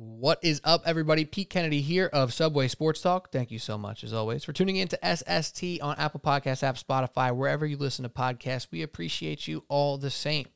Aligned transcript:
What 0.00 0.38
is 0.42 0.60
up, 0.62 0.82
everybody? 0.86 1.24
Pete 1.24 1.50
Kennedy 1.50 1.80
here 1.80 2.08
of 2.12 2.32
Subway 2.32 2.68
Sports 2.68 3.00
Talk. 3.00 3.32
Thank 3.32 3.50
you 3.50 3.58
so 3.58 3.76
much, 3.76 4.04
as 4.04 4.12
always, 4.12 4.44
for 4.44 4.52
tuning 4.52 4.76
in 4.76 4.86
to 4.86 4.98
SST 5.02 5.80
on 5.82 5.96
Apple 5.98 6.20
Podcasts, 6.20 6.62
app, 6.62 6.76
Spotify, 6.76 7.34
wherever 7.34 7.66
you 7.66 7.76
listen 7.76 8.04
to 8.04 8.08
podcasts. 8.08 8.68
We 8.70 8.82
appreciate 8.82 9.48
you 9.48 9.64
all 9.66 9.98
the 9.98 10.08
same. 10.08 10.46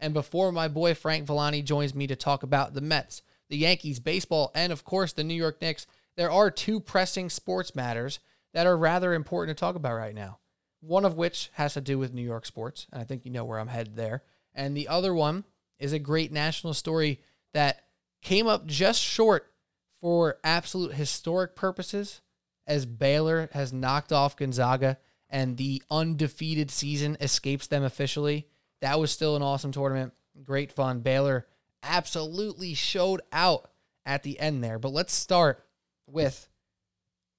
And 0.00 0.12
before 0.12 0.52
my 0.52 0.68
boy 0.68 0.92
Frank 0.92 1.26
Villani 1.26 1.62
joins 1.62 1.94
me 1.94 2.08
to 2.08 2.14
talk 2.14 2.42
about 2.42 2.74
the 2.74 2.82
Mets, 2.82 3.22
the 3.48 3.56
Yankees, 3.56 4.00
baseball, 4.00 4.50
and 4.54 4.70
of 4.70 4.84
course 4.84 5.14
the 5.14 5.24
New 5.24 5.32
York 5.32 5.62
Knicks, 5.62 5.86
there 6.16 6.30
are 6.30 6.50
two 6.50 6.78
pressing 6.78 7.30
sports 7.30 7.74
matters 7.74 8.20
that 8.52 8.66
are 8.66 8.76
rather 8.76 9.14
important 9.14 9.56
to 9.56 9.60
talk 9.62 9.76
about 9.76 9.96
right 9.96 10.14
now. 10.14 10.40
One 10.80 11.06
of 11.06 11.16
which 11.16 11.48
has 11.54 11.72
to 11.72 11.80
do 11.80 11.98
with 11.98 12.12
New 12.12 12.20
York 12.20 12.44
sports, 12.44 12.86
and 12.92 13.00
I 13.00 13.04
think 13.04 13.24
you 13.24 13.30
know 13.30 13.46
where 13.46 13.60
I'm 13.60 13.68
headed 13.68 13.96
there. 13.96 14.24
And 14.54 14.76
the 14.76 14.88
other 14.88 15.14
one 15.14 15.44
is 15.78 15.94
a 15.94 15.98
great 15.98 16.32
national 16.32 16.74
story 16.74 17.22
that 17.54 17.80
came 18.22 18.46
up 18.46 18.66
just 18.66 19.00
short 19.00 19.52
for 20.00 20.38
absolute 20.44 20.94
historic 20.94 21.54
purposes 21.54 22.20
as 22.66 22.86
Baylor 22.86 23.48
has 23.52 23.72
knocked 23.72 24.12
off 24.12 24.36
Gonzaga 24.36 24.98
and 25.28 25.56
the 25.56 25.82
undefeated 25.90 26.70
season 26.70 27.16
escapes 27.20 27.66
them 27.66 27.82
officially. 27.82 28.46
That 28.80 28.98
was 28.98 29.10
still 29.10 29.36
an 29.36 29.42
awesome 29.42 29.72
tournament. 29.72 30.12
Great 30.42 30.72
fun. 30.72 31.00
Baylor 31.00 31.46
absolutely 31.82 32.74
showed 32.74 33.22
out 33.32 33.70
at 34.04 34.22
the 34.22 34.38
end 34.40 34.62
there. 34.62 34.78
But 34.78 34.92
let's 34.92 35.12
start 35.12 35.64
with 36.06 36.48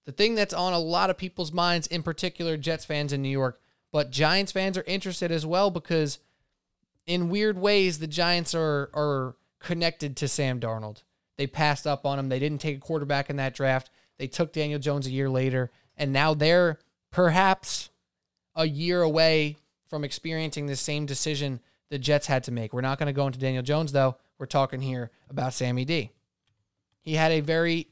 the 0.06 0.12
thing 0.12 0.36
that's 0.36 0.54
on 0.54 0.74
a 0.74 0.80
lot 0.80 1.10
of 1.10 1.18
people's 1.18 1.52
minds, 1.52 1.88
in 1.88 2.04
particular 2.04 2.58
Jets 2.58 2.86
fans 2.86 3.14
in 3.14 3.22
New 3.22 3.30
York, 3.30 3.60
but 3.92 4.12
Giants 4.12 4.52
fans 4.52 4.78
are 4.78 4.84
interested 4.88 5.32
as 5.32 5.46
well 5.46 5.70
because 5.70 6.20
in 7.06 7.30
weird 7.30 7.58
ways 7.58 8.00
the 8.00 8.08
Giants 8.08 8.56
are 8.56 8.90
are 8.94 9.36
connected 9.62 10.18
to 10.18 10.28
Sam 10.28 10.60
Darnold. 10.60 11.04
They 11.38 11.48
passed 11.48 11.88
up 11.88 12.06
on 12.06 12.20
him. 12.20 12.30
They 12.30 12.40
didn't 12.40 12.62
take 12.62 12.78
a 12.78 12.82
quarterback 12.82 13.30
in 13.30 13.38
that 13.38 13.56
draft. 13.56 13.90
They 14.18 14.28
took 14.28 14.54
Daniel 14.54 14.80
Jones 14.80 15.08
a 15.08 15.12
year 15.12 15.30
later, 15.30 15.72
and 15.98 16.14
now 16.14 16.34
they're 16.34 16.80
perhaps 17.12 17.90
a 18.56 18.68
year 18.68 19.02
away 19.02 19.58
from 19.90 20.04
experiencing 20.04 20.68
the 20.68 20.76
same 20.76 21.06
decision 21.06 21.60
the 21.90 22.00
Jets 22.00 22.28
had 22.28 22.44
to 22.46 22.52
make. 22.52 22.74
We're 22.74 22.82
not 22.82 23.00
going 23.00 23.08
to 23.08 23.14
go 23.14 23.28
into 23.28 23.40
Daniel 23.40 23.64
Jones, 23.64 23.92
though. 23.92 24.18
We're 24.38 24.46
talking 24.46 24.82
here 24.82 25.12
about 25.30 25.54
Sammy 25.54 25.86
D. 25.86 26.12
He 27.02 27.16
had 27.16 27.32
a 27.32 27.42
very, 27.42 27.88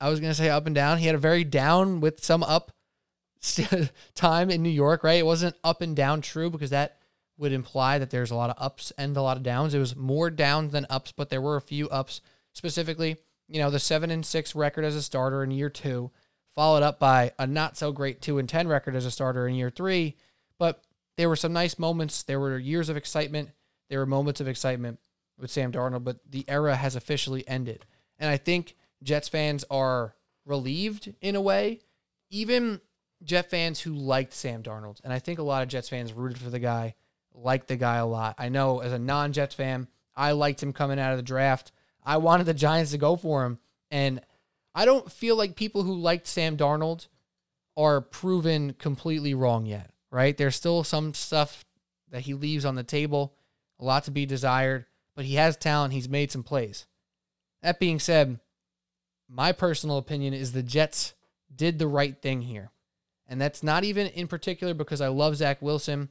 I 0.00 0.08
was 0.08 0.20
going 0.20 0.30
to 0.30 0.36
say 0.36 0.50
up 0.50 0.66
and 0.66 0.74
down. 0.74 0.98
He 0.98 1.06
had 1.06 1.14
a 1.14 1.18
very 1.18 1.44
down 1.44 2.00
with 2.00 2.24
some 2.24 2.42
up 2.42 2.72
time 4.14 4.50
in 4.50 4.62
New 4.62 4.70
York, 4.70 5.02
right? 5.02 5.18
It 5.18 5.26
wasn't 5.26 5.56
up 5.64 5.80
and 5.80 5.96
down 5.96 6.20
true 6.20 6.50
because 6.50 6.70
that 6.70 6.95
would 7.38 7.52
imply 7.52 7.98
that 7.98 8.10
there's 8.10 8.30
a 8.30 8.36
lot 8.36 8.50
of 8.50 8.56
ups 8.58 8.92
and 8.96 9.16
a 9.16 9.22
lot 9.22 9.36
of 9.36 9.42
downs. 9.42 9.74
It 9.74 9.78
was 9.78 9.96
more 9.96 10.30
downs 10.30 10.72
than 10.72 10.86
ups, 10.88 11.12
but 11.12 11.28
there 11.28 11.40
were 11.40 11.56
a 11.56 11.60
few 11.62 11.88
ups. 11.88 12.20
Specifically, 12.52 13.16
you 13.48 13.60
know, 13.60 13.70
the 13.70 13.78
seven 13.78 14.10
and 14.10 14.24
six 14.24 14.54
record 14.54 14.84
as 14.84 14.96
a 14.96 15.02
starter 15.02 15.44
in 15.44 15.50
year 15.50 15.68
two, 15.68 16.10
followed 16.54 16.82
up 16.82 16.98
by 16.98 17.32
a 17.38 17.46
not 17.46 17.76
so 17.76 17.92
great 17.92 18.22
two 18.22 18.38
and 18.38 18.48
ten 18.48 18.66
record 18.66 18.96
as 18.96 19.04
a 19.04 19.10
starter 19.10 19.46
in 19.46 19.54
year 19.54 19.70
three. 19.70 20.16
But 20.58 20.82
there 21.16 21.28
were 21.28 21.36
some 21.36 21.52
nice 21.52 21.78
moments. 21.78 22.22
There 22.22 22.40
were 22.40 22.58
years 22.58 22.88
of 22.88 22.96
excitement. 22.96 23.50
There 23.90 23.98
were 23.98 24.06
moments 24.06 24.40
of 24.40 24.48
excitement 24.48 24.98
with 25.38 25.50
Sam 25.50 25.70
Darnold, 25.70 26.04
but 26.04 26.18
the 26.28 26.44
era 26.48 26.74
has 26.74 26.96
officially 26.96 27.46
ended. 27.46 27.84
And 28.18 28.30
I 28.30 28.38
think 28.38 28.74
Jets 29.02 29.28
fans 29.28 29.64
are 29.70 30.14
relieved 30.46 31.12
in 31.20 31.36
a 31.36 31.40
way. 31.40 31.80
Even 32.30 32.80
Jet 33.22 33.50
fans 33.50 33.80
who 33.80 33.92
liked 33.92 34.32
Sam 34.32 34.62
Darnold, 34.62 35.00
and 35.04 35.12
I 35.12 35.18
think 35.18 35.38
a 35.38 35.42
lot 35.42 35.62
of 35.62 35.68
Jets 35.68 35.88
fans 35.88 36.12
rooted 36.12 36.38
for 36.38 36.50
the 36.50 36.58
guy 36.58 36.94
like 37.36 37.66
the 37.66 37.76
guy 37.76 37.96
a 37.96 38.06
lot. 38.06 38.36
I 38.38 38.48
know 38.48 38.80
as 38.80 38.92
a 38.92 38.98
non 38.98 39.32
Jets 39.32 39.54
fan, 39.54 39.88
I 40.14 40.32
liked 40.32 40.62
him 40.62 40.72
coming 40.72 40.98
out 40.98 41.12
of 41.12 41.18
the 41.18 41.22
draft. 41.22 41.72
I 42.04 42.16
wanted 42.18 42.46
the 42.46 42.54
Giants 42.54 42.92
to 42.92 42.98
go 42.98 43.16
for 43.16 43.44
him. 43.44 43.58
And 43.90 44.20
I 44.74 44.84
don't 44.84 45.10
feel 45.10 45.36
like 45.36 45.56
people 45.56 45.82
who 45.82 45.94
liked 45.94 46.26
Sam 46.26 46.56
Darnold 46.56 47.08
are 47.76 48.00
proven 48.00 48.72
completely 48.74 49.34
wrong 49.34 49.66
yet, 49.66 49.90
right? 50.10 50.36
There's 50.36 50.56
still 50.56 50.84
some 50.84 51.14
stuff 51.14 51.64
that 52.10 52.22
he 52.22 52.34
leaves 52.34 52.64
on 52.64 52.74
the 52.74 52.82
table, 52.82 53.34
a 53.78 53.84
lot 53.84 54.04
to 54.04 54.10
be 54.10 54.26
desired, 54.26 54.86
but 55.14 55.24
he 55.24 55.34
has 55.34 55.56
talent. 55.56 55.92
He's 55.92 56.08
made 56.08 56.32
some 56.32 56.42
plays. 56.42 56.86
That 57.62 57.80
being 57.80 57.98
said, 57.98 58.38
my 59.28 59.52
personal 59.52 59.98
opinion 59.98 60.34
is 60.34 60.52
the 60.52 60.62
Jets 60.62 61.14
did 61.54 61.78
the 61.78 61.88
right 61.88 62.20
thing 62.20 62.42
here. 62.42 62.70
And 63.28 63.40
that's 63.40 63.62
not 63.62 63.82
even 63.84 64.06
in 64.08 64.28
particular 64.28 64.72
because 64.72 65.00
I 65.00 65.08
love 65.08 65.36
Zach 65.36 65.60
Wilson. 65.60 66.08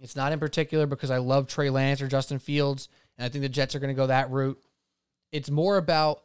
It's 0.00 0.16
not 0.16 0.32
in 0.32 0.38
particular 0.38 0.86
because 0.86 1.10
I 1.10 1.18
love 1.18 1.46
Trey 1.46 1.70
Lance 1.70 2.02
or 2.02 2.08
Justin 2.08 2.38
Fields, 2.38 2.88
and 3.16 3.24
I 3.24 3.28
think 3.28 3.42
the 3.42 3.48
Jets 3.48 3.74
are 3.74 3.78
going 3.78 3.94
to 3.94 3.98
go 3.98 4.08
that 4.08 4.30
route. 4.30 4.60
It's 5.32 5.50
more 5.50 5.76
about 5.76 6.22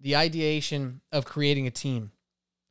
the 0.00 0.16
ideation 0.16 1.00
of 1.12 1.24
creating 1.24 1.66
a 1.66 1.72
team. 1.72 2.12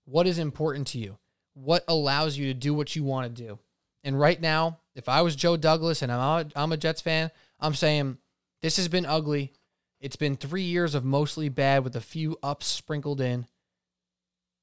What 0.05 0.27
is 0.27 0.39
important 0.39 0.87
to 0.87 0.97
you? 0.97 1.17
What 1.53 1.83
allows 1.87 2.37
you 2.37 2.47
to 2.47 2.53
do 2.53 2.73
what 2.73 2.95
you 2.95 3.03
want 3.03 3.35
to 3.35 3.43
do? 3.43 3.59
And 4.03 4.19
right 4.19 4.39
now, 4.39 4.79
if 4.95 5.09
I 5.09 5.21
was 5.21 5.35
Joe 5.35 5.57
Douglas 5.57 6.01
and 6.01 6.11
I'm 6.11 6.49
I'm 6.55 6.71
a 6.71 6.77
Jets 6.77 7.01
fan, 7.01 7.31
I'm 7.59 7.75
saying 7.75 8.17
this 8.61 8.77
has 8.77 8.87
been 8.87 9.05
ugly. 9.05 9.51
It's 9.99 10.15
been 10.15 10.37
three 10.37 10.63
years 10.63 10.95
of 10.95 11.03
mostly 11.03 11.49
bad 11.49 11.83
with 11.83 11.95
a 11.95 12.01
few 12.01 12.37
ups 12.41 12.65
sprinkled 12.65 13.19
in. 13.19 13.45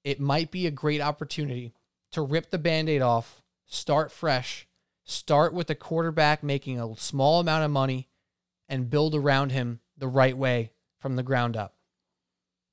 It 0.04 0.20
might 0.20 0.50
be 0.50 0.66
a 0.66 0.70
great 0.70 1.03
opportunity 1.03 1.75
to 2.12 2.22
rip 2.22 2.50
the 2.50 2.59
band 2.59 2.88
aid 2.88 3.03
off, 3.03 3.42
start 3.66 4.10
fresh, 4.10 4.66
Start 5.09 5.55
with 5.55 5.71
a 5.71 5.75
quarterback 5.77 6.43
making 6.43 6.81
a 6.81 6.97
small 6.97 7.39
amount 7.39 7.65
of 7.65 7.71
money 7.71 8.09
and 8.69 8.91
build 8.91 9.15
around 9.15 9.53
him 9.53 9.78
the 9.97 10.09
right 10.09 10.37
way 10.37 10.72
from 10.99 11.15
the 11.15 11.22
ground 11.22 11.56
up. 11.56 11.77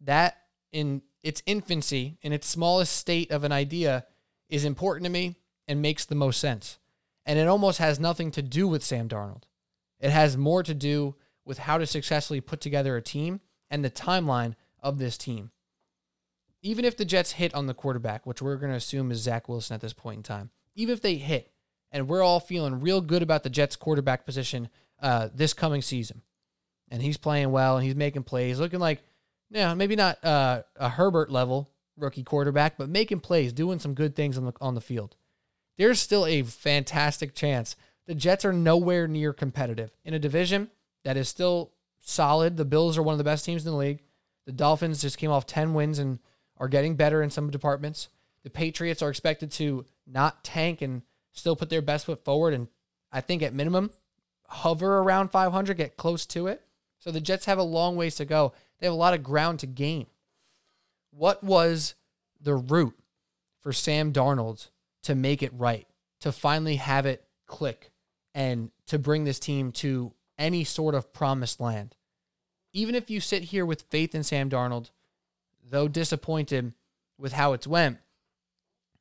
That, 0.02 0.38
in 0.72 1.04
its 1.22 1.44
infancy, 1.46 2.18
in 2.24 2.34
its 2.34 2.48
smallest 2.48 2.98
state 2.98 3.32
of 3.32 3.44
an 3.44 3.52
idea, 3.52 4.08
is 4.50 4.66
important 4.66 5.06
to 5.06 5.12
me 5.12 5.36
and 5.68 5.82
makes 5.82 6.06
the 6.06 6.16
most 6.16 6.40
sense. 6.40 6.80
And 7.24 7.38
it 7.38 7.48
almost 7.48 7.78
has 7.78 8.00
nothing 8.00 8.32
to 8.32 8.42
do 8.42 8.68
with 8.68 8.84
Sam 8.84 9.08
Darnold. 9.08 9.44
It 10.00 10.10
has 10.10 10.36
more 10.36 10.64
to 10.64 10.74
do 10.74 11.16
with 11.46 11.60
how 11.60 11.78
to 11.78 11.86
successfully 11.86 12.42
put 12.42 12.62
together 12.62 12.98
a 12.98 13.02
team 13.02 13.42
and 13.70 13.86
the 13.86 13.92
timeline 13.92 14.56
of 14.82 14.98
this 14.98 15.18
team. 15.20 15.52
Even 16.64 16.84
if 16.84 16.98
the 16.98 17.06
Jets 17.06 17.34
hit 17.34 17.54
on 17.54 17.68
the 17.68 17.74
quarterback, 17.76 18.26
which 18.26 18.42
we're 18.42 18.58
going 18.58 18.72
to 18.72 18.78
assume 18.78 19.12
is 19.12 19.20
Zach 19.20 19.48
Wilson 19.48 19.76
at 19.76 19.82
this 19.82 19.94
point 19.94 20.18
in 20.18 20.24
time, 20.24 20.50
even 20.76 20.94
if 20.94 21.02
they 21.02 21.16
hit, 21.16 21.53
and 21.94 22.10
we're 22.10 22.24
all 22.24 22.42
feeling 22.42 22.82
real 22.82 23.00
good 23.00 23.22
about 23.22 23.44
the 23.44 23.50
Jets 23.50 23.78
quarterback 23.78 24.26
position 24.26 24.68
uh, 25.02 25.30
this 25.34 25.54
coming 25.54 25.82
season. 25.82 26.22
And 26.90 27.02
he's 27.02 27.18
playing 27.18 27.52
well 27.52 27.78
and 27.78 27.86
he's 27.86 27.96
making 27.96 28.24
plays, 28.24 28.60
looking 28.60 28.80
like, 28.80 29.02
yeah, 29.50 29.74
maybe 29.74 29.96
not 29.96 30.24
uh, 30.26 30.64
a 30.76 30.90
Herbert 30.90 31.32
level 31.32 31.70
rookie 31.96 32.24
quarterback, 32.24 32.78
but 32.78 32.90
making 32.90 33.22
plays, 33.22 33.54
doing 33.54 33.80
some 33.80 33.94
good 33.94 34.16
things 34.16 34.38
on 34.38 34.46
the 34.46 34.54
on 34.60 34.76
the 34.76 34.82
field. 34.82 35.16
There's 35.78 36.00
still 36.00 36.26
a 36.26 36.44
fantastic 36.44 37.34
chance 37.34 37.76
the 38.06 38.16
Jets 38.16 38.46
are 38.46 38.54
nowhere 38.54 39.08
near 39.08 39.34
competitive 39.34 39.92
in 40.04 40.14
a 40.14 40.20
division 40.20 40.70
that 41.04 41.18
is 41.18 41.30
still 41.30 41.72
solid. 42.00 42.58
The 42.58 42.66
Bills 42.66 42.98
are 42.98 43.04
one 43.04 43.14
of 43.14 43.18
the 43.18 43.24
best 43.24 43.46
teams 43.46 43.66
in 43.66 43.72
the 43.72 43.78
league. 43.78 44.04
The 44.46 44.52
Dolphins 44.52 45.02
just 45.02 45.18
came 45.18 45.32
off 45.32 45.46
10 45.46 45.74
wins 45.74 46.00
and 46.00 46.20
are 46.58 46.68
getting 46.68 46.96
better 46.96 47.24
in 47.24 47.30
some 47.30 47.50
departments. 47.50 48.10
The 48.44 48.50
Patriots 48.50 49.02
are 49.02 49.10
expected 49.10 49.52
to 49.54 49.86
not 50.06 50.44
tank 50.44 50.82
and 50.82 51.02
still 51.34 51.56
put 51.56 51.70
their 51.70 51.82
best 51.82 52.06
foot 52.06 52.24
forward 52.24 52.54
and 52.54 52.68
I 53.12 53.22
think 53.22 53.44
at 53.44 53.54
minimum 53.54 53.92
hover 54.54 55.00
around 55.00 55.30
500, 55.30 55.78
get 55.78 55.98
close 55.98 56.26
to 56.28 56.48
it. 56.48 56.62
So 57.00 57.12
the 57.12 57.22
Jets 57.22 57.46
have 57.46 57.58
a 57.58 57.64
long 57.64 57.96
ways 57.96 58.16
to 58.16 58.26
go. 58.26 58.54
They 58.80 58.88
have 58.88 58.94
a 58.94 58.98
lot 58.98 59.14
of 59.14 59.24
ground 59.24 59.60
to 59.60 59.68
gain. 59.68 60.08
What 61.12 61.44
was 61.44 61.96
the 62.42 62.56
route 62.56 62.98
for 63.62 63.74
Sam 63.74 64.14
Darnold 64.14 64.70
to 65.04 65.16
make 65.16 65.44
it 65.44 65.52
right, 65.54 65.88
to 66.22 66.32
finally 66.32 66.78
have 66.78 67.06
it 67.06 67.26
click, 67.46 67.92
and 68.34 68.72
to 68.88 68.98
bring 68.98 69.24
this 69.24 69.40
team 69.40 69.72
to 69.74 70.14
any 70.38 70.64
sort 70.64 70.96
of 70.96 71.14
promised 71.14 71.60
land? 71.60 71.96
Even 72.72 72.96
if 72.96 73.10
you 73.10 73.20
sit 73.20 73.44
here 73.44 73.66
with 73.66 73.84
faith 73.84 74.16
in 74.16 74.24
Sam 74.24 74.50
Darnold, 74.50 74.90
though 75.70 75.88
disappointed 75.88 76.74
with 77.18 77.34
how 77.34 77.54
it's 77.54 77.68
went, 77.68 78.00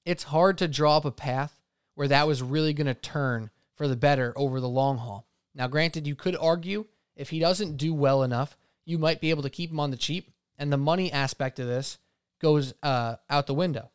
it's 0.05 0.25
hard 0.25 0.59
to 0.59 0.69
draw 0.69 0.99
up 0.99 1.05
a 1.05 1.11
path 1.11 1.62
where 1.95 2.09
that 2.09 2.27
was 2.27 2.43
really 2.43 2.73
going 2.73 2.87
to 2.87 2.95
turn 2.95 3.51
for 3.75 3.89
the 3.89 3.97
better 3.97 4.33
over 4.37 4.61
the 4.61 4.69
long 4.69 4.99
haul. 4.99 5.27
Now, 5.55 5.67
granted, 5.67 6.07
you 6.07 6.15
could 6.15 6.37
argue 6.37 6.87
if 7.17 7.31
he 7.31 7.39
doesn't 7.39 7.77
do 7.77 7.93
well 7.93 8.23
enough, 8.23 8.57
you 8.85 8.99
might 8.99 9.21
be 9.21 9.31
able 9.31 9.43
to 9.43 9.51
keep 9.51 9.71
him 9.71 9.81
on 9.81 9.91
the 9.91 9.97
cheap, 9.97 10.31
and 10.59 10.73
the 10.73 10.77
money 10.77 11.13
aspect 11.13 11.59
of 11.59 11.67
this 11.67 11.99
goes 12.41 12.75
uh, 12.83 13.17
out 13.31 13.47
the 13.47 13.55
window. 13.55 13.91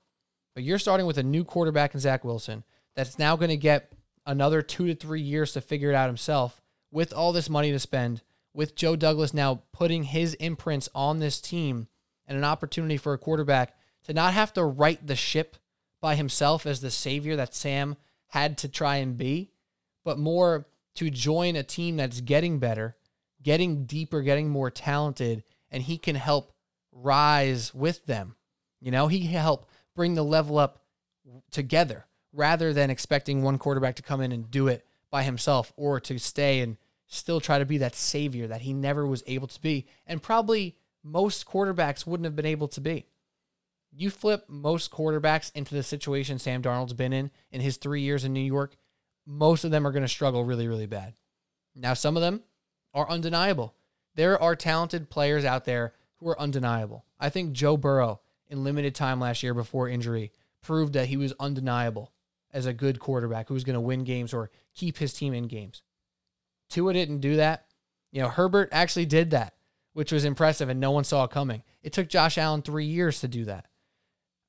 But 0.54 0.64
you're 0.64 0.80
starting 0.80 1.06
with 1.06 1.18
a 1.18 1.24
new 1.24 1.44
quarterback 1.44 1.94
in 1.94 2.00
Zach 2.00 2.24
Wilson 2.24 2.64
that's 2.96 3.20
now 3.20 3.36
going 3.36 3.50
to 3.50 3.58
get 3.58 3.92
another 4.26 4.62
two 4.62 4.88
to 4.88 4.96
three 4.96 5.22
years 5.22 5.54
to 5.54 5.62
figure 5.62 5.92
it 5.92 5.96
out 5.96 6.08
himself 6.08 6.62
with 6.92 7.14
all 7.14 7.34
this 7.34 7.50
money 7.50 7.72
to 7.72 7.80
spend, 7.80 8.22
with 8.54 8.76
Joe 8.76 8.96
Douglas 8.96 9.34
now 9.34 9.62
putting 9.72 10.04
his 10.04 10.34
imprints 10.36 10.90
on 10.96 11.20
this 11.20 11.40
team 11.40 11.88
and 12.26 12.38
an 12.38 12.44
opportunity 12.44 12.98
for 12.98 13.14
a 13.14 13.18
quarterback 13.18 13.76
to 14.06 14.14
not 14.14 14.34
have 14.34 14.54
to 14.54 14.64
right 14.64 15.06
the 15.06 15.16
ship 15.16 15.58
by 16.02 16.16
himself 16.16 16.66
as 16.66 16.82
the 16.82 16.92
savior 16.92 17.36
that 17.36 17.56
Sam 17.56 17.98
had 18.28 18.58
to 18.60 18.68
try 18.68 18.98
and 18.98 19.18
be, 19.18 19.52
but 20.04 20.20
more 20.20 20.68
to 20.96 21.10
join 21.10 21.56
a 21.56 21.64
team 21.64 21.98
that's 21.98 22.22
getting 22.22 22.60
better, 22.60 22.96
getting 23.42 23.86
deeper, 23.86 24.22
getting 24.22 24.50
more 24.50 24.70
talented, 24.70 25.44
and 25.72 25.84
he 25.84 25.98
can 25.98 26.16
help 26.16 26.54
rise 26.92 27.74
with 27.74 28.06
them. 28.06 28.36
You 28.82 28.92
know, 28.92 29.08
he 29.08 29.22
help 29.22 29.70
bring 29.96 30.16
the 30.16 30.24
level 30.24 30.58
up 30.58 30.84
together 31.52 32.06
rather 32.34 32.74
than 32.74 32.90
expecting 32.90 33.42
one 33.42 33.58
quarterback 33.58 33.96
to 33.96 34.04
come 34.04 34.22
in 34.22 34.32
and 34.32 34.52
do 34.52 34.68
it 34.68 34.86
by 35.10 35.24
himself 35.24 35.74
or 35.76 36.00
to 36.00 36.20
stay 36.20 36.62
and 36.62 36.78
still 37.08 37.40
try 37.40 37.58
to 37.58 37.66
be 37.66 37.78
that 37.80 37.96
savior 37.96 38.48
that 38.48 38.62
he 38.62 38.74
never 38.74 39.08
was 39.08 39.24
able 39.28 39.48
to 39.48 39.62
be 39.62 39.88
and 40.06 40.22
probably 40.22 40.76
most 41.04 41.48
quarterbacks 41.48 42.06
wouldn't 42.06 42.26
have 42.26 42.36
been 42.36 42.46
able 42.46 42.68
to 42.68 42.82
be. 42.82 43.06
You 44.00 44.12
flip 44.12 44.46
most 44.48 44.92
quarterbacks 44.92 45.52
into 45.56 45.74
the 45.74 45.82
situation 45.82 46.38
Sam 46.38 46.62
Darnold's 46.62 46.94
been 46.94 47.14
in 47.14 47.32
in 47.52 47.62
his 47.62 47.78
3 47.78 48.00
years 48.00 48.24
in 48.24 48.32
New 48.32 48.40
York, 48.40 48.78
most 49.26 49.64
of 49.64 49.72
them 49.72 49.88
are 49.88 49.92
going 49.92 50.04
to 50.04 50.08
struggle 50.08 50.46
really 50.46 50.68
really 50.68 50.86
bad. 50.86 51.16
Now 51.76 51.96
some 51.96 52.16
of 52.16 52.22
them 52.22 52.44
are 52.94 53.10
undeniable. 53.10 53.74
There 54.14 54.40
are 54.40 54.56
talented 54.56 55.10
players 55.10 55.46
out 55.46 55.66
there 55.66 55.94
who 56.18 56.30
are 56.30 56.40
undeniable. 56.40 57.06
I 57.20 57.30
think 57.30 57.54
Joe 57.54 57.76
Burrow 57.76 58.22
in 58.48 58.64
limited 58.64 58.94
time 58.94 59.20
last 59.20 59.42
year 59.42 59.56
before 59.56 59.90
injury 59.90 60.32
proved 60.62 60.94
that 60.94 61.08
he 61.08 61.18
was 61.18 61.34
undeniable 61.40 62.14
as 62.54 62.68
a 62.68 62.74
good 62.74 63.00
quarterback 63.00 63.48
who 63.48 63.56
was 63.56 63.64
going 63.64 63.74
to 63.74 63.82
win 63.82 64.04
games 64.04 64.32
or 64.32 64.52
keep 64.76 64.98
his 64.98 65.14
team 65.14 65.34
in 65.34 65.48
games. 65.48 65.82
Tua 66.70 66.94
didn't 66.94 67.20
do 67.20 67.38
that. 67.38 67.66
You 68.12 68.22
know, 68.22 68.30
Herbert 68.30 68.70
actually 68.72 69.08
did 69.08 69.32
that, 69.32 69.56
which 69.94 70.12
was 70.12 70.24
impressive 70.24 70.70
and 70.70 70.80
no 70.80 70.92
one 70.92 71.04
saw 71.04 71.24
it 71.24 71.32
coming. 71.32 71.64
It 71.82 71.94
took 71.94 72.10
Josh 72.10 72.38
Allen 72.38 72.62
three 72.62 72.86
years 72.86 73.22
to 73.22 73.28
do 73.28 73.46
that. 73.46 73.66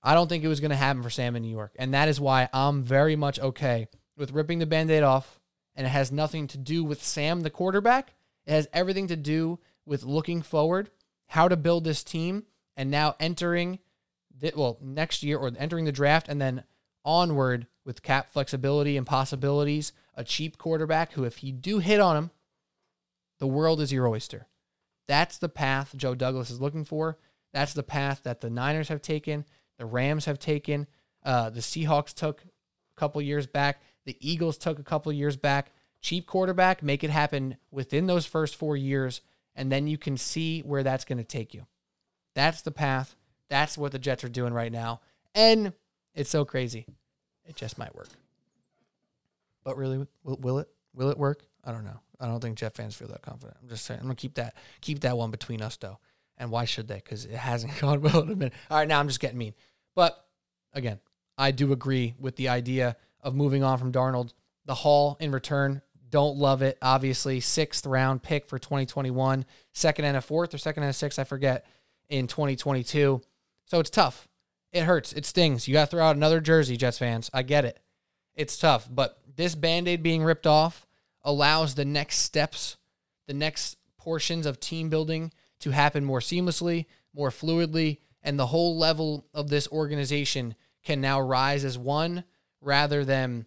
I 0.03 0.15
don't 0.15 0.29
think 0.29 0.45
it 0.45 0.49
was 0.49 0.61
going 0.61 0.71
to 0.71 0.77
happen 0.77 1.03
for 1.03 1.11
Sam 1.11 1.37
in 1.37 1.43
New 1.43 1.51
York. 1.51 1.75
And 1.79 1.95
that 1.95 2.09
is 2.09 2.21
why 2.21 2.49
I'm 2.53 2.83
very 2.83 3.17
much 3.17 3.41
okay 3.41 3.89
with 4.17 4.33
ripping 4.33 4.59
the 4.59 4.67
band 4.67 4.91
aid 4.91 5.03
off. 5.03 5.41
And 5.75 5.87
it 5.87 5.91
has 5.91 6.11
nothing 6.11 6.47
to 6.49 6.59
do 6.59 6.83
with 6.83 7.05
Sam, 7.05 7.41
the 7.41 7.51
quarterback. 7.51 8.15
It 8.47 8.53
has 8.53 8.69
everything 8.73 9.09
to 9.09 9.17
do 9.17 9.59
with 9.87 10.05
looking 10.05 10.43
forward, 10.43 10.91
how 11.27 11.49
to 11.49 11.57
build 11.57 11.85
this 11.85 12.03
team, 12.03 12.45
and 12.77 12.91
now 12.91 13.15
entering 13.21 13.79
the, 14.37 14.53
well 14.57 14.79
next 14.81 15.23
year 15.23 15.39
or 15.39 15.51
entering 15.57 15.85
the 15.85 15.93
draft 15.93 16.29
and 16.29 16.41
then 16.41 16.65
onward 17.05 17.67
with 17.85 18.03
cap 18.03 18.31
flexibility 18.33 18.97
and 18.97 19.07
possibilities, 19.07 19.93
a 20.15 20.25
cheap 20.25 20.59
quarterback 20.59 21.13
who 21.13 21.25
if 21.25 21.43
you 21.43 21.53
do 21.53 21.79
hit 21.79 22.01
on 22.01 22.17
him, 22.17 22.31
the 23.39 23.47
world 23.47 23.81
is 23.81 23.93
your 23.93 24.09
oyster. 24.09 24.47
That's 25.07 25.39
the 25.39 25.49
path 25.49 25.95
Joe 25.97 26.15
Douglas 26.15 26.51
is 26.51 26.61
looking 26.61 26.85
for. 26.85 27.19
That's 27.53 27.73
the 27.73 27.83
path 27.83 28.23
that 28.25 28.41
the 28.41 28.51
Niners 28.51 28.89
have 28.89 29.01
taken, 29.01 29.47
the 29.79 29.87
Rams 29.87 30.25
have 30.27 30.39
taken, 30.39 30.87
uh, 31.25 31.51
the 31.51 31.61
Seahawks 31.61 32.13
took 32.15 32.43
a 32.43 33.01
couple 33.01 33.23
years 33.23 33.47
back, 33.47 33.81
the 34.05 34.17
Eagles 34.21 34.57
took 34.59 34.79
a 34.79 34.85
couple 34.85 35.13
years 35.13 35.37
back. 35.37 35.73
Cheap 36.01 36.27
quarterback, 36.27 36.83
make 36.83 37.03
it 37.03 37.11
happen 37.11 37.57
within 37.71 38.07
those 38.07 38.25
first 38.25 38.55
four 38.55 38.77
years, 38.77 39.21
and 39.57 39.71
then 39.71 39.89
you 39.89 39.99
can 39.99 40.17
see 40.17 40.61
where 40.61 40.85
that's 40.85 41.05
going 41.05 41.19
to 41.19 41.25
take 41.25 41.53
you. 41.53 41.67
That's 42.35 42.63
the 42.63 42.71
path. 42.71 43.17
That's 43.51 43.77
what 43.77 43.93
the 43.93 43.99
Jets 43.99 44.23
are 44.25 44.29
doing 44.29 44.53
right 44.55 44.71
now. 44.71 45.01
And 45.35 45.73
it's 46.15 46.31
so 46.31 46.45
crazy. 46.45 46.87
It 47.45 47.57
just 47.57 47.79
might 47.79 47.95
work. 47.95 48.09
But 49.65 49.77
really, 49.77 50.07
will, 50.23 50.37
will 50.37 50.59
it? 50.61 50.69
Will 50.95 51.11
it 51.11 51.19
work? 51.19 51.45
I 51.65 51.73
don't 51.73 51.85
know. 51.85 52.01
I 52.21 52.27
don't 52.27 52.41
think 52.41 52.57
Jet 52.57 52.75
fans 52.75 52.95
feel 52.95 53.09
that 53.09 53.23
confident. 53.23 53.59
I'm 53.61 53.69
just 53.69 53.85
saying. 53.85 54.01
I'm 54.01 54.07
gonna 54.07 54.15
keep 54.15 54.35
that 54.35 54.55
keep 54.81 55.01
that 55.01 55.19
one 55.19 55.31
between 55.31 55.61
us 55.61 55.77
though. 55.77 55.99
And 56.39 56.51
why 56.51 56.65
should 56.65 56.89
they? 56.89 56.97
Because 56.97 57.25
it 57.25 57.33
hasn't 57.33 57.79
gone 57.81 58.01
well 58.01 58.23
in 58.23 58.31
a 58.31 58.37
minute. 58.37 58.55
All 58.71 58.79
right, 58.79 58.89
now 58.89 59.01
I'm 59.01 59.09
just 59.09 59.21
getting 59.21 59.39
mean. 59.39 59.55
But 59.99 60.25
again, 60.75 61.01
I 61.37 61.51
do 61.51 61.73
agree 61.73 62.15
with 62.21 62.37
the 62.37 62.51
idea 62.51 62.97
of 63.21 63.35
moving 63.35 63.65
on 63.65 63.79
from 63.79 63.91
Darnold. 63.91 64.33
The 64.65 64.75
haul 64.77 65.17
in 65.19 65.33
return, 65.33 65.83
don't 66.09 66.37
love 66.37 66.63
it. 66.63 66.79
Obviously, 66.81 67.41
sixth 67.41 67.85
round 67.85 68.23
pick 68.23 68.47
for 68.47 68.61
2021, 68.61 69.45
second 69.73 70.05
and 70.05 70.17
a 70.17 70.21
fourth 70.21 70.55
or 70.55 70.59
second 70.59 70.85
and 70.85 70.91
a 70.91 70.93
sixth, 70.93 71.19
I 71.19 71.25
forget 71.25 71.67
in 72.09 72.29
2022. 72.29 73.21
So 73.65 73.81
it's 73.81 73.91
tough. 73.91 74.29
It 74.71 74.85
hurts. 74.85 75.13
It 75.15 75.27
stings. 75.27 75.67
You 75.67 75.75
got 75.75 75.87
to 75.87 75.91
throw 75.91 76.05
out 76.05 76.15
another 76.15 76.41
jersey, 76.41 76.77
Jets 76.77 76.99
fans. 76.99 77.29
I 77.35 77.43
get 77.43 77.65
it. 77.65 77.81
It's 78.37 78.57
tough. 78.57 78.89
But 78.89 79.19
this 79.35 79.57
band 79.57 79.89
aid 79.89 80.05
being 80.05 80.23
ripped 80.23 80.47
off 80.47 80.87
allows 81.25 81.75
the 81.75 81.85
next 81.85 82.19
steps, 82.19 82.77
the 83.27 83.35
next 83.35 83.79
portions 83.97 84.47
of 84.47 84.61
team 84.61 84.91
building 84.91 85.33
to 85.59 85.73
happen 85.73 86.05
more 86.05 86.21
seamlessly, 86.21 86.87
more 87.13 87.31
fluidly, 87.31 87.99
and 88.23 88.39
the 88.39 88.47
whole 88.47 88.77
level 88.77 89.27
of 89.35 89.49
this 89.49 89.69
organization 89.69 90.55
can 90.85 91.01
now 91.01 91.21
rise 91.21 91.65
as 91.65 91.79
one 91.79 92.25
rather 92.61 93.05
than 93.05 93.47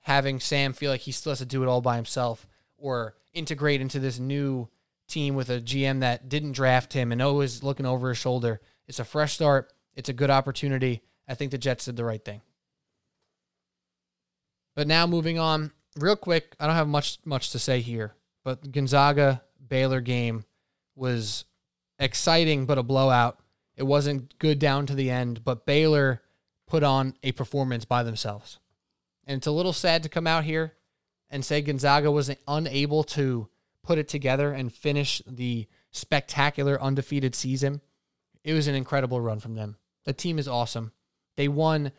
having 0.00 0.40
Sam 0.40 0.72
feel 0.72 0.90
like 0.90 1.00
he 1.00 1.12
still 1.12 1.30
has 1.30 1.38
to 1.38 1.46
do 1.46 1.62
it 1.62 1.68
all 1.68 1.80
by 1.80 1.96
himself 1.96 2.46
or 2.76 3.14
integrate 3.32 3.80
into 3.80 3.98
this 3.98 4.18
new 4.18 4.68
team 5.08 5.34
with 5.34 5.50
a 5.50 5.60
GM 5.60 6.00
that 6.00 6.28
didn't 6.28 6.52
draft 6.52 6.92
him 6.92 7.12
and 7.12 7.20
always 7.20 7.62
looking 7.62 7.86
over 7.86 8.08
his 8.08 8.18
shoulder. 8.18 8.60
It's 8.86 8.98
a 8.98 9.04
fresh 9.04 9.34
start. 9.34 9.72
It's 9.94 10.08
a 10.08 10.14
good 10.14 10.30
opportunity. 10.30 11.02
I 11.28 11.34
think 11.34 11.50
the 11.50 11.58
Jets 11.58 11.84
did 11.84 11.96
the 11.96 12.04
right 12.04 12.24
thing. 12.24 12.40
But 14.74 14.86
now 14.86 15.06
moving 15.06 15.38
on, 15.38 15.72
real 15.96 16.16
quick, 16.16 16.56
I 16.58 16.66
don't 16.66 16.76
have 16.76 16.88
much 16.88 17.18
much 17.24 17.50
to 17.50 17.58
say 17.58 17.80
here, 17.80 18.14
but 18.44 18.72
Gonzaga 18.72 19.42
Baylor 19.68 20.00
game 20.00 20.44
was 20.94 21.44
exciting 21.98 22.66
but 22.66 22.78
a 22.78 22.82
blowout. 22.82 23.38
It 23.80 23.86
wasn't 23.86 24.38
good 24.38 24.58
down 24.58 24.84
to 24.86 24.94
the 24.94 25.08
end, 25.08 25.42
but 25.42 25.64
Baylor 25.64 26.20
put 26.66 26.82
on 26.82 27.14
a 27.22 27.32
performance 27.32 27.86
by 27.86 28.02
themselves. 28.02 28.58
And 29.26 29.38
it's 29.38 29.46
a 29.46 29.52
little 29.52 29.72
sad 29.72 30.02
to 30.02 30.10
come 30.10 30.26
out 30.26 30.44
here 30.44 30.74
and 31.30 31.42
say 31.42 31.62
Gonzaga 31.62 32.10
was 32.10 32.30
unable 32.46 33.04
to 33.04 33.48
put 33.82 33.96
it 33.96 34.06
together 34.06 34.52
and 34.52 34.70
finish 34.70 35.22
the 35.26 35.66
spectacular 35.92 36.78
undefeated 36.78 37.34
season. 37.34 37.80
It 38.44 38.52
was 38.52 38.68
an 38.68 38.74
incredible 38.74 39.18
run 39.18 39.40
from 39.40 39.54
them. 39.54 39.78
The 40.04 40.12
team 40.12 40.38
is 40.38 40.46
awesome. 40.46 40.92
They 41.38 41.48
won, 41.48 41.90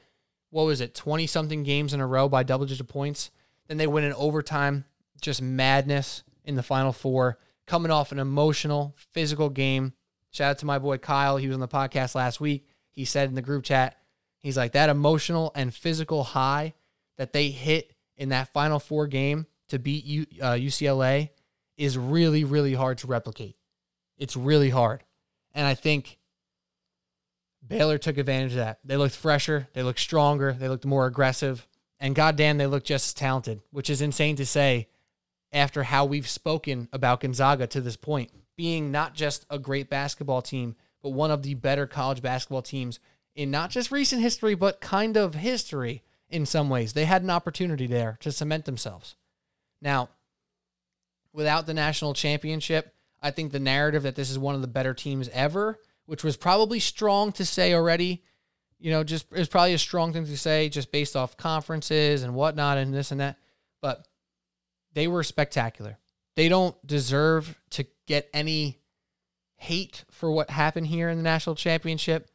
what 0.52 0.68
was 0.68 0.82
it, 0.82 0.94
20 0.94 1.26
something 1.26 1.64
games 1.64 1.96
in 1.96 2.00
a 2.00 2.06
row 2.06 2.30
by 2.30 2.44
double 2.44 2.68
digit 2.68 2.88
points. 2.90 3.32
Then 3.68 3.78
they 3.78 3.88
win 3.88 4.04
in 4.04 4.14
overtime. 4.14 4.86
Just 5.20 5.42
madness 5.42 6.22
in 6.46 6.54
the 6.54 6.62
final 6.62 6.94
four. 6.94 7.40
Coming 7.66 7.90
off 7.90 8.12
an 8.12 8.20
emotional, 8.20 8.96
physical 9.14 9.50
game. 9.50 9.94
Shout 10.32 10.52
out 10.52 10.58
to 10.60 10.66
my 10.66 10.80
boy 10.80 10.98
Kyle. 10.98 11.38
He 11.38 11.48
was 11.48 11.56
on 11.56 11.60
the 11.60 11.68
podcast 11.68 12.16
last 12.16 12.40
week. 12.40 12.66
He 12.90 13.06
said 13.06 13.30
in 13.30 13.36
the 13.36 13.42
group 13.42 13.64
chat, 13.64 13.98
he's 14.40 14.58
like, 14.58 14.72
that 14.74 14.90
emotional 14.90 15.52
and 15.56 15.74
physical 15.74 16.24
high 16.24 16.74
that 17.18 17.34
they 17.34 17.50
hit 17.50 17.94
in 18.18 18.30
that 18.30 18.52
final 18.54 18.80
four 18.80 19.08
game 19.08 19.46
to 19.70 19.80
beat 19.80 20.06
U, 20.06 20.26
uh, 20.42 20.54
UCLA 20.54 21.30
is 21.78 21.98
really, 21.98 22.44
really 22.44 22.74
hard 22.74 22.98
to 23.00 23.08
replicate. 23.08 23.56
It's 24.18 24.36
really 24.36 24.70
hard. 24.70 25.04
And 25.54 25.66
I 25.66 25.74
think 25.74 26.18
Baylor 27.66 27.98
took 27.98 28.18
advantage 28.18 28.52
of 28.52 28.58
that. 28.58 28.80
They 28.84 28.98
looked 28.98 29.16
fresher, 29.16 29.68
they 29.74 29.84
looked 29.84 30.00
stronger, 30.00 30.54
they 30.54 30.68
looked 30.68 30.86
more 30.86 31.06
aggressive, 31.06 31.68
and 32.00 32.16
goddamn, 32.16 32.58
they 32.58 32.68
looked 32.68 32.88
just 32.88 33.10
as 33.10 33.14
talented, 33.14 33.62
which 33.72 33.90
is 33.90 34.02
insane 34.02 34.36
to 34.38 34.46
say 34.46 34.88
after 35.52 35.84
how 35.84 36.06
we've 36.06 36.28
spoken 36.28 36.88
about 36.94 37.20
Gonzaga 37.20 37.68
to 37.68 37.82
this 37.82 37.98
point, 37.98 38.32
being 38.56 38.92
not 38.92 39.14
just 39.14 39.46
a 39.50 39.60
great 39.60 39.90
basketball 39.90 40.42
team, 40.42 40.76
but 41.02 41.10
one 41.10 41.32
of 41.32 41.44
the 41.44 41.54
better 41.56 41.88
college 41.88 42.22
basketball 42.22 42.62
teams 42.62 43.00
in 43.36 43.50
not 43.50 43.70
just 43.70 43.92
recent 43.92 44.22
history, 44.22 44.56
but 44.56 44.82
kind 44.82 45.18
of 45.18 45.36
history 45.36 46.04
in 46.30 46.46
some 46.46 46.70
ways. 46.70 46.94
They 46.94 47.06
had 47.06 47.24
an 47.24 47.30
opportunity 47.30 47.88
there 47.88 48.18
to 48.22 48.32
cement 48.32 48.66
themselves. 48.66 49.16
Now, 49.82 50.10
without 51.34 51.66
the 51.66 51.74
national 51.74 52.14
championship, 52.14 52.94
I 53.22 53.32
think 53.32 53.52
the 53.52 53.60
narrative 53.60 54.04
that 54.04 54.16
this 54.16 54.30
is 54.30 54.38
one 54.38 54.56
of 54.56 54.62
the 54.62 54.68
better 54.68 54.94
teams 54.94 55.30
ever 55.30 55.80
which 56.12 56.26
was 56.26 56.36
probably 56.36 56.80
strong 56.80 57.32
to 57.32 57.46
say 57.46 57.74
already. 57.74 58.22
You 58.80 58.92
know, 58.92 59.02
just 59.02 59.28
it's 59.32 59.48
probably 59.48 59.74
a 59.74 59.78
strong 59.78 60.12
thing 60.12 60.26
to 60.26 60.38
say 60.38 60.68
just 60.68 60.92
based 60.92 61.16
off 61.16 61.38
conferences 61.38 62.24
and 62.24 62.34
whatnot 62.34 62.78
and 62.78 62.94
this 62.94 63.12
and 63.12 63.22
that. 63.22 63.38
But 63.82 64.06
they 64.94 65.08
were 65.08 65.24
spectacular. 65.24 65.98
They 66.36 66.50
don't 66.50 66.76
deserve 66.86 67.60
to 67.72 67.86
get 68.08 68.30
any 68.34 68.80
hate 69.58 70.06
for 70.10 70.32
what 70.32 70.50
happened 70.50 70.88
here 70.88 71.10
in 71.10 71.18
the 71.18 71.24
national 71.24 71.56
championship 71.56 72.30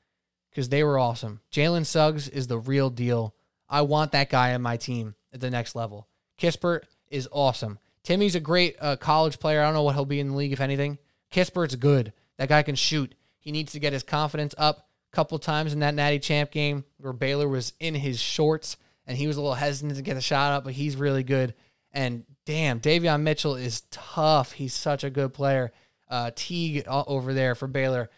because 0.50 0.68
they 0.68 0.84
were 0.84 0.98
awesome. 0.98 1.40
Jalen 1.52 1.84
Suggs 1.84 2.28
is 2.28 2.46
the 2.46 2.58
real 2.58 2.88
deal. 2.88 3.34
I 3.68 3.82
want 3.82 4.12
that 4.12 4.30
guy 4.30 4.54
on 4.54 4.62
my 4.62 4.76
team 4.76 5.14
at 5.32 5.40
the 5.40 5.50
next 5.50 5.74
level. 5.74 6.08
Kispert 6.40 6.82
is 7.08 7.28
awesome. 7.32 7.78
Timme's 8.04 8.36
a 8.36 8.40
great 8.40 8.76
uh, 8.80 8.96
college 8.96 9.40
player. 9.40 9.60
I 9.60 9.64
don't 9.64 9.74
know 9.74 9.82
what 9.82 9.96
he'll 9.96 10.04
be 10.04 10.20
in 10.20 10.30
the 10.30 10.36
league, 10.36 10.52
if 10.52 10.60
anything. 10.60 10.98
Kispert's 11.32 11.74
good. 11.74 12.12
That 12.38 12.48
guy 12.48 12.62
can 12.62 12.76
shoot. 12.76 13.14
He 13.38 13.50
needs 13.50 13.72
to 13.72 13.80
get 13.80 13.92
his 13.92 14.02
confidence 14.02 14.54
up 14.56 14.88
a 15.12 15.16
couple 15.16 15.38
times 15.38 15.72
in 15.72 15.80
that 15.80 15.94
Natty 15.94 16.20
Champ 16.20 16.50
game 16.50 16.84
where 16.98 17.12
Baylor 17.12 17.48
was 17.48 17.72
in 17.80 17.94
his 17.94 18.20
shorts 18.20 18.76
and 19.06 19.18
he 19.18 19.26
was 19.26 19.36
a 19.36 19.40
little 19.40 19.54
hesitant 19.54 19.96
to 19.96 20.02
get 20.02 20.14
the 20.14 20.20
shot 20.20 20.52
up, 20.52 20.64
but 20.64 20.72
he's 20.72 20.96
really 20.96 21.22
good. 21.22 21.54
And 21.92 22.24
damn, 22.46 22.80
Davion 22.80 23.20
Mitchell 23.20 23.56
is 23.56 23.82
tough. 23.90 24.52
He's 24.52 24.72
such 24.72 25.04
a 25.04 25.10
good 25.10 25.34
player. 25.34 25.72
Uh, 26.08 26.30
Teague 26.34 26.84
over 26.88 27.34
there 27.34 27.54
for 27.54 27.66
Baylor. 27.66 28.08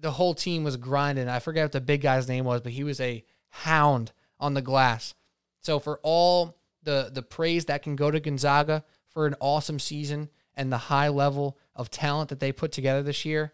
The 0.00 0.10
whole 0.10 0.34
team 0.34 0.64
was 0.64 0.76
grinding. 0.76 1.28
I 1.28 1.38
forget 1.38 1.66
what 1.66 1.72
the 1.72 1.80
big 1.80 2.00
guy's 2.00 2.28
name 2.28 2.44
was, 2.44 2.62
but 2.62 2.72
he 2.72 2.82
was 2.82 3.00
a 3.00 3.24
hound 3.48 4.12
on 4.40 4.54
the 4.54 4.62
glass. 4.62 5.14
So 5.60 5.78
for 5.78 6.00
all 6.02 6.56
the 6.82 7.10
the 7.12 7.22
praise 7.22 7.66
that 7.66 7.82
can 7.82 7.96
go 7.96 8.10
to 8.10 8.20
Gonzaga 8.20 8.84
for 9.08 9.26
an 9.26 9.34
awesome 9.40 9.78
season 9.78 10.30
and 10.54 10.72
the 10.72 10.78
high 10.78 11.08
level 11.08 11.58
of 11.74 11.90
talent 11.90 12.30
that 12.30 12.40
they 12.40 12.52
put 12.52 12.72
together 12.72 13.02
this 13.02 13.24
year, 13.24 13.52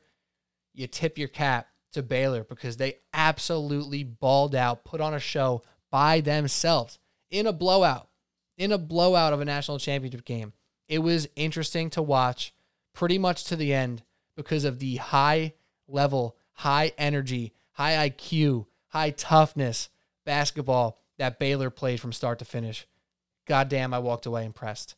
you 0.73 0.87
tip 0.87 1.19
your 1.19 1.29
cap 1.29 1.69
to 1.93 2.03
Baylor 2.03 2.45
because 2.45 2.77
they 2.77 2.99
absolutely 3.13 4.05
balled 4.05 4.55
out, 4.55 4.85
put 4.85 5.01
on 5.01 5.15
a 5.15 5.21
show 5.21 5.63
by 5.91 6.21
themselves 6.21 6.99
in 7.31 7.47
a 7.47 7.53
blowout, 7.53 8.09
in 8.63 8.71
a 8.71 8.79
blowout 8.79 9.33
of 9.33 9.41
a 9.41 9.45
national 9.45 9.81
championship 9.81 10.25
game. 10.25 10.53
It 10.87 11.01
was 11.01 11.29
interesting 11.35 11.91
to 11.91 12.03
watch 12.03 12.55
pretty 12.93 13.19
much 13.19 13.43
to 13.47 13.57
the 13.57 13.75
end 13.75 14.05
because 14.37 14.65
of 14.65 14.79
the 14.79 14.97
high 14.97 15.55
level, 15.89 16.37
high 16.53 16.93
energy, 16.97 17.55
high 17.73 18.09
IQ, 18.09 18.67
high 18.87 19.11
toughness 19.11 19.89
basketball 20.25 21.01
that 21.19 21.41
Baylor 21.41 21.71
played 21.71 22.01
from 22.01 22.13
start 22.13 22.39
to 22.39 22.45
finish. 22.45 22.87
Goddamn, 23.49 23.93
I 23.93 23.99
walked 23.99 24.27
away 24.27 24.45
impressed. 24.45 24.95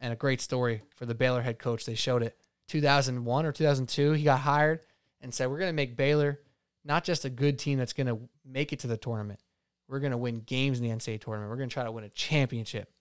And 0.00 0.12
a 0.12 0.16
great 0.16 0.40
story 0.40 0.82
for 0.94 1.04
the 1.04 1.14
Baylor 1.14 1.42
head 1.42 1.58
coach. 1.58 1.86
They 1.86 1.96
showed 1.96 2.22
it 2.22 2.36
2001 2.68 3.46
or 3.46 3.50
2002. 3.50 4.12
He 4.12 4.22
got 4.22 4.38
hired 4.38 4.78
and 5.20 5.34
said, 5.34 5.50
We're 5.50 5.58
going 5.58 5.70
to 5.70 5.72
make 5.72 5.96
Baylor 5.96 6.38
not 6.84 7.02
just 7.02 7.24
a 7.24 7.30
good 7.30 7.58
team 7.58 7.78
that's 7.78 7.92
going 7.92 8.06
to 8.06 8.20
make 8.46 8.72
it 8.72 8.78
to 8.80 8.86
the 8.86 8.96
tournament, 8.96 9.40
we're 9.88 9.98
going 9.98 10.12
to 10.12 10.16
win 10.16 10.38
games 10.38 10.78
in 10.78 10.84
the 10.84 10.94
NCAA 10.94 11.20
tournament. 11.20 11.50
We're 11.50 11.56
going 11.56 11.68
to 11.68 11.74
try 11.74 11.82
to 11.82 11.90
win 11.90 12.04
a 12.04 12.10
championship. 12.10 12.92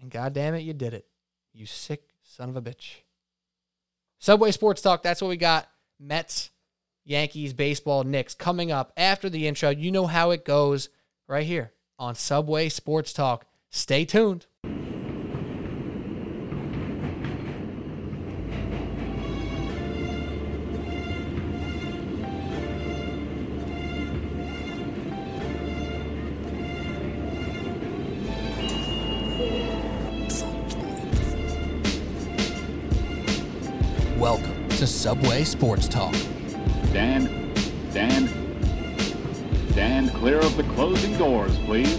And 0.00 0.10
goddamn 0.10 0.54
it, 0.54 0.60
you 0.60 0.72
did 0.72 0.94
it. 0.94 1.06
You 1.52 1.66
sick 1.66 2.02
son 2.22 2.48
of 2.48 2.56
a 2.56 2.62
bitch. 2.62 2.96
Subway 4.18 4.50
Sports 4.52 4.82
Talk, 4.82 5.02
that's 5.02 5.20
what 5.20 5.28
we 5.28 5.36
got. 5.36 5.68
Mets, 6.00 6.50
Yankees, 7.04 7.52
baseball, 7.52 8.04
Knicks 8.04 8.34
coming 8.34 8.72
up 8.72 8.92
after 8.96 9.28
the 9.28 9.46
intro. 9.46 9.70
You 9.70 9.92
know 9.92 10.06
how 10.06 10.30
it 10.30 10.44
goes 10.44 10.88
right 11.28 11.46
here 11.46 11.72
on 11.98 12.14
Subway 12.14 12.68
Sports 12.68 13.12
Talk. 13.12 13.46
Stay 13.70 14.04
tuned. 14.04 14.46
To 34.84 34.90
Subway 34.92 35.44
Sports 35.44 35.88
Talk. 35.88 36.12
Dan, 36.92 37.50
Dan, 37.94 38.26
Dan, 39.74 40.10
clear 40.10 40.38
of 40.38 40.58
the 40.58 40.62
closing 40.74 41.16
doors, 41.16 41.56
please. 41.60 41.98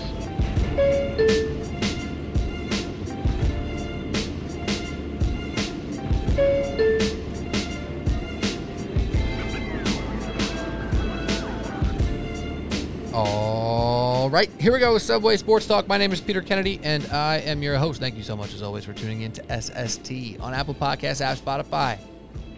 All 13.14 14.30
right, 14.30 14.52
here 14.60 14.72
we 14.72 14.78
go 14.78 14.94
with 14.94 15.02
Subway 15.02 15.38
Sports 15.38 15.66
Talk. 15.66 15.88
My 15.88 15.98
name 15.98 16.12
is 16.12 16.22
Peter 16.22 16.42
Kennedy, 16.44 16.80
and 16.84 17.04
I 17.08 17.38
am 17.38 17.64
your 17.64 17.78
host. 17.78 18.00
Thank 18.00 18.16
you 18.16 18.24
so 18.24 18.36
much, 18.36 18.54
as 18.54 18.62
always, 18.62 18.86
for 18.86 18.94
tuning 18.94 19.22
in 19.22 19.32
to 19.32 19.62
SST 19.62 20.40
on 20.40 20.54
Apple 20.54 20.76
Podcasts, 20.76 21.22
app, 21.22 21.40
Spotify, 21.40 21.98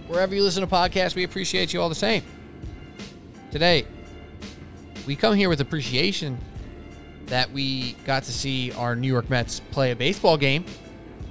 wherever 0.07 0.33
you 0.33 0.43
listen 0.43 0.61
to 0.61 0.67
podcasts. 0.67 1.15
We 1.15 1.23
appreciate 1.23 1.73
you 1.73 1.81
all 1.81 1.89
the 1.89 1.95
same. 1.95 2.23
Today, 3.51 3.85
we 5.05 5.15
come 5.15 5.35
here 5.35 5.49
with 5.49 5.61
appreciation 5.61 6.37
that 7.27 7.51
we 7.51 7.93
got 8.05 8.23
to 8.23 8.31
see 8.31 8.71
our 8.73 8.95
New 8.95 9.07
York 9.07 9.29
Mets 9.29 9.59
play 9.71 9.91
a 9.91 9.95
baseball 9.95 10.37
game, 10.37 10.65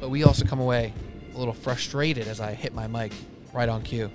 but 0.00 0.10
we 0.10 0.24
also 0.24 0.44
come 0.44 0.60
away 0.60 0.92
a 1.34 1.38
little 1.38 1.54
frustrated 1.54 2.28
as 2.28 2.40
I 2.40 2.52
hit 2.52 2.74
my 2.74 2.86
mic 2.86 3.12
right 3.52 3.68
on 3.68 3.82
cue. 3.82 4.10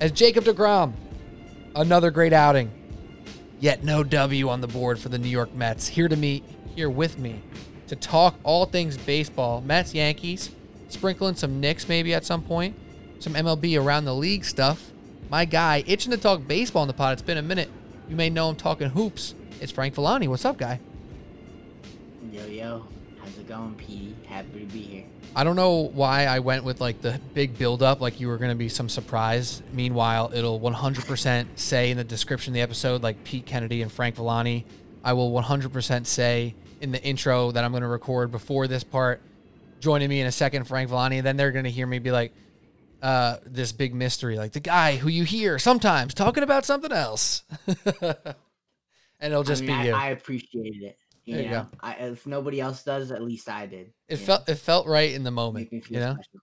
As 0.00 0.12
Jacob 0.12 0.44
DeGrom, 0.44 0.94
another 1.74 2.10
great 2.10 2.32
outing 2.32 2.70
Yet 3.60 3.84
no 3.84 4.02
W 4.02 4.48
on 4.48 4.62
the 4.62 4.66
board 4.66 4.98
for 4.98 5.10
the 5.10 5.18
New 5.18 5.28
York 5.28 5.54
Mets. 5.54 5.86
Here 5.86 6.08
to 6.08 6.16
me, 6.16 6.42
here 6.74 6.88
with 6.88 7.18
me 7.18 7.42
to 7.88 7.96
talk 7.96 8.36
all 8.42 8.64
things 8.64 8.96
baseball, 8.96 9.60
Mets, 9.60 9.94
Yankees, 9.94 10.50
sprinkling 10.88 11.34
some 11.34 11.60
Knicks 11.60 11.86
maybe 11.86 12.14
at 12.14 12.24
some 12.24 12.42
point, 12.42 12.74
some 13.20 13.34
MLB 13.34 13.80
around 13.80 14.06
the 14.06 14.14
league 14.14 14.44
stuff. 14.44 14.90
My 15.28 15.44
guy, 15.44 15.84
itching 15.86 16.10
to 16.10 16.18
talk 16.18 16.46
baseball 16.48 16.82
in 16.82 16.88
the 16.88 16.94
pod. 16.94 17.12
It's 17.12 17.22
been 17.22 17.38
a 17.38 17.42
minute. 17.42 17.70
You 18.08 18.16
may 18.16 18.30
know 18.30 18.48
him 18.50 18.56
talking 18.56 18.88
hoops. 18.88 19.34
It's 19.60 19.70
Frank 19.70 19.94
Villani. 19.94 20.26
What's 20.26 20.44
up, 20.44 20.56
guy? 20.56 20.80
Yo, 22.32 22.44
yo. 22.46 22.86
How's 23.20 23.38
it 23.38 23.46
going, 23.46 23.74
Petey? 23.74 24.16
Happy 24.26 24.60
to 24.60 24.66
be 24.66 24.80
here. 24.80 25.04
I 25.36 25.44
don't 25.44 25.54
know 25.54 25.90
why 25.92 26.24
I 26.24 26.40
went 26.40 26.64
with 26.64 26.80
like 26.80 27.02
the 27.02 27.20
big 27.34 27.56
build 27.56 27.82
up, 27.82 28.00
like 28.00 28.18
you 28.18 28.26
were 28.26 28.38
going 28.38 28.50
to 28.50 28.56
be 28.56 28.68
some 28.68 28.88
surprise. 28.88 29.62
Meanwhile, 29.72 30.32
it'll 30.34 30.58
100% 30.58 31.46
say 31.54 31.90
in 31.90 31.98
the 31.98 32.04
description 32.04 32.52
of 32.52 32.54
the 32.54 32.62
episode, 32.62 33.02
like 33.02 33.22
Pete 33.22 33.46
Kennedy 33.46 33.82
and 33.82 33.92
Frank 33.92 34.16
Villani. 34.16 34.64
I 35.04 35.12
will 35.12 35.30
100% 35.30 36.06
say 36.06 36.54
in 36.80 36.90
the 36.90 37.02
intro 37.04 37.52
that 37.52 37.62
I'm 37.64 37.70
going 37.70 37.82
to 37.82 37.88
record 37.88 38.32
before 38.32 38.66
this 38.66 38.82
part, 38.82 39.20
joining 39.78 40.08
me 40.08 40.20
in 40.20 40.26
a 40.26 40.32
second, 40.32 40.64
Frank 40.64 40.88
Villani. 40.88 41.18
And 41.18 41.26
then 41.26 41.36
they're 41.36 41.52
going 41.52 41.64
to 41.64 41.70
hear 41.70 41.86
me 41.86 41.98
be 42.00 42.10
like, 42.10 42.32
uh, 43.02 43.36
this 43.44 43.72
big 43.72 43.94
mystery, 43.94 44.36
like 44.38 44.52
the 44.52 44.60
guy 44.60 44.96
who 44.96 45.08
you 45.08 45.24
hear 45.24 45.58
sometimes 45.58 46.14
talking 46.14 46.42
about 46.42 46.64
something 46.64 46.92
else. 46.92 47.42
and 48.02 48.16
it'll 49.20 49.42
just 49.42 49.62
I 49.62 49.66
mean, 49.66 49.76
be 49.76 49.82
I, 49.82 49.84
you. 49.86 49.94
I 49.94 50.06
appreciated 50.10 50.82
it. 50.82 50.98
You 51.24 51.34
There 51.36 51.44
you 51.44 51.50
know, 51.50 51.66
I, 51.80 51.92
if 51.94 52.26
nobody 52.26 52.60
else 52.60 52.82
does, 52.82 53.10
at 53.12 53.22
least 53.22 53.48
I 53.48 53.66
did. 53.66 53.92
it 54.08 54.16
felt 54.16 54.48
it 54.48 54.54
felt 54.56 54.86
right 54.86 55.12
in 55.12 55.22
the 55.22 55.30
moment, 55.30 55.68
you 55.72 55.80
know. 55.98 56.14
special. 56.14 56.40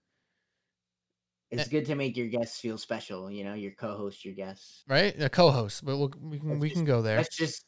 It's 1.50 1.68
good 1.68 1.86
to 1.86 1.94
make 1.94 2.16
your 2.16 2.26
guests 2.28 2.60
feel 2.60 2.76
special. 2.76 3.30
You 3.30 3.42
know, 3.44 3.54
your 3.54 3.72
co-host, 3.72 4.24
your 4.24 4.34
guests. 4.34 4.84
Right? 4.86 5.14
A 5.20 5.30
co-host, 5.30 5.82
but 5.84 5.96
we'll, 5.96 6.12
we 6.20 6.38
can 6.38 6.48
That's 6.50 6.60
we 6.60 6.68
just- 6.68 6.76
can 6.78 6.84
go 6.84 7.02
there. 7.02 7.16
That's 7.16 7.36
just 7.36 7.64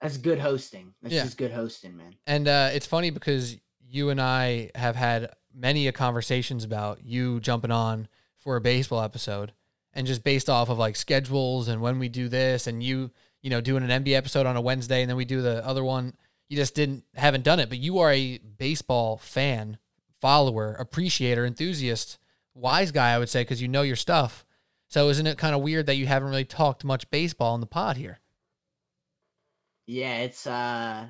that's 0.00 0.16
good 0.18 0.38
hosting. 0.38 0.94
That's 1.02 1.14
Yeah. 1.14 1.24
just 1.24 1.38
good 1.38 1.52
hosting, 1.52 1.96
man. 1.96 2.14
And 2.26 2.48
uh, 2.48 2.70
it's 2.72 2.86
funny 2.86 3.10
because 3.10 3.56
you 3.88 4.10
and 4.10 4.20
I 4.20 4.70
have 4.74 4.96
had 4.96 5.30
many 5.54 5.88
a 5.88 5.92
conversations 5.92 6.64
about 6.64 7.04
you 7.04 7.40
jumping 7.40 7.70
on 7.70 8.08
for 8.38 8.56
a 8.56 8.60
baseball 8.60 9.02
episode, 9.02 9.52
and 9.92 10.06
just 10.06 10.24
based 10.24 10.50
off 10.50 10.68
of 10.68 10.78
like 10.78 10.96
schedules 10.96 11.68
and 11.68 11.80
when 11.80 11.98
we 11.98 12.08
do 12.08 12.28
this, 12.28 12.66
and 12.66 12.82
you 12.82 13.10
you 13.42 13.50
know 13.50 13.60
doing 13.60 13.88
an 13.88 14.04
NBA 14.04 14.16
episode 14.16 14.46
on 14.46 14.56
a 14.56 14.60
Wednesday, 14.60 15.02
and 15.02 15.10
then 15.10 15.16
we 15.16 15.24
do 15.24 15.42
the 15.42 15.66
other 15.66 15.84
one. 15.84 16.14
You 16.48 16.56
just 16.56 16.74
didn't 16.74 17.04
haven't 17.14 17.44
done 17.44 17.60
it, 17.60 17.68
but 17.68 17.78
you 17.78 17.98
are 17.98 18.12
a 18.12 18.38
baseball 18.38 19.18
fan, 19.18 19.78
follower, 20.20 20.74
appreciator, 20.74 21.46
enthusiast, 21.46 22.18
wise 22.54 22.92
guy, 22.92 23.10
I 23.10 23.18
would 23.18 23.28
say, 23.28 23.42
because 23.42 23.62
you 23.62 23.68
know 23.68 23.82
your 23.82 23.96
stuff. 23.96 24.44
So 24.88 25.08
isn't 25.08 25.26
it 25.26 25.38
kind 25.38 25.54
of 25.54 25.62
weird 25.62 25.86
that 25.86 25.96
you 25.96 26.06
haven't 26.06 26.28
really 26.28 26.44
talked 26.44 26.84
much 26.84 27.10
baseball 27.10 27.54
in 27.54 27.60
the 27.60 27.66
pod 27.66 27.96
here? 27.96 28.20
Yeah, 29.86 30.18
it's 30.18 30.46
uh 30.46 31.06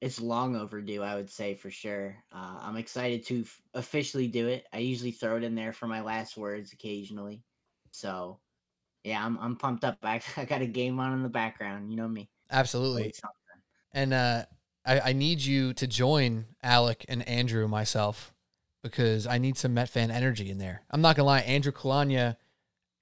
it's 0.00 0.20
long 0.20 0.56
overdue, 0.56 1.02
I 1.02 1.14
would 1.14 1.30
say 1.30 1.54
for 1.54 1.70
sure. 1.70 2.16
Uh, 2.32 2.58
I'm 2.62 2.76
excited 2.76 3.26
to 3.26 3.40
f- 3.42 3.62
officially 3.74 4.28
do 4.28 4.48
it. 4.48 4.66
I 4.72 4.78
usually 4.78 5.10
throw 5.10 5.36
it 5.36 5.44
in 5.44 5.54
there 5.54 5.72
for 5.72 5.86
my 5.86 6.00
last 6.00 6.36
words 6.36 6.72
occasionally. 6.72 7.42
So, 7.90 8.38
yeah, 9.04 9.24
I'm 9.24 9.38
I'm 9.38 9.56
pumped 9.56 9.84
up. 9.84 9.98
I, 10.02 10.20
I 10.36 10.44
got 10.44 10.62
a 10.62 10.66
game 10.66 10.98
on 10.98 11.12
in 11.12 11.22
the 11.22 11.28
background. 11.28 11.90
You 11.90 11.96
know 11.96 12.08
me. 12.08 12.30
Absolutely. 12.50 13.12
And 13.92 14.14
uh, 14.14 14.44
I, 14.86 15.00
I 15.00 15.12
need 15.12 15.40
you 15.40 15.74
to 15.74 15.86
join 15.86 16.46
Alec 16.62 17.04
and 17.08 17.26
Andrew 17.28 17.68
myself 17.68 18.32
because 18.82 19.26
I 19.26 19.38
need 19.38 19.58
some 19.58 19.74
Met 19.74 19.88
fan 19.88 20.10
energy 20.10 20.50
in 20.50 20.58
there. 20.58 20.82
I'm 20.90 21.02
not 21.02 21.16
gonna 21.16 21.26
lie, 21.26 21.40
Andrew 21.40 21.72
Kalanya 21.72 22.36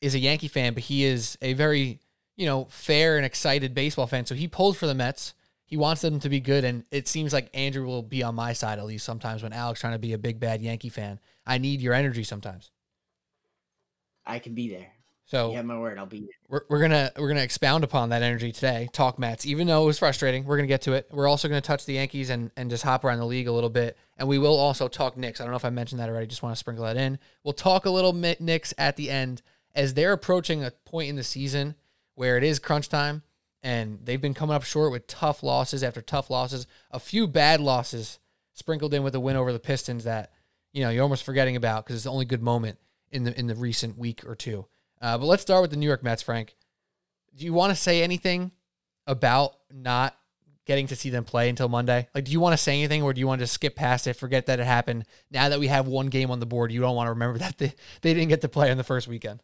is 0.00 0.14
a 0.14 0.18
Yankee 0.18 0.48
fan, 0.48 0.74
but 0.74 0.82
he 0.84 1.04
is 1.04 1.38
a 1.42 1.52
very 1.52 2.00
you 2.36 2.46
know 2.46 2.66
fair 2.70 3.16
and 3.16 3.24
excited 3.24 3.74
baseball 3.74 4.06
fan. 4.08 4.26
So 4.26 4.34
he 4.34 4.48
pulled 4.48 4.76
for 4.76 4.86
the 4.86 4.94
Mets. 4.94 5.34
He 5.68 5.76
wants 5.76 6.00
them 6.00 6.18
to 6.20 6.30
be 6.30 6.40
good, 6.40 6.64
and 6.64 6.82
it 6.90 7.06
seems 7.06 7.34
like 7.34 7.50
Andrew 7.52 7.84
will 7.84 8.02
be 8.02 8.22
on 8.22 8.34
my 8.34 8.54
side 8.54 8.78
at 8.78 8.86
least 8.86 9.04
sometimes 9.04 9.42
when 9.42 9.52
Alex 9.52 9.80
trying 9.80 9.92
to 9.92 9.98
be 9.98 10.14
a 10.14 10.18
big 10.18 10.40
bad 10.40 10.62
Yankee 10.62 10.88
fan. 10.88 11.20
I 11.46 11.58
need 11.58 11.82
your 11.82 11.92
energy 11.92 12.24
sometimes. 12.24 12.70
I 14.24 14.38
can 14.38 14.54
be 14.54 14.70
there. 14.70 14.88
So 15.26 15.50
You 15.50 15.56
have 15.56 15.66
my 15.66 15.78
word. 15.78 15.98
I'll 15.98 16.06
be 16.06 16.20
there. 16.20 16.28
we're, 16.48 16.62
we're 16.70 16.80
gonna 16.80 17.12
we're 17.18 17.28
gonna 17.28 17.42
expound 17.42 17.84
upon 17.84 18.08
that 18.08 18.22
energy 18.22 18.50
today. 18.50 18.88
Talk 18.94 19.18
Mets, 19.18 19.44
even 19.44 19.66
though 19.66 19.82
it 19.82 19.86
was 19.86 19.98
frustrating. 19.98 20.46
We're 20.46 20.56
gonna 20.56 20.68
get 20.68 20.80
to 20.82 20.94
it. 20.94 21.06
We're 21.12 21.28
also 21.28 21.48
gonna 21.48 21.60
touch 21.60 21.84
the 21.84 21.92
Yankees 21.94 22.30
and 22.30 22.50
and 22.56 22.70
just 22.70 22.82
hop 22.82 23.04
around 23.04 23.18
the 23.18 23.26
league 23.26 23.46
a 23.46 23.52
little 23.52 23.68
bit, 23.68 23.98
and 24.16 24.26
we 24.26 24.38
will 24.38 24.56
also 24.56 24.88
talk 24.88 25.18
Knicks. 25.18 25.38
I 25.38 25.44
don't 25.44 25.50
know 25.50 25.58
if 25.58 25.66
I 25.66 25.70
mentioned 25.70 26.00
that 26.00 26.08
already. 26.08 26.28
Just 26.28 26.42
want 26.42 26.54
to 26.54 26.58
sprinkle 26.58 26.86
that 26.86 26.96
in. 26.96 27.18
We'll 27.44 27.52
talk 27.52 27.84
a 27.84 27.90
little 27.90 28.14
Knicks 28.14 28.72
at 28.78 28.96
the 28.96 29.10
end 29.10 29.42
as 29.74 29.92
they're 29.92 30.14
approaching 30.14 30.64
a 30.64 30.70
point 30.86 31.10
in 31.10 31.16
the 31.16 31.22
season 31.22 31.74
where 32.14 32.38
it 32.38 32.42
is 32.42 32.58
crunch 32.58 32.88
time, 32.88 33.22
and 33.62 33.98
they've 34.04 34.20
been 34.20 34.34
coming 34.34 34.54
up 34.54 34.62
short 34.62 34.92
with 34.92 35.06
tough 35.06 35.42
losses 35.42 35.82
after 35.82 36.00
tough 36.00 36.30
losses. 36.30 36.66
A 36.90 37.00
few 37.00 37.26
bad 37.26 37.60
losses 37.60 38.18
sprinkled 38.52 38.94
in 38.94 39.02
with 39.02 39.14
a 39.14 39.20
win 39.20 39.36
over 39.36 39.52
the 39.52 39.58
Pistons 39.58 40.04
that 40.04 40.32
you 40.72 40.82
know 40.82 40.90
you're 40.90 41.02
almost 41.02 41.24
forgetting 41.24 41.56
about 41.56 41.84
because 41.84 41.96
it's 41.96 42.04
the 42.04 42.12
only 42.12 42.24
good 42.24 42.42
moment 42.42 42.78
in 43.10 43.24
the 43.24 43.38
in 43.38 43.46
the 43.46 43.54
recent 43.54 43.98
week 43.98 44.24
or 44.26 44.34
two. 44.34 44.66
Uh, 45.00 45.18
but 45.18 45.26
let's 45.26 45.42
start 45.42 45.62
with 45.62 45.70
the 45.70 45.76
New 45.76 45.86
York 45.86 46.02
Mets, 46.02 46.22
Frank. 46.22 46.56
Do 47.34 47.44
you 47.44 47.52
want 47.52 47.70
to 47.70 47.76
say 47.76 48.02
anything 48.02 48.50
about 49.06 49.54
not 49.72 50.16
getting 50.66 50.86
to 50.88 50.96
see 50.96 51.10
them 51.10 51.24
play 51.24 51.48
until 51.48 51.68
Monday? 51.68 52.08
Like, 52.14 52.24
do 52.24 52.32
you 52.32 52.40
want 52.40 52.52
to 52.52 52.62
say 52.62 52.78
anything, 52.78 53.02
or 53.02 53.12
do 53.12 53.20
you 53.20 53.26
want 53.26 53.40
to 53.40 53.46
skip 53.46 53.76
past 53.76 54.06
it, 54.06 54.14
forget 54.14 54.46
that 54.46 54.60
it 54.60 54.66
happened? 54.66 55.04
Now 55.30 55.48
that 55.48 55.60
we 55.60 55.68
have 55.68 55.86
one 55.86 56.08
game 56.08 56.30
on 56.30 56.40
the 56.40 56.46
board, 56.46 56.72
you 56.72 56.80
don't 56.80 56.96
want 56.96 57.06
to 57.06 57.12
remember 57.12 57.38
that 57.40 57.58
they, 57.58 57.74
they 58.02 58.14
didn't 58.14 58.28
get 58.28 58.40
to 58.42 58.48
play 58.48 58.70
on 58.70 58.76
the 58.76 58.84
first 58.84 59.08
weekend. 59.08 59.40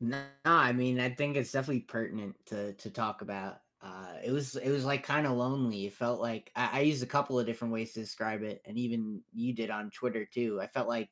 No, 0.00 0.22
I 0.44 0.72
mean, 0.72 1.00
I 1.00 1.10
think 1.10 1.36
it's 1.36 1.52
definitely 1.52 1.80
pertinent 1.80 2.36
to 2.46 2.74
to 2.74 2.90
talk 2.90 3.22
about. 3.22 3.60
Uh, 3.80 4.14
it 4.24 4.30
was 4.30 4.56
it 4.56 4.70
was 4.70 4.84
like 4.84 5.02
kind 5.02 5.26
of 5.26 5.32
lonely. 5.32 5.86
It 5.86 5.94
felt 5.94 6.20
like 6.20 6.50
I, 6.54 6.70
I 6.72 6.80
used 6.80 7.02
a 7.02 7.06
couple 7.06 7.38
of 7.38 7.46
different 7.46 7.72
ways 7.72 7.92
to 7.92 8.00
describe 8.00 8.42
it, 8.42 8.60
and 8.66 8.76
even 8.76 9.22
you 9.32 9.54
did 9.54 9.70
on 9.70 9.90
Twitter 9.90 10.26
too. 10.26 10.60
I 10.60 10.66
felt 10.66 10.88
like 10.88 11.10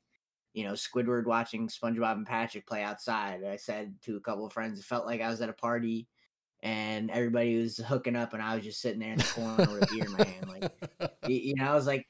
you 0.53 0.65
know 0.65 0.73
Squidward 0.73 1.25
watching 1.25 1.67
SpongeBob 1.67 2.13
and 2.13 2.27
Patrick 2.27 2.67
play 2.67 2.83
outside. 2.83 3.43
I 3.43 3.55
said 3.55 3.95
to 4.03 4.17
a 4.17 4.21
couple 4.21 4.45
of 4.45 4.53
friends, 4.53 4.79
it 4.79 4.85
felt 4.85 5.07
like 5.07 5.21
I 5.21 5.29
was 5.29 5.41
at 5.41 5.49
a 5.49 5.53
party 5.53 6.07
and 6.61 7.11
everybody 7.11 7.57
was 7.57 7.77
hooking 7.77 8.15
up, 8.15 8.33
and 8.33 8.41
I 8.43 8.55
was 8.55 8.63
just 8.63 8.81
sitting 8.81 8.99
there 8.99 9.13
in 9.13 9.17
the 9.17 9.23
corner 9.23 9.71
with 9.71 9.83
a 9.83 9.93
beer 9.93 10.05
in 10.05 10.11
my 10.11 10.23
hand, 10.25 10.47
like 10.49 10.71
you, 11.27 11.35
you 11.37 11.55
know, 11.55 11.71
I 11.71 11.75
was 11.75 11.87
like. 11.87 12.05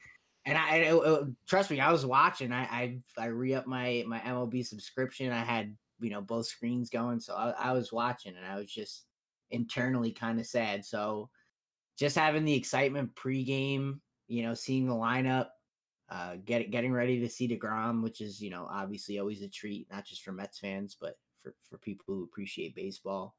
And 0.48 0.56
I, 0.56 0.76
it, 0.76 0.94
it, 0.94 1.28
trust 1.48 1.72
me, 1.72 1.80
I 1.80 1.90
was 1.90 2.06
watching. 2.06 2.52
I, 2.52 2.62
I, 2.62 2.98
I 3.18 3.26
re 3.26 3.54
up 3.54 3.66
my 3.66 4.04
my 4.06 4.20
MLB 4.20 4.64
subscription. 4.64 5.32
I 5.32 5.42
had 5.42 5.76
you 6.00 6.10
know 6.10 6.20
both 6.20 6.46
screens 6.46 6.90
going 6.90 7.20
so 7.20 7.34
i, 7.34 7.50
I 7.50 7.72
was 7.72 7.92
watching 7.92 8.34
and 8.36 8.46
i 8.46 8.56
was 8.56 8.70
just 8.70 9.04
internally 9.50 10.12
kind 10.12 10.38
of 10.40 10.46
sad 10.46 10.84
so 10.84 11.30
just 11.98 12.16
having 12.16 12.44
the 12.44 12.54
excitement 12.54 13.14
pregame 13.14 14.00
you 14.28 14.42
know 14.42 14.54
seeing 14.54 14.86
the 14.86 14.94
lineup 14.94 15.48
uh 16.10 16.36
get, 16.44 16.70
getting 16.70 16.92
ready 16.92 17.20
to 17.20 17.28
see 17.28 17.48
DeGrom, 17.48 18.02
which 18.02 18.20
is 18.20 18.40
you 18.40 18.50
know 18.50 18.68
obviously 18.70 19.18
always 19.18 19.42
a 19.42 19.48
treat 19.48 19.88
not 19.90 20.04
just 20.04 20.22
for 20.22 20.32
mets 20.32 20.58
fans 20.58 20.96
but 21.00 21.18
for 21.42 21.54
for 21.68 21.78
people 21.78 22.04
who 22.06 22.24
appreciate 22.24 22.74
baseball 22.74 23.34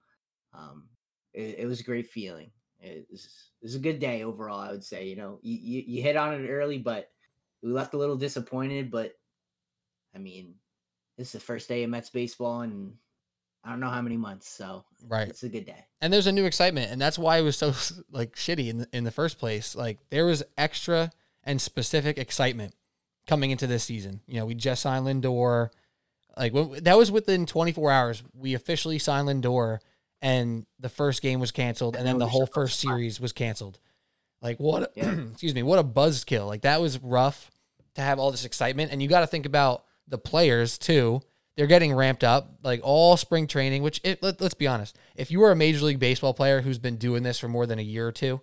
um 0.53 0.85
it, 1.33 1.59
it 1.59 1.65
was 1.67 1.81
a 1.81 1.83
great 1.83 2.07
feeling. 2.07 2.49
It 2.79 3.07
was, 3.11 3.25
it 3.61 3.65
was 3.65 3.75
a 3.75 3.79
good 3.79 3.99
day 3.99 4.23
overall 4.23 4.59
i 4.59 4.71
would 4.71 4.83
say 4.83 5.07
you 5.07 5.15
know 5.15 5.39
you, 5.41 5.57
you, 5.57 5.83
you 5.87 6.03
hit 6.03 6.15
on 6.15 6.33
it 6.33 6.47
early 6.47 6.77
but 6.77 7.09
we 7.63 7.71
left 7.71 7.95
a 7.95 7.97
little 7.97 8.15
disappointed 8.15 8.91
but 8.91 9.13
i 10.15 10.19
mean 10.19 10.53
this 11.17 11.27
is 11.27 11.33
the 11.33 11.39
first 11.39 11.67
day 11.67 11.83
of 11.83 11.89
Mets 11.89 12.09
baseball 12.09 12.61
and 12.61 12.93
I 13.67 13.71
don't 13.71 13.81
know 13.81 13.89
how 13.89 14.01
many 14.01 14.15
months, 14.15 14.47
so 14.47 14.85
right, 15.09 15.27
it's 15.27 15.43
a 15.43 15.49
good 15.49 15.65
day. 15.65 15.85
And 15.99 16.13
there's 16.13 16.27
a 16.27 16.31
new 16.31 16.45
excitement, 16.45 16.89
and 16.89 17.01
that's 17.01 17.19
why 17.19 17.37
it 17.37 17.41
was 17.41 17.57
so 17.57 17.73
like 18.11 18.35
shitty 18.35 18.69
in 18.69 18.77
the, 18.77 18.87
in 18.93 19.03
the 19.03 19.11
first 19.11 19.39
place. 19.39 19.75
Like 19.75 19.99
there 20.09 20.25
was 20.25 20.41
extra 20.57 21.11
and 21.43 21.61
specific 21.61 22.17
excitement 22.17 22.73
coming 23.27 23.51
into 23.51 23.67
this 23.67 23.83
season. 23.83 24.21
You 24.25 24.35
know, 24.35 24.45
we 24.45 24.55
just 24.55 24.81
signed 24.81 25.05
Lindor. 25.05 25.69
Like 26.37 26.53
when, 26.53 26.81
that 26.83 26.97
was 26.97 27.11
within 27.11 27.45
24 27.45 27.91
hours. 27.91 28.23
We 28.33 28.53
officially 28.53 28.99
signed 28.99 29.27
Lindor, 29.27 29.79
and 30.21 30.65
the 30.79 30.89
first 30.89 31.21
game 31.21 31.41
was 31.41 31.51
canceled, 31.51 31.97
and 31.97 32.07
then 32.07 32.19
the 32.19 32.27
whole 32.27 32.45
first 32.45 32.79
series 32.79 33.19
was 33.19 33.33
canceled. 33.33 33.79
Like 34.41 34.59
what? 34.59 34.93
Yeah. 34.95 35.11
excuse 35.31 35.53
me. 35.53 35.63
What 35.63 35.79
a 35.79 35.83
buzzkill! 35.83 36.47
Like 36.47 36.61
that 36.61 36.79
was 36.79 36.99
rough 37.03 37.51
to 37.95 38.01
have 38.01 38.17
all 38.17 38.31
this 38.31 38.45
excitement, 38.45 38.93
and 38.93 39.01
you 39.01 39.09
got 39.09 39.21
to 39.21 39.27
think 39.27 39.45
about 39.45 39.83
the 40.07 40.17
players 40.17 40.77
too. 40.77 41.21
They're 41.55 41.67
getting 41.67 41.93
ramped 41.93 42.23
up 42.23 42.59
like 42.63 42.81
all 42.83 43.17
spring 43.17 43.47
training, 43.47 43.81
which 43.81 43.99
it, 44.03 44.21
let, 44.21 44.39
let's 44.39 44.53
be 44.53 44.67
honest. 44.67 44.97
If 45.15 45.31
you 45.31 45.43
are 45.43 45.51
a 45.51 45.55
major 45.55 45.85
league 45.85 45.99
baseball 45.99 46.33
player 46.33 46.61
who's 46.61 46.77
been 46.77 46.97
doing 46.97 47.23
this 47.23 47.39
for 47.39 47.47
more 47.47 47.65
than 47.65 47.79
a 47.79 47.83
year 47.83 48.07
or 48.07 48.11
two, 48.11 48.41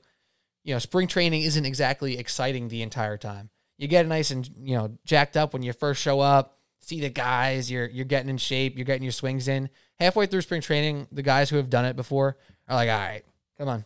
you 0.64 0.75
know, 0.75 0.78
spring 0.80 1.06
training 1.06 1.42
isn't 1.42 1.64
exactly 1.64 2.18
exciting 2.18 2.68
the 2.68 2.83
entire 2.83 3.16
time. 3.16 3.50
You 3.78 3.87
get 3.87 4.06
nice 4.06 4.30
and, 4.30 4.49
you 4.61 4.76
know, 4.76 4.99
jacked 5.04 5.37
up 5.37 5.52
when 5.52 5.62
you 5.62 5.73
first 5.73 6.02
show 6.02 6.21
up, 6.21 6.59
see 6.80 7.00
the 7.00 7.11
guys, 7.11 7.71
you're 7.71 7.87
you're 7.87 8.04
getting 8.04 8.30
in 8.30 8.37
shape, 8.38 8.76
you're 8.76 8.85
getting 8.85 9.02
your 9.02 9.12
swings 9.12 9.47
in. 9.47 9.68
Halfway 9.99 10.26
through 10.26 10.42
spring 10.42 10.61
training, 10.61 11.06
the 11.12 11.23
guys 11.23 11.50
who 11.50 11.56
have 11.56 11.71
done 11.71 11.85
it 11.85 11.97
before 11.97 12.37
are 12.68 12.75
like, 12.75 12.88
"All 12.88 12.99
right, 12.99 13.23
come 13.59 13.68
on. 13.68 13.85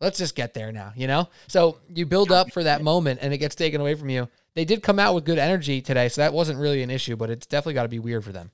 Let's 0.00 0.18
just 0.18 0.34
get 0.34 0.54
there 0.54 0.72
now," 0.72 0.92
you 0.96 1.06
know? 1.06 1.28
So, 1.46 1.78
you 1.94 2.06
build 2.06 2.32
up 2.32 2.52
for 2.52 2.62
that 2.62 2.82
moment 2.82 3.20
and 3.22 3.32
it 3.32 3.38
gets 3.38 3.54
taken 3.54 3.80
away 3.80 3.94
from 3.94 4.10
you 4.10 4.28
they 4.54 4.64
did 4.64 4.82
come 4.82 4.98
out 4.98 5.14
with 5.14 5.24
good 5.24 5.38
energy 5.38 5.80
today, 5.80 6.08
so 6.08 6.20
that 6.20 6.32
wasn't 6.32 6.58
really 6.58 6.82
an 6.82 6.90
issue, 6.90 7.16
but 7.16 7.30
it's 7.30 7.46
definitely 7.46 7.74
got 7.74 7.82
to 7.82 7.88
be 7.88 7.98
weird 7.98 8.24
for 8.24 8.32
them. 8.32 8.50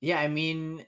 Yeah, 0.00 0.18
I 0.18 0.28
mean, 0.28 0.84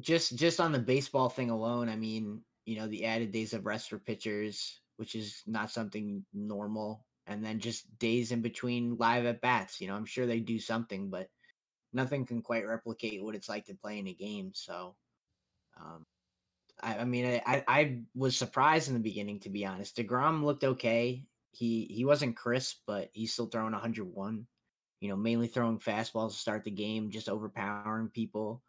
just 0.00 0.36
just 0.36 0.60
on 0.60 0.72
the 0.72 0.78
baseball 0.78 1.28
thing 1.28 1.50
alone, 1.50 1.88
I 1.88 1.96
mean, 1.96 2.42
you 2.66 2.76
know, 2.76 2.86
the 2.86 3.06
added 3.06 3.32
days 3.32 3.54
of 3.54 3.64
rest 3.64 3.90
for 3.90 3.98
pitchers, 3.98 4.80
which 4.96 5.14
is 5.14 5.42
not 5.46 5.70
something 5.70 6.24
normal, 6.34 7.04
and 7.26 7.44
then 7.44 7.60
just 7.60 7.98
days 7.98 8.32
in 8.32 8.42
between 8.42 8.96
live 8.98 9.24
at 9.24 9.40
bats. 9.40 9.80
You 9.80 9.88
know, 9.88 9.94
I'm 9.94 10.04
sure 10.04 10.26
they 10.26 10.40
do 10.40 10.58
something, 10.58 11.10
but 11.10 11.28
nothing 11.92 12.26
can 12.26 12.42
quite 12.42 12.66
replicate 12.66 13.22
what 13.22 13.34
it's 13.34 13.48
like 13.48 13.66
to 13.66 13.74
play 13.74 13.98
in 13.98 14.08
a 14.08 14.12
game. 14.12 14.50
So, 14.52 14.96
um, 15.80 16.04
I, 16.82 16.98
I 16.98 17.04
mean, 17.04 17.40
I, 17.46 17.64
I 17.66 17.98
was 18.14 18.36
surprised 18.36 18.88
in 18.88 18.94
the 18.94 19.00
beginning, 19.00 19.40
to 19.40 19.48
be 19.48 19.64
honest. 19.64 19.96
Degrom 19.96 20.44
looked 20.44 20.64
okay 20.64 21.24
he 21.52 21.86
he 21.90 22.04
wasn't 22.04 22.36
crisp, 22.36 22.78
but 22.86 23.10
he's 23.12 23.32
still 23.32 23.46
throwing 23.46 23.72
101. 23.72 24.46
You 25.00 25.08
know, 25.08 25.16
mainly 25.16 25.46
throwing 25.46 25.78
fastballs 25.78 26.32
to 26.32 26.36
start 26.36 26.64
the 26.64 26.70
game, 26.70 27.10
just 27.10 27.28
overpowering 27.28 28.08
people, 28.08 28.62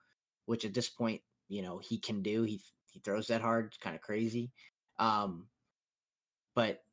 which 0.46 0.64
at 0.66 0.74
this 0.74 0.90
point, 0.90 1.22
you 1.50 1.62
know, 1.62 1.80
he 1.80 2.00
can 2.00 2.22
do. 2.22 2.44
He 2.44 2.62
he 2.92 3.00
throws 3.00 3.28
that 3.28 3.42
hard, 3.42 3.68
it's 3.68 3.78
kind 3.78 3.96
of 3.96 4.02
crazy. 4.02 4.52
Um, 5.00 5.48
but 6.56 6.84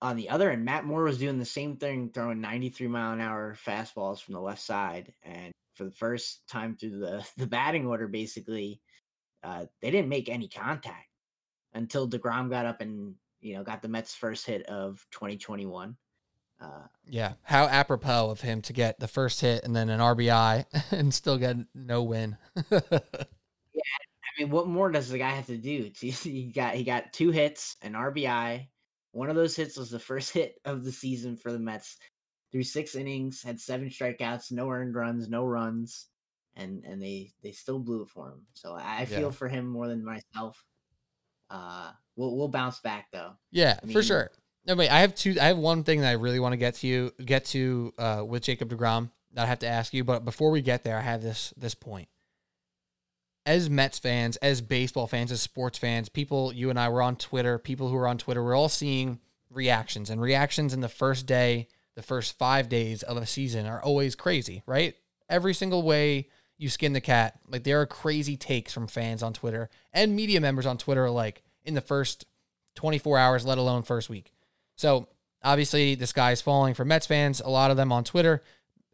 on 0.00 0.16
the 0.16 0.28
other 0.28 0.50
end, 0.50 0.64
Matt 0.64 0.84
Moore 0.84 1.04
was 1.04 1.18
doing 1.18 1.38
the 1.38 1.44
same 1.44 1.76
thing, 1.76 2.10
throwing 2.12 2.40
93 2.40 2.86
mile 2.86 3.12
an 3.12 3.20
hour 3.20 3.56
fastballs 3.66 4.20
from 4.20 4.34
the 4.34 4.40
left 4.40 4.62
side, 4.62 5.12
and 5.22 5.52
for 5.74 5.84
the 5.84 5.90
first 5.92 6.46
time 6.48 6.76
through 6.76 6.98
the 6.98 7.26
the 7.36 7.46
batting 7.46 7.86
order, 7.86 8.08
basically, 8.08 8.80
uh, 9.42 9.66
they 9.82 9.90
didn't 9.90 10.08
make 10.08 10.28
any 10.28 10.48
contact 10.48 11.08
until 11.74 12.08
Degrom 12.08 12.50
got 12.50 12.66
up 12.66 12.80
and 12.80 13.14
you 13.40 13.54
know, 13.54 13.62
got 13.62 13.82
the 13.82 13.88
Mets' 13.88 14.14
first 14.14 14.46
hit 14.46 14.62
of 14.66 15.04
2021. 15.12 15.96
Uh, 16.60 16.82
yeah, 17.06 17.34
how 17.42 17.66
apropos 17.66 18.30
of 18.30 18.40
him 18.40 18.60
to 18.62 18.72
get 18.72 18.98
the 18.98 19.06
first 19.06 19.40
hit 19.40 19.62
and 19.64 19.76
then 19.76 19.88
an 19.88 20.00
RBI 20.00 20.64
and 20.90 21.14
still 21.14 21.38
get 21.38 21.56
no 21.74 22.02
win. 22.02 22.36
yeah, 22.70 22.80
I 22.82 24.40
mean, 24.42 24.50
what 24.50 24.66
more 24.66 24.90
does 24.90 25.08
the 25.08 25.18
guy 25.18 25.30
have 25.30 25.46
to 25.46 25.56
do? 25.56 25.90
He 26.00 26.52
got 26.54 26.74
he 26.74 26.84
got 26.84 27.12
two 27.12 27.30
hits, 27.30 27.76
an 27.82 27.92
RBI. 27.92 28.66
One 29.12 29.30
of 29.30 29.36
those 29.36 29.56
hits 29.56 29.76
was 29.76 29.90
the 29.90 29.98
first 29.98 30.32
hit 30.32 30.60
of 30.64 30.84
the 30.84 30.92
season 30.92 31.36
for 31.36 31.52
the 31.52 31.58
Mets. 31.58 31.96
Through 32.50 32.64
six 32.64 32.94
innings, 32.94 33.42
had 33.42 33.60
seven 33.60 33.90
strikeouts, 33.90 34.50
no 34.50 34.70
earned 34.70 34.94
runs, 34.94 35.28
no 35.28 35.44
runs, 35.44 36.06
and 36.56 36.82
and 36.84 37.00
they 37.00 37.30
they 37.42 37.52
still 37.52 37.78
blew 37.78 38.02
it 38.02 38.08
for 38.08 38.30
him. 38.30 38.46
So 38.54 38.74
I 38.74 39.04
feel 39.04 39.20
yeah. 39.20 39.30
for 39.30 39.48
him 39.48 39.66
more 39.66 39.86
than 39.86 40.04
myself. 40.04 40.64
Uh, 41.50 41.92
we'll 42.18 42.36
we'll 42.36 42.48
bounce 42.48 42.80
back 42.80 43.06
though. 43.12 43.32
Yeah, 43.50 43.78
I 43.82 43.86
mean, 43.86 43.94
for 43.94 44.02
sure. 44.02 44.30
No, 44.66 44.74
wait, 44.74 44.90
I 44.90 45.00
have 45.00 45.14
two. 45.14 45.36
I 45.40 45.46
have 45.46 45.56
one 45.56 45.84
thing 45.84 46.02
that 46.02 46.10
I 46.10 46.12
really 46.12 46.40
want 46.40 46.52
to 46.52 46.58
get 46.58 46.74
to 46.76 46.86
you 46.86 47.12
get 47.24 47.46
to 47.46 47.94
uh, 47.96 48.24
with 48.26 48.42
Jacob 48.42 48.68
Degrom 48.68 49.10
that 49.32 49.44
I 49.44 49.46
have 49.46 49.60
to 49.60 49.68
ask 49.68 49.94
you. 49.94 50.04
But 50.04 50.24
before 50.24 50.50
we 50.50 50.60
get 50.60 50.84
there, 50.84 50.98
I 50.98 51.02
have 51.02 51.22
this 51.22 51.54
this 51.56 51.74
point. 51.74 52.08
As 53.46 53.70
Mets 53.70 53.98
fans, 53.98 54.36
as 54.38 54.60
baseball 54.60 55.06
fans, 55.06 55.32
as 55.32 55.40
sports 55.40 55.78
fans, 55.78 56.10
people 56.10 56.52
you 56.52 56.68
and 56.68 56.78
I 56.78 56.90
were 56.90 57.00
on 57.00 57.16
Twitter. 57.16 57.58
People 57.58 57.88
who 57.88 57.96
are 57.96 58.08
on 58.08 58.18
Twitter, 58.18 58.44
we're 58.44 58.54
all 58.56 58.68
seeing 58.68 59.20
reactions 59.50 60.10
and 60.10 60.20
reactions 60.20 60.74
in 60.74 60.80
the 60.80 60.88
first 60.88 61.24
day, 61.24 61.68
the 61.94 62.02
first 62.02 62.36
five 62.36 62.68
days 62.68 63.02
of 63.02 63.16
a 63.16 63.24
season 63.24 63.64
are 63.64 63.82
always 63.82 64.14
crazy, 64.14 64.62
right? 64.66 64.94
Every 65.30 65.54
single 65.54 65.82
way 65.82 66.28
you 66.58 66.68
skin 66.68 66.92
the 66.92 67.00
cat, 67.00 67.38
like 67.48 67.64
there 67.64 67.80
are 67.80 67.86
crazy 67.86 68.36
takes 68.36 68.74
from 68.74 68.86
fans 68.86 69.22
on 69.22 69.32
Twitter 69.32 69.70
and 69.94 70.14
media 70.14 70.42
members 70.42 70.66
on 70.66 70.76
Twitter, 70.76 71.06
are 71.06 71.10
like 71.10 71.42
in 71.68 71.74
the 71.74 71.80
first 71.80 72.24
24 72.74 73.18
hours, 73.18 73.46
let 73.46 73.58
alone 73.58 73.82
first 73.82 74.08
week. 74.10 74.32
So 74.74 75.08
obviously, 75.44 75.94
the 75.94 76.06
sky 76.06 76.32
is 76.32 76.40
falling 76.40 76.74
for 76.74 76.84
Mets 76.84 77.06
fans. 77.06 77.40
A 77.40 77.50
lot 77.50 77.70
of 77.70 77.76
them 77.76 77.92
on 77.92 78.04
Twitter. 78.04 78.42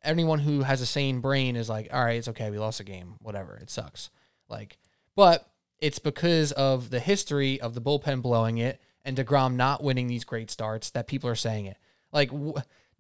Anyone 0.03 0.41
who 0.41 0.63
has 0.63 0.81
a 0.81 0.87
sane 0.87 1.21
brain 1.21 1.57
is 1.57 1.69
like, 1.69 1.89
all 1.93 2.05
right, 2.05 2.19
it's 2.19 2.29
okay. 2.29 2.51
We 2.51 2.59
lost 2.59 2.81
a 2.81 2.85
game. 2.85 3.15
Whatever. 3.21 3.57
It 3.57 3.71
sucks. 3.71 4.11
Like, 4.49 4.77
but 5.15 5.49
it's 5.79 5.99
because 5.99 6.53
of 6.53 6.91
the 6.91 7.01
history 7.01 7.61
of 7.61 7.75
the 7.75 7.81
bullpen 7.81 8.23
blowing 8.23 8.59
it 8.59 8.81
and 9.05 9.17
DeGrom 9.17 9.55
not 9.55 9.83
winning 9.83 10.07
these 10.07 10.25
great 10.25 10.51
starts 10.51 10.91
that 10.91 11.07
people 11.07 11.31
are 11.31 11.35
saying 11.35 11.67
it. 11.67 11.77
Like, 12.13 12.31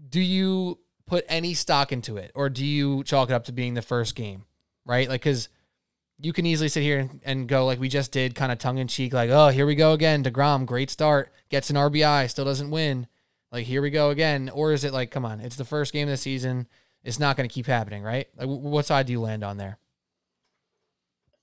do 0.08 0.20
you 0.20 0.78
put 1.06 1.24
any 1.28 1.54
stock 1.54 1.92
into 1.92 2.16
it 2.16 2.30
or 2.34 2.48
do 2.48 2.64
you 2.64 3.04
chalk 3.04 3.30
it 3.30 3.34
up 3.34 3.44
to 3.44 3.52
being 3.52 3.74
the 3.74 3.82
first 3.82 4.14
game? 4.14 4.44
Right? 4.86 5.08
Like, 5.08 5.22
because 5.22 5.48
you 6.18 6.32
can 6.32 6.46
easily 6.46 6.68
sit 6.68 6.82
here 6.82 6.98
and, 6.98 7.20
and 7.24 7.48
go 7.48 7.66
like 7.66 7.80
we 7.80 7.88
just 7.88 8.12
did, 8.12 8.34
kind 8.34 8.52
of 8.52 8.58
tongue 8.58 8.78
in 8.78 8.88
cheek, 8.88 9.12
like, 9.12 9.30
oh, 9.30 9.48
here 9.48 9.66
we 9.66 9.74
go 9.74 9.92
again. 9.92 10.22
DeGrom, 10.22 10.66
great 10.66 10.90
start, 10.90 11.32
gets 11.48 11.70
an 11.70 11.76
RBI, 11.76 12.30
still 12.30 12.44
doesn't 12.44 12.70
win. 12.70 13.06
Like, 13.50 13.66
here 13.66 13.82
we 13.82 13.90
go 13.90 14.10
again. 14.10 14.50
Or 14.52 14.72
is 14.72 14.84
it 14.84 14.92
like, 14.92 15.10
come 15.10 15.24
on, 15.24 15.40
it's 15.40 15.56
the 15.56 15.64
first 15.64 15.92
game 15.92 16.08
of 16.08 16.12
the 16.12 16.16
season. 16.16 16.66
It's 17.02 17.18
not 17.18 17.36
going 17.36 17.48
to 17.48 17.52
keep 17.52 17.66
happening, 17.66 18.02
right? 18.02 18.28
Like, 18.36 18.48
what 18.48 18.86
side 18.86 19.06
do 19.06 19.12
you 19.12 19.20
land 19.20 19.44
on 19.44 19.58
there? 19.58 19.78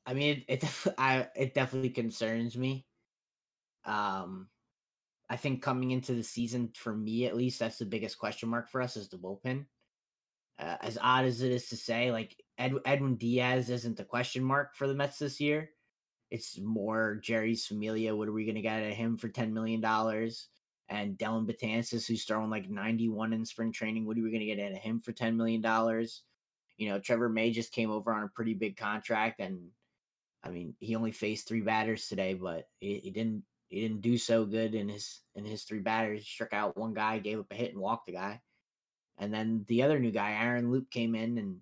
I 0.06 0.14
mean, 0.14 0.44
it 0.48 0.64
I, 0.98 1.28
it 1.36 1.54
definitely 1.54 1.92
concerns 1.92 2.58
me. 2.58 2.86
Um, 3.86 4.48
I 5.30 5.38
think 5.38 5.62
coming 5.62 5.92
into 5.92 6.14
the 6.14 6.24
season, 6.24 6.72
for 6.76 6.94
me 6.94 7.26
at 7.26 7.36
least, 7.36 7.60
that's 7.60 7.78
the 7.78 7.86
biggest 7.86 8.18
question 8.18 8.50
mark 8.50 8.70
for 8.70 8.82
us 8.82 8.98
is 8.98 9.10
the 9.10 9.18
bullpen. 9.18 9.66
Uh, 10.62 10.78
as 10.82 10.98
odd 11.02 11.26
as 11.26 11.42
it 11.42 11.52
is 11.52 11.68
to 11.70 11.76
say, 11.78 12.12
like 12.12 12.38
Ed, 12.60 12.76
Edwin 12.86 13.16
Diaz 13.16 13.70
isn't 13.72 13.98
the 13.98 14.06
question 14.06 14.44
mark 14.44 14.76
for 14.76 14.88
the 14.88 14.94
Mets 14.94 15.18
this 15.20 15.42
year. 15.42 15.72
it's 16.30 16.60
more 16.60 17.20
Jeurys 17.24 17.66
Familia. 17.68 18.16
What 18.16 18.28
are 18.30 18.34
we 18.34 18.46
gonna 18.46 18.62
get 18.62 18.84
at 18.84 18.94
him 18.94 19.18
for 19.18 19.30
ten 19.30 19.54
million 19.54 19.82
dollars? 19.82 20.48
And 20.90 21.18
Dellin 21.18 21.48
Betances, 21.48 22.06
who's 22.08 22.26
throwing 22.26 22.50
like 22.50 22.70
91 22.70 23.34
in 23.34 23.46
spring 23.46 23.72
training, 23.72 24.06
what 24.06 24.18
are 24.18 24.22
we 24.24 24.32
gonna 24.32 24.46
get 24.46 24.60
at 24.60 24.78
him 24.78 25.00
for 25.02 25.12
ten 25.14 25.38
million 25.38 25.62
dollars? 25.62 26.24
You 26.78 26.90
know, 26.90 27.00
Trevor 27.00 27.30
May 27.30 27.52
just 27.52 27.72
came 27.74 27.92
over 27.92 28.14
on 28.14 28.24
a 28.24 28.30
pretty 28.30 28.54
big 28.54 28.78
contract, 28.78 29.40
and 29.40 29.70
I 30.44 30.50
mean, 30.50 30.76
he 30.80 30.96
only 30.96 31.12
faced 31.12 31.48
three 31.48 31.62
batters 31.62 32.08
today, 32.08 32.34
but 32.34 32.68
he, 32.80 33.00
he 33.00 33.12
didn't 33.12 33.44
he 33.70 33.82
didn't 33.82 34.02
do 34.02 34.18
so 34.18 34.46
good 34.46 34.76
in 34.76 34.90
his 34.90 35.22
in 35.36 35.46
his 35.46 35.64
three 35.64 35.80
batters. 35.80 36.20
He 36.22 36.26
struck 36.26 36.54
out 36.54 36.78
one 36.78 36.94
guy, 36.94 37.20
gave 37.20 37.40
up 37.40 37.52
a 37.52 37.56
hit, 37.56 37.72
and 37.72 37.82
walked 37.82 38.08
the 38.08 38.14
guy. 38.14 38.42
And 39.18 39.34
then 39.34 39.66
the 39.68 39.84
other 39.84 40.00
new 40.00 40.12
guy, 40.12 40.32
Aaron 40.34 40.72
Loup, 40.72 40.90
came 40.90 41.16
in 41.16 41.38
and 41.38 41.58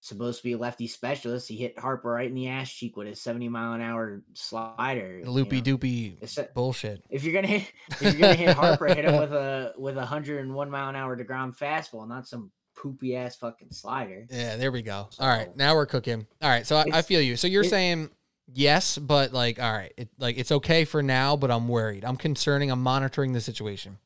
supposed 0.00 0.38
to 0.38 0.44
be 0.44 0.52
a 0.52 0.58
lefty 0.58 0.86
specialist. 0.86 1.48
He 1.48 1.56
hit 1.56 1.78
Harper 1.78 2.10
right 2.10 2.28
in 2.28 2.34
the 2.34 2.48
ass 2.48 2.72
cheek 2.72 2.96
with 2.96 3.06
his 3.06 3.20
70 3.20 3.48
mile 3.48 3.74
an 3.74 3.80
hour 3.80 4.22
slider. 4.34 5.20
The 5.22 5.30
loopy 5.30 5.56
you 5.56 5.62
know. 5.62 5.76
doopy 5.78 6.38
a- 6.38 6.48
bullshit. 6.54 7.02
If 7.10 7.24
you're 7.24 7.34
gonna 7.34 7.48
hit 7.48 7.72
if 7.90 8.02
you're 8.02 8.12
gonna 8.12 8.34
hit 8.34 8.56
Harper, 8.56 8.86
hit 8.86 9.04
him 9.04 9.16
with 9.20 9.32
a 9.32 9.74
with 9.76 9.96
a 9.96 10.04
hundred 10.06 10.40
and 10.40 10.54
one 10.54 10.70
mile 10.70 10.88
an 10.88 10.96
hour 10.96 11.16
to 11.16 11.24
ground 11.24 11.56
fastball, 11.56 12.08
not 12.08 12.26
some 12.26 12.50
poopy 12.76 13.14
ass 13.16 13.36
fucking 13.36 13.70
slider. 13.72 14.26
Yeah, 14.30 14.56
there 14.56 14.72
we 14.72 14.82
go. 14.82 15.08
All 15.18 15.28
right, 15.28 15.54
now 15.56 15.74
we're 15.74 15.86
cooking. 15.86 16.26
All 16.40 16.48
right, 16.48 16.66
so 16.66 16.76
I, 16.76 16.86
I 16.92 17.02
feel 17.02 17.20
you. 17.20 17.36
So 17.36 17.46
you're 17.46 17.64
it- 17.64 17.70
saying 17.70 18.10
yes, 18.52 18.96
but 18.96 19.32
like, 19.32 19.60
all 19.60 19.72
right, 19.72 19.92
it, 19.96 20.08
like 20.18 20.38
it's 20.38 20.52
okay 20.52 20.84
for 20.84 21.02
now, 21.02 21.36
but 21.36 21.50
I'm 21.50 21.68
worried. 21.68 22.04
I'm 22.04 22.16
concerning. 22.16 22.70
I'm 22.70 22.82
monitoring 22.82 23.32
the 23.32 23.40
situation. 23.40 23.98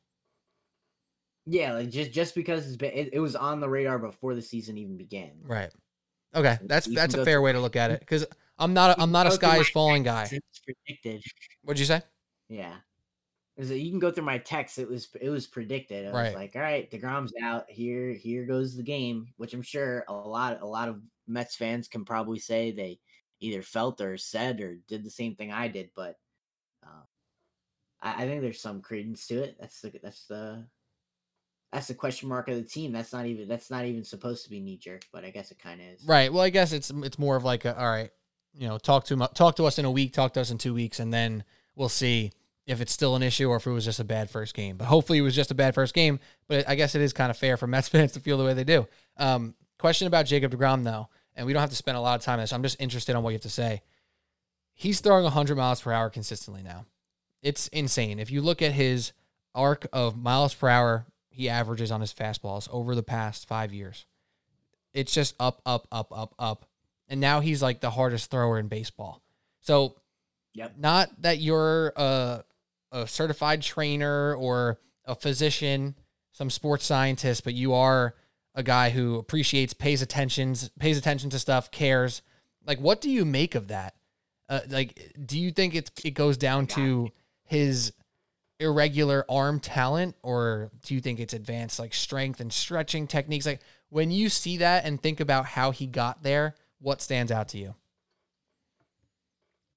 Yeah, 1.45 1.73
like 1.73 1.89
just 1.89 2.11
just 2.11 2.33
because 2.35 2.67
it's 2.67 2.77
been 2.77 2.91
it, 2.93 3.09
it 3.13 3.19
was 3.19 3.35
on 3.35 3.59
the 3.59 3.69
radar 3.69 3.99
before 3.99 4.33
the 4.35 4.41
season 4.41 4.77
even 4.77 4.97
began. 4.97 5.31
Right. 5.43 5.71
Okay, 6.33 6.57
that's 6.63 6.87
You 6.87 6.95
that's 6.95 7.13
a 7.13 7.23
fair 7.23 7.41
way 7.41 7.51
to 7.53 7.59
look 7.59 7.75
at 7.75 7.91
it 7.91 7.99
because 7.99 8.25
I'm 8.57 8.73
not 8.73 8.97
a, 8.97 9.01
I'm 9.01 9.11
not 9.11 9.27
a 9.27 9.31
sky 9.31 9.57
is 9.59 9.69
falling 9.69 10.03
guy. 10.03 10.27
predicted. 10.85 11.21
What'd 11.63 11.79
you 11.79 11.85
say? 11.85 12.01
Yeah. 12.49 12.73
Was 13.57 13.71
a- 13.71 13.77
you 13.79 13.89
can 13.89 13.99
go 13.99 14.11
through 14.11 14.25
my 14.25 14.37
text. 14.39 14.79
It 14.79 14.89
was 14.89 15.07
it 15.21 15.29
was 15.29 15.47
predicted. 15.47 16.07
I 16.07 16.11
Right. 16.11 16.25
was 16.25 16.33
like, 16.35 16.55
all 16.55 16.61
right, 16.61 16.89
Degrom's 16.91 17.31
out. 17.41 17.69
Here 17.69 18.11
here 18.13 18.45
goes 18.45 18.75
the 18.75 18.83
game, 18.83 19.27
which 19.37 19.53
I'm 19.53 19.61
sure 19.61 20.03
a 20.09 20.13
lot 20.13 20.61
a 20.61 20.65
lot 20.67 20.89
of 20.89 21.01
Mets 21.27 21.55
fans 21.55 21.87
can 21.87 22.03
probably 22.05 22.39
say 22.39 22.71
they 22.71 22.99
either 23.39 23.61
felt 23.61 24.01
or 24.01 24.17
said 24.17 24.59
or 24.61 24.77
did 24.87 25.03
the 25.03 25.09
same 25.09 25.35
thing 25.35 25.51
I 25.53 25.67
did. 25.69 25.91
But 25.95 26.17
uh, 26.85 27.03
I, 28.01 28.23
I 28.23 28.27
think 28.27 28.41
there's 28.41 28.61
some 28.61 28.81
credence 28.81 29.25
to 29.27 29.43
it. 29.43 29.55
That's 29.59 29.79
the 29.79 29.93
that's 30.03 30.25
the 30.27 30.65
that's 31.75 31.87
the 31.87 31.93
question 31.93 32.29
mark 32.29 32.47
of 32.47 32.55
the 32.55 32.63
team. 32.63 32.93
That's 32.93 33.11
not 33.11 33.25
even 33.25 33.49
that's 33.49 33.69
not 33.69 33.83
even 33.83 34.05
supposed 34.05 34.45
to 34.45 34.49
be 34.49 34.61
knee 34.61 34.77
jerk, 34.77 35.03
but 35.11 35.25
I 35.25 35.29
guess 35.29 35.51
it 35.51 35.59
kind 35.59 35.81
of 35.81 35.87
is. 35.87 36.05
Right. 36.05 36.31
Well, 36.31 36.41
I 36.41 36.49
guess 36.49 36.71
it's 36.71 36.89
it's 36.89 37.19
more 37.19 37.35
of 37.35 37.43
like 37.43 37.65
a 37.65 37.77
all 37.77 37.85
right, 37.85 38.11
you 38.53 38.65
know, 38.65 38.77
talk 38.77 39.03
to 39.05 39.29
talk 39.33 39.57
to 39.57 39.65
us 39.65 39.77
in 39.77 39.83
a 39.83 39.91
week, 39.91 40.13
talk 40.13 40.31
to 40.35 40.41
us 40.41 40.51
in 40.51 40.57
two 40.57 40.73
weeks, 40.73 41.01
and 41.01 41.13
then 41.13 41.43
we'll 41.75 41.89
see 41.89 42.31
if 42.65 42.79
it's 42.79 42.93
still 42.93 43.17
an 43.17 43.23
issue 43.23 43.49
or 43.49 43.57
if 43.57 43.67
it 43.67 43.71
was 43.71 43.83
just 43.83 43.99
a 43.99 44.05
bad 44.05 44.29
first 44.29 44.53
game. 44.53 44.77
But 44.77 44.85
hopefully, 44.85 45.19
it 45.19 45.21
was 45.23 45.35
just 45.35 45.51
a 45.51 45.55
bad 45.55 45.75
first 45.75 45.93
game. 45.93 46.21
But 46.47 46.67
I 46.69 46.75
guess 46.75 46.95
it 46.95 47.01
is 47.01 47.11
kind 47.11 47.29
of 47.29 47.35
fair 47.35 47.57
for 47.57 47.67
Mets 47.67 47.89
fans 47.89 48.13
to 48.13 48.21
feel 48.21 48.37
the 48.37 48.45
way 48.45 48.53
they 48.53 48.63
do. 48.63 48.87
Um, 49.17 49.53
question 49.77 50.07
about 50.07 50.27
Jacob 50.27 50.53
Degrom 50.53 50.85
though, 50.85 51.09
and 51.35 51.45
we 51.45 51.51
don't 51.51 51.59
have 51.59 51.71
to 51.71 51.75
spend 51.75 51.97
a 51.97 52.01
lot 52.01 52.17
of 52.17 52.23
time 52.23 52.35
on 52.35 52.43
this. 52.43 52.53
I'm 52.53 52.63
just 52.63 52.79
interested 52.79 53.17
on 53.17 53.23
what 53.23 53.31
you 53.31 53.35
have 53.35 53.41
to 53.41 53.49
say. 53.49 53.81
He's 54.75 55.01
throwing 55.01 55.25
100 55.25 55.57
miles 55.57 55.81
per 55.81 55.91
hour 55.91 56.09
consistently 56.09 56.63
now. 56.63 56.85
It's 57.41 57.67
insane. 57.67 58.17
If 58.17 58.31
you 58.31 58.41
look 58.41 58.61
at 58.61 58.71
his 58.71 59.11
arc 59.53 59.87
of 59.91 60.17
miles 60.17 60.53
per 60.53 60.69
hour 60.69 61.05
he 61.35 61.49
averages 61.49 61.91
on 61.91 62.01
his 62.01 62.13
fastballs 62.13 62.67
over 62.71 62.95
the 62.95 63.03
past 63.03 63.47
five 63.47 63.73
years, 63.73 64.05
it's 64.93 65.13
just 65.13 65.35
up, 65.39 65.61
up, 65.65 65.87
up, 65.91 66.07
up, 66.15 66.33
up. 66.39 66.65
And 67.09 67.19
now 67.19 67.41
he's 67.41 67.61
like 67.61 67.81
the 67.81 67.89
hardest 67.91 68.31
thrower 68.31 68.57
in 68.57 68.67
baseball. 68.67 69.21
So, 69.61 69.95
Yep. 70.53 70.75
not 70.77 71.21
that 71.21 71.39
you're 71.39 71.91
a, 71.97 72.43
a 72.93 73.05
certified 73.07 73.61
trainer 73.61 74.33
or 74.35 74.79
a 75.03 75.13
physician, 75.13 75.95
some 76.31 76.49
sports 76.49 76.85
scientist, 76.85 77.43
but 77.43 77.53
you 77.53 77.73
are 77.73 78.15
a 78.55 78.63
guy 78.63 78.89
who 78.89 79.17
appreciates, 79.19 79.73
pays 79.73 80.01
attentions, 80.01 80.69
pays 80.79 80.97
attention 80.97 81.29
to 81.31 81.39
stuff, 81.39 81.71
cares. 81.71 82.21
Like, 82.65 82.79
what 82.79 83.01
do 83.01 83.09
you 83.09 83.25
make 83.25 83.53
of 83.55 83.67
that? 83.67 83.95
Uh, 84.47 84.61
like, 84.69 85.13
do 85.25 85.37
you 85.37 85.51
think 85.51 85.75
it's 85.75 85.91
it 86.05 86.11
goes 86.11 86.37
down 86.37 86.67
to 86.67 87.09
his 87.43 87.91
irregular 88.59 89.25
arm 89.29 89.59
talent, 89.59 90.15
or 90.23 90.71
do 90.83 90.95
you 90.95 91.01
think 91.01 91.19
it's 91.19 91.33
advanced 91.33 91.79
like 91.79 91.93
strength 91.93 92.39
and 92.39 92.51
stretching 92.51 93.07
techniques? 93.07 93.45
Like, 93.45 93.61
when 93.89 94.11
you 94.11 94.29
see 94.29 94.57
that 94.57 94.85
and 94.85 95.01
think 95.01 95.19
about 95.19 95.45
how 95.45 95.71
he 95.71 95.87
got 95.87 96.23
there, 96.23 96.55
what 96.79 97.01
stands 97.01 97.31
out 97.31 97.49
to 97.49 97.57
you? 97.57 97.75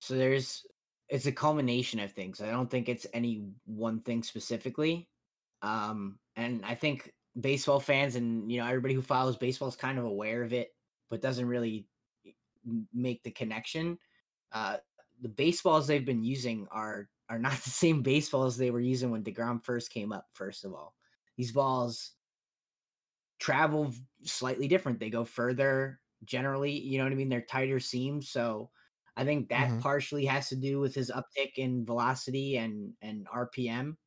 So 0.00 0.14
there's 0.14 0.64
it's 1.08 1.26
a 1.26 1.32
culmination 1.32 2.00
of 2.00 2.12
things. 2.12 2.40
I 2.40 2.50
don't 2.50 2.70
think 2.70 2.88
it's 2.88 3.06
any 3.12 3.44
one 3.64 4.00
thing 4.00 4.22
specifically. 4.22 5.08
Um 5.62 6.18
and 6.36 6.64
I 6.64 6.74
think 6.74 7.12
baseball 7.40 7.80
fans 7.80 8.16
and 8.16 8.50
you 8.50 8.60
know 8.60 8.66
everybody 8.66 8.94
who 8.94 9.02
follows 9.02 9.36
baseball 9.36 9.68
is 9.68 9.76
kind 9.76 9.98
of 9.98 10.04
aware 10.04 10.42
of 10.42 10.52
it 10.52 10.74
but 11.10 11.22
doesn't 11.22 11.46
really 11.46 11.86
make 12.92 13.22
the 13.22 13.30
connection. 13.30 13.98
Uh 14.52 14.76
the 15.20 15.28
baseballs 15.28 15.86
they've 15.86 16.04
been 16.04 16.22
using 16.22 16.68
are 16.70 17.08
are 17.28 17.38
not 17.38 17.52
the 17.58 17.70
same 17.70 18.02
baseballs 18.02 18.56
they 18.56 18.70
were 18.70 18.80
using 18.80 19.10
when 19.10 19.24
DeGrom 19.24 19.64
first 19.64 19.90
came 19.90 20.12
up 20.12 20.28
first 20.34 20.64
of 20.64 20.74
all. 20.74 20.96
These 21.36 21.52
balls 21.52 22.14
travel 23.38 23.92
slightly 24.24 24.68
different. 24.68 24.98
They 25.00 25.10
go 25.10 25.24
further 25.24 26.00
generally, 26.24 26.72
you 26.78 26.98
know 26.98 27.04
what 27.04 27.12
I 27.12 27.16
mean? 27.16 27.28
They're 27.28 27.42
tighter 27.42 27.80
seams, 27.80 28.28
so 28.28 28.70
I 29.16 29.24
think 29.24 29.48
that 29.48 29.78
Mhm. 29.78 29.80
partially 29.80 30.24
has 30.26 30.48
to 30.50 30.56
do 30.56 30.80
with 30.80 30.94
his 30.94 31.10
uptick 31.10 31.52
in 31.56 31.84
velocity 31.86 32.56
and 32.56 32.94
and 33.00 33.26
RPM, 33.30 33.98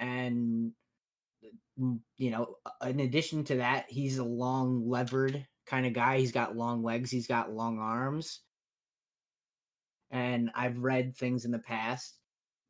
and 0.00 0.72
mm, 1.78 2.00
you 2.18 2.30
know, 2.30 2.56
in 2.84 3.00
addition 3.00 3.44
to 3.44 3.56
that, 3.56 3.90
he's 3.90 4.18
a 4.18 4.24
long 4.24 4.88
levered 4.88 5.46
kind 5.66 5.86
of 5.86 5.92
guy. 5.92 6.18
He's 6.18 6.32
got 6.32 6.56
long 6.56 6.82
legs. 6.82 7.10
He's 7.10 7.26
got 7.26 7.52
long 7.52 7.78
arms, 7.78 8.40
and 10.10 10.50
I've 10.54 10.78
read 10.78 11.16
things 11.16 11.44
in 11.44 11.50
the 11.50 11.58
past 11.58 12.20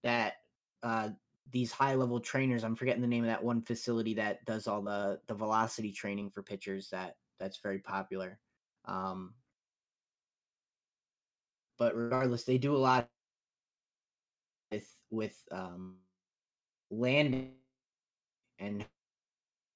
that 0.02 0.34
uh, 0.82 1.10
these 1.50 1.70
high 1.72 1.94
level 1.94 2.20
trainers. 2.20 2.64
I'm 2.64 2.76
forgetting 2.76 3.02
the 3.02 3.08
name 3.08 3.24
of 3.24 3.28
that 3.28 3.44
one 3.44 3.62
facility 3.62 4.14
that 4.14 4.44
does 4.44 4.66
all 4.66 4.82
the 4.82 5.20
the 5.26 5.34
velocity 5.34 5.92
training 5.92 6.30
for 6.30 6.42
pitchers. 6.42 6.88
That 6.90 7.16
that's 7.38 7.58
very 7.58 7.78
popular. 7.78 8.38
Um, 8.86 9.34
but 11.78 11.96
regardless, 11.96 12.44
they 12.44 12.58
do 12.58 12.74
a 12.74 12.78
lot 12.78 13.08
with 14.70 14.88
with 15.10 15.36
um, 15.50 15.96
landing 16.90 17.52
and 18.58 18.84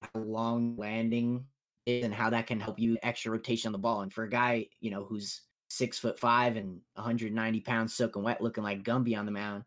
how 0.02 0.20
long 0.20 0.76
landing 0.76 1.44
is 1.86 2.04
and 2.04 2.14
how 2.14 2.30
that 2.30 2.46
can 2.46 2.60
help 2.60 2.78
you 2.78 2.96
extra 3.02 3.32
rotation 3.32 3.68
on 3.68 3.72
the 3.72 3.78
ball. 3.78 4.02
And 4.02 4.12
for 4.12 4.24
a 4.24 4.30
guy, 4.30 4.66
you 4.80 4.90
know, 4.90 5.04
who's 5.04 5.42
six 5.68 5.98
foot 5.98 6.18
five 6.18 6.56
and 6.56 6.80
190 6.94 7.60
pounds 7.60 7.94
soaking 7.94 8.22
wet, 8.22 8.40
looking 8.40 8.64
like 8.64 8.84
Gumby 8.84 9.18
on 9.18 9.26
the 9.26 9.32
mound, 9.32 9.64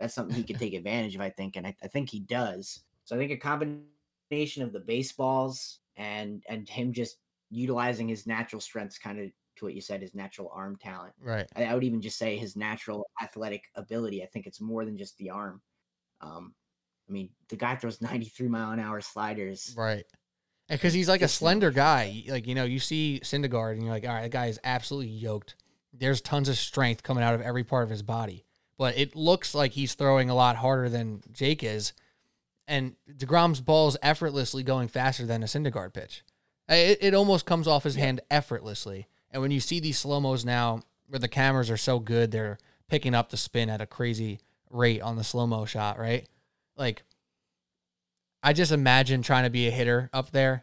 that's 0.00 0.14
something 0.14 0.34
he 0.34 0.42
could 0.42 0.58
take 0.58 0.74
advantage 0.74 1.14
of, 1.14 1.20
I 1.20 1.30
think, 1.30 1.56
and 1.56 1.66
I, 1.66 1.76
I 1.82 1.86
think 1.86 2.08
he 2.08 2.20
does. 2.20 2.80
So 3.04 3.14
I 3.14 3.18
think 3.18 3.30
a 3.30 3.36
combination 3.36 4.62
of 4.62 4.72
the 4.72 4.80
baseballs 4.80 5.78
and 5.96 6.42
and 6.48 6.68
him 6.68 6.92
just 6.92 7.18
utilizing 7.50 8.08
his 8.08 8.26
natural 8.26 8.60
strengths, 8.60 8.98
kind 8.98 9.20
of 9.20 9.30
to 9.56 9.64
what 9.66 9.74
you 9.74 9.80
said, 9.80 10.00
his 10.00 10.14
natural 10.14 10.50
arm 10.54 10.76
talent. 10.76 11.12
Right. 11.20 11.46
I, 11.54 11.64
I 11.64 11.74
would 11.74 11.84
even 11.84 12.00
just 12.00 12.18
say 12.18 12.36
his 12.36 12.56
natural 12.56 13.06
athletic 13.22 13.64
ability. 13.74 14.22
I 14.22 14.26
think 14.26 14.46
it's 14.46 14.60
more 14.60 14.84
than 14.84 14.96
just 14.96 15.16
the 15.18 15.30
arm. 15.30 15.60
Um, 16.22 16.54
I 17.08 17.12
mean, 17.12 17.28
the 17.48 17.56
guy 17.56 17.76
throws 17.76 18.00
93 18.00 18.48
mile 18.48 18.70
an 18.70 18.80
hour 18.80 19.00
sliders. 19.00 19.74
Right. 19.76 20.04
Because 20.68 20.94
he's 20.94 21.08
like 21.08 21.22
a 21.22 21.28
slender 21.28 21.72
guy. 21.72 22.22
Like, 22.28 22.46
you 22.46 22.54
know, 22.54 22.64
you 22.64 22.78
see 22.78 23.20
Syndergaard 23.24 23.72
and 23.72 23.82
you're 23.82 23.92
like, 23.92 24.06
all 24.06 24.14
right, 24.14 24.22
that 24.22 24.30
guy 24.30 24.46
is 24.46 24.60
absolutely 24.62 25.10
yoked. 25.10 25.56
There's 25.92 26.20
tons 26.20 26.48
of 26.48 26.56
strength 26.56 27.02
coming 27.02 27.24
out 27.24 27.34
of 27.34 27.40
every 27.40 27.64
part 27.64 27.82
of 27.82 27.90
his 27.90 28.02
body. 28.02 28.46
But 28.80 28.96
it 28.96 29.14
looks 29.14 29.54
like 29.54 29.72
he's 29.72 29.92
throwing 29.92 30.30
a 30.30 30.34
lot 30.34 30.56
harder 30.56 30.88
than 30.88 31.22
Jake 31.30 31.62
is. 31.62 31.92
And 32.66 32.96
DeGrom's 33.12 33.60
ball 33.60 33.88
is 33.88 33.98
effortlessly 34.00 34.62
going 34.62 34.88
faster 34.88 35.26
than 35.26 35.42
a 35.42 35.46
Syndergaard 35.46 35.92
pitch. 35.92 36.22
It, 36.66 36.96
it 37.02 37.12
almost 37.12 37.44
comes 37.44 37.68
off 37.68 37.84
his 37.84 37.96
Yeah. 37.96 38.04
hand 38.06 38.22
effortlessly. 38.30 39.06
And 39.30 39.42
when 39.42 39.50
you 39.50 39.60
see 39.60 39.80
these 39.80 39.98
slow 39.98 40.18
mos 40.18 40.46
now, 40.46 40.82
where 41.08 41.18
the 41.18 41.28
cameras 41.28 41.68
are 41.70 41.76
so 41.76 41.98
good, 41.98 42.30
they're 42.30 42.56
picking 42.88 43.14
up 43.14 43.28
the 43.28 43.36
spin 43.36 43.68
at 43.68 43.82
a 43.82 43.86
crazy 43.86 44.40
rate 44.70 45.02
on 45.02 45.16
the 45.16 45.24
slow 45.24 45.46
mo 45.46 45.66
shot, 45.66 45.98
right? 45.98 46.26
Like, 46.74 47.02
I 48.42 48.54
just 48.54 48.72
imagine 48.72 49.20
trying 49.20 49.44
to 49.44 49.50
be 49.50 49.68
a 49.68 49.70
hitter 49.70 50.08
up 50.14 50.30
there 50.30 50.62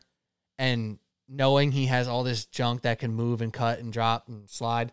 and 0.57 0.97
knowing 1.27 1.71
he 1.71 1.85
has 1.85 2.07
all 2.07 2.23
this 2.23 2.47
junk 2.47 2.81
that 2.81 2.97
can 2.97 3.13
move 3.13 3.41
and 3.41 3.53
cut 3.53 3.77
and 3.77 3.93
drop 3.93 4.27
and 4.27 4.49
slide, 4.49 4.91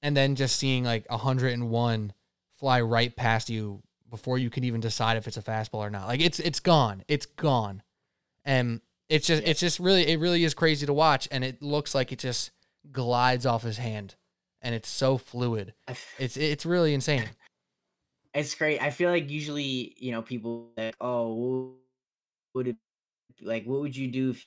and 0.00 0.16
then 0.16 0.36
just 0.36 0.54
seeing 0.54 0.84
like 0.84 1.10
101 1.10 2.12
fly 2.62 2.80
right 2.80 3.16
past 3.16 3.50
you 3.50 3.82
before 4.08 4.38
you 4.38 4.48
can 4.48 4.62
even 4.62 4.80
decide 4.80 5.16
if 5.16 5.26
it's 5.26 5.36
a 5.36 5.42
fastball 5.42 5.80
or 5.80 5.90
not. 5.90 6.06
Like 6.06 6.20
it's 6.20 6.38
it's 6.38 6.60
gone. 6.60 7.02
It's 7.08 7.26
gone. 7.26 7.82
And 8.44 8.80
it's 9.08 9.26
just 9.26 9.42
it's 9.44 9.58
just 9.58 9.80
really 9.80 10.06
it 10.06 10.20
really 10.20 10.44
is 10.44 10.54
crazy 10.54 10.86
to 10.86 10.92
watch 10.92 11.26
and 11.32 11.42
it 11.42 11.60
looks 11.60 11.92
like 11.92 12.12
it 12.12 12.20
just 12.20 12.52
glides 12.92 13.46
off 13.46 13.64
his 13.64 13.78
hand. 13.78 14.14
and 14.60 14.76
it's 14.76 14.88
so 14.88 15.18
fluid. 15.18 15.74
It's 16.20 16.36
it's 16.36 16.64
really 16.64 16.94
insane. 16.94 17.28
it's 18.34 18.54
great. 18.54 18.80
I 18.80 18.90
feel 18.90 19.10
like 19.10 19.28
usually, 19.28 19.96
you 19.98 20.12
know, 20.12 20.22
people 20.22 20.70
like, 20.76 20.94
oh, 21.00 21.34
what 21.34 22.54
would 22.54 22.68
it 22.68 22.76
like? 23.40 23.64
What 23.64 23.80
would 23.80 23.96
you 23.96 24.06
do 24.06 24.30
if 24.30 24.46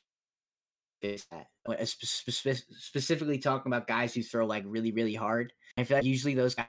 it's 1.01 1.25
that? 1.25 1.47
Uh, 1.67 1.84
spe- 1.84 2.06
spe- 2.06 2.30
spe- 2.30 2.63
specifically 2.80 3.39
talking 3.39 3.69
about 3.69 3.88
guys 3.88 4.13
who 4.13 4.23
throw 4.23 4.45
like 4.45 4.63
really, 4.65 4.93
really 4.93 5.15
hard. 5.15 5.51
I 5.78 5.84
feel 5.84 5.97
like 5.97 6.06
usually 6.06 6.34
those 6.34 6.56
guys 6.56 6.67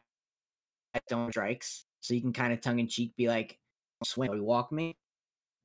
don't 1.09 1.31
strikes, 1.31 1.85
so 2.01 2.15
you 2.15 2.21
can 2.21 2.33
kind 2.33 2.53
of 2.53 2.61
tongue 2.61 2.79
in 2.79 2.89
cheek 2.89 3.15
be 3.17 3.29
like, 3.29 3.59
"Swing, 4.05 4.33
you 4.33 4.45
walk 4.45 4.73
me." 4.73 4.97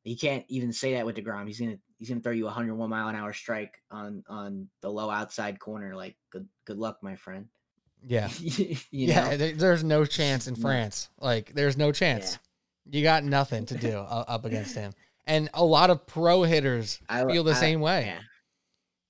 You 0.04 0.18
can't 0.18 0.46
even 0.48 0.74
say 0.74 0.96
that 0.96 1.06
with 1.06 1.16
Degrom. 1.16 1.46
He's 1.48 1.60
gonna 1.60 1.78
he's 1.98 2.10
gonna 2.10 2.22
throw 2.22 2.32
you 2.32 2.46
a 2.46 2.48
101 2.48 2.90
mile 2.90 3.08
an 3.08 3.16
hour 3.16 3.34
strike 3.34 3.82
on 3.92 4.24
on 4.28 4.68
the 4.82 4.90
low 4.90 5.10
outside 5.10 5.60
corner. 5.60 5.96
Like, 5.96 6.18
good 6.32 6.48
good 6.66 6.78
luck, 6.78 6.98
my 7.02 7.16
friend. 7.16 7.48
Yeah. 8.04 8.30
you 8.40 8.78
yeah, 8.90 9.36
there- 9.36 9.54
there's 9.54 9.84
no 9.84 10.06
chance 10.06 10.48
in 10.48 10.56
mm. 10.56 10.62
France. 10.62 11.10
Like, 11.20 11.54
there's 11.54 11.78
no 11.78 11.92
chance. 11.92 12.40
You 12.90 13.04
got 13.04 13.24
nothing 13.24 13.68
to 13.68 13.78
do 13.78 13.98
up 14.00 14.46
against 14.46 14.76
him. 14.76 14.94
And 15.28 15.50
a 15.54 15.64
lot 15.64 15.92
of 15.92 16.08
pro 16.08 16.42
hitters 16.42 17.00
I- 17.08 17.26
feel 17.26 17.44
the 17.44 17.52
I- 17.52 17.56
same 17.56 17.80
way. 17.80 18.06
Yeah. 18.08 18.20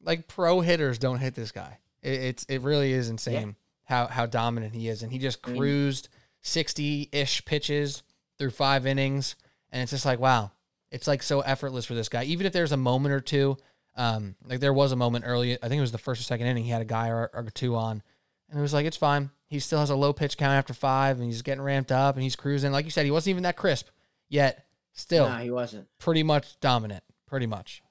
Like 0.03 0.27
pro 0.27 0.61
hitters 0.61 0.97
don't 0.97 1.19
hit 1.19 1.35
this 1.35 1.51
guy. 1.51 1.77
It, 2.01 2.13
it's 2.13 2.43
it 2.45 2.61
really 2.61 2.91
is 2.91 3.09
insane 3.09 3.55
how 3.91 4.07
how 4.07 4.25
dominant 4.25 4.73
he 4.73 4.87
is, 4.87 5.03
and 5.03 5.11
he 5.11 5.19
just 5.19 5.41
cruised 5.43 6.09
sixty 6.41 7.09
ish 7.11 7.45
pitches 7.45 8.01
through 8.39 8.49
five 8.51 8.87
innings, 8.87 9.35
and 9.71 9.83
it's 9.83 9.91
just 9.91 10.05
like 10.05 10.19
wow, 10.19 10.51
it's 10.91 11.07
like 11.07 11.21
so 11.21 11.41
effortless 11.41 11.85
for 11.85 11.93
this 11.93 12.09
guy. 12.09 12.23
Even 12.23 12.47
if 12.47 12.53
there's 12.53 12.71
a 12.71 12.77
moment 12.77 13.13
or 13.13 13.19
two, 13.19 13.57
um, 13.95 14.35
like 14.45 14.59
there 14.61 14.73
was 14.73 14.91
a 14.91 14.95
moment 14.95 15.25
early, 15.27 15.53
I 15.61 15.67
think 15.67 15.77
it 15.77 15.81
was 15.81 15.91
the 15.91 15.97
first 15.97 16.21
or 16.21 16.23
second 16.23 16.47
inning, 16.47 16.63
he 16.63 16.69
had 16.71 16.81
a 16.81 16.85
guy 16.85 17.09
or, 17.09 17.29
or 17.33 17.43
two 17.53 17.75
on, 17.75 18.01
and 18.49 18.57
it 18.57 18.61
was 18.61 18.73
like 18.73 18.85
it's 18.85 18.97
fine. 18.97 19.29
He 19.47 19.59
still 19.59 19.79
has 19.79 19.89
a 19.89 19.95
low 19.95 20.13
pitch 20.13 20.37
count 20.37 20.53
after 20.53 20.73
five, 20.73 21.17
and 21.17 21.25
he's 21.25 21.41
getting 21.41 21.61
ramped 21.61 21.91
up, 21.91 22.15
and 22.15 22.23
he's 22.23 22.37
cruising. 22.37 22.71
Like 22.71 22.85
you 22.85 22.91
said, 22.91 23.05
he 23.05 23.11
wasn't 23.11 23.31
even 23.31 23.43
that 23.43 23.57
crisp, 23.57 23.89
yet 24.29 24.65
still 24.93 25.27
No, 25.29 25.35
he 25.35 25.51
wasn't. 25.51 25.87
pretty 25.99 26.23
much 26.23 26.59
dominant. 26.61 27.03
Pretty 27.27 27.47
much. 27.47 27.83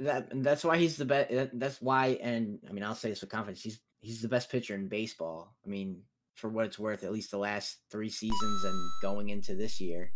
That 0.00 0.28
that's 0.42 0.64
why 0.64 0.78
he's 0.78 0.96
the 0.96 1.04
best. 1.04 1.50
That's 1.54 1.82
why, 1.82 2.18
and 2.22 2.60
I 2.68 2.72
mean, 2.72 2.84
I'll 2.84 2.94
say 2.94 3.10
this 3.10 3.20
with 3.20 3.30
confidence. 3.30 3.60
He's 3.60 3.80
he's 4.00 4.22
the 4.22 4.28
best 4.28 4.50
pitcher 4.50 4.74
in 4.74 4.88
baseball. 4.88 5.54
I 5.64 5.68
mean, 5.68 6.02
for 6.34 6.48
what 6.48 6.66
it's 6.66 6.78
worth, 6.78 7.04
at 7.04 7.12
least 7.12 7.30
the 7.30 7.38
last 7.38 7.78
three 7.90 8.08
seasons 8.08 8.64
and 8.64 8.90
going 9.02 9.28
into 9.28 9.54
this 9.54 9.80
year, 9.80 10.12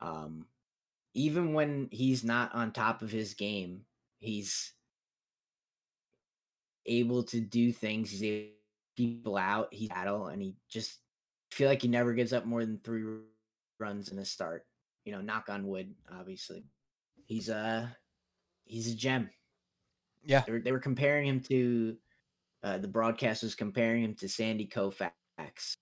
um, 0.00 0.46
even 1.14 1.54
when 1.54 1.88
he's 1.90 2.22
not 2.22 2.54
on 2.54 2.72
top 2.72 3.02
of 3.02 3.10
his 3.10 3.34
game, 3.34 3.82
he's 4.18 4.72
able 6.86 7.22
to 7.24 7.40
do 7.40 7.72
things. 7.72 8.10
He's 8.10 8.22
able 8.22 8.48
to 8.48 8.52
people 8.96 9.36
out. 9.36 9.68
He 9.72 9.88
battle, 9.88 10.26
and 10.26 10.40
he 10.40 10.54
just 10.68 10.98
feel 11.50 11.68
like 11.68 11.82
he 11.82 11.88
never 11.88 12.12
gives 12.12 12.32
up 12.32 12.44
more 12.44 12.64
than 12.64 12.80
three 12.84 13.04
runs 13.78 14.10
in 14.10 14.18
a 14.18 14.24
start. 14.24 14.66
You 15.04 15.12
know, 15.12 15.20
knock 15.20 15.48
on 15.48 15.66
wood, 15.66 15.94
obviously. 16.12 16.64
He's 17.26 17.48
a 17.48 17.96
he's 18.64 18.92
a 18.92 18.94
gem. 18.94 19.30
Yeah. 20.24 20.42
They 20.46 20.52
were, 20.52 20.58
they 20.60 20.72
were 20.72 20.80
comparing 20.80 21.26
him 21.28 21.40
to 21.42 21.96
uh, 22.66 22.78
the 22.78 22.88
broadcast 22.88 23.44
was 23.44 23.54
comparing 23.54 24.02
him 24.02 24.14
to 24.16 24.28
Sandy 24.28 24.66
Koufax 24.66 25.76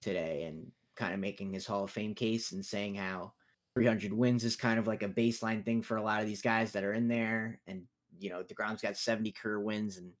today, 0.00 0.44
and 0.44 0.70
kind 0.94 1.12
of 1.12 1.18
making 1.18 1.52
his 1.52 1.66
Hall 1.66 1.82
of 1.82 1.90
Fame 1.90 2.14
case 2.14 2.52
and 2.52 2.64
saying 2.64 2.94
how 2.94 3.32
300 3.74 4.12
wins 4.12 4.44
is 4.44 4.54
kind 4.54 4.78
of 4.78 4.86
like 4.86 5.02
a 5.02 5.08
baseline 5.08 5.64
thing 5.64 5.82
for 5.82 5.96
a 5.96 6.02
lot 6.02 6.20
of 6.20 6.28
these 6.28 6.42
guys 6.42 6.70
that 6.72 6.84
are 6.84 6.92
in 6.92 7.08
there. 7.08 7.60
And 7.66 7.82
you 8.20 8.30
know, 8.30 8.44
Degrom's 8.44 8.82
got 8.82 8.96
70 8.96 9.32
career 9.32 9.58
wins, 9.58 9.96
and 9.96 10.12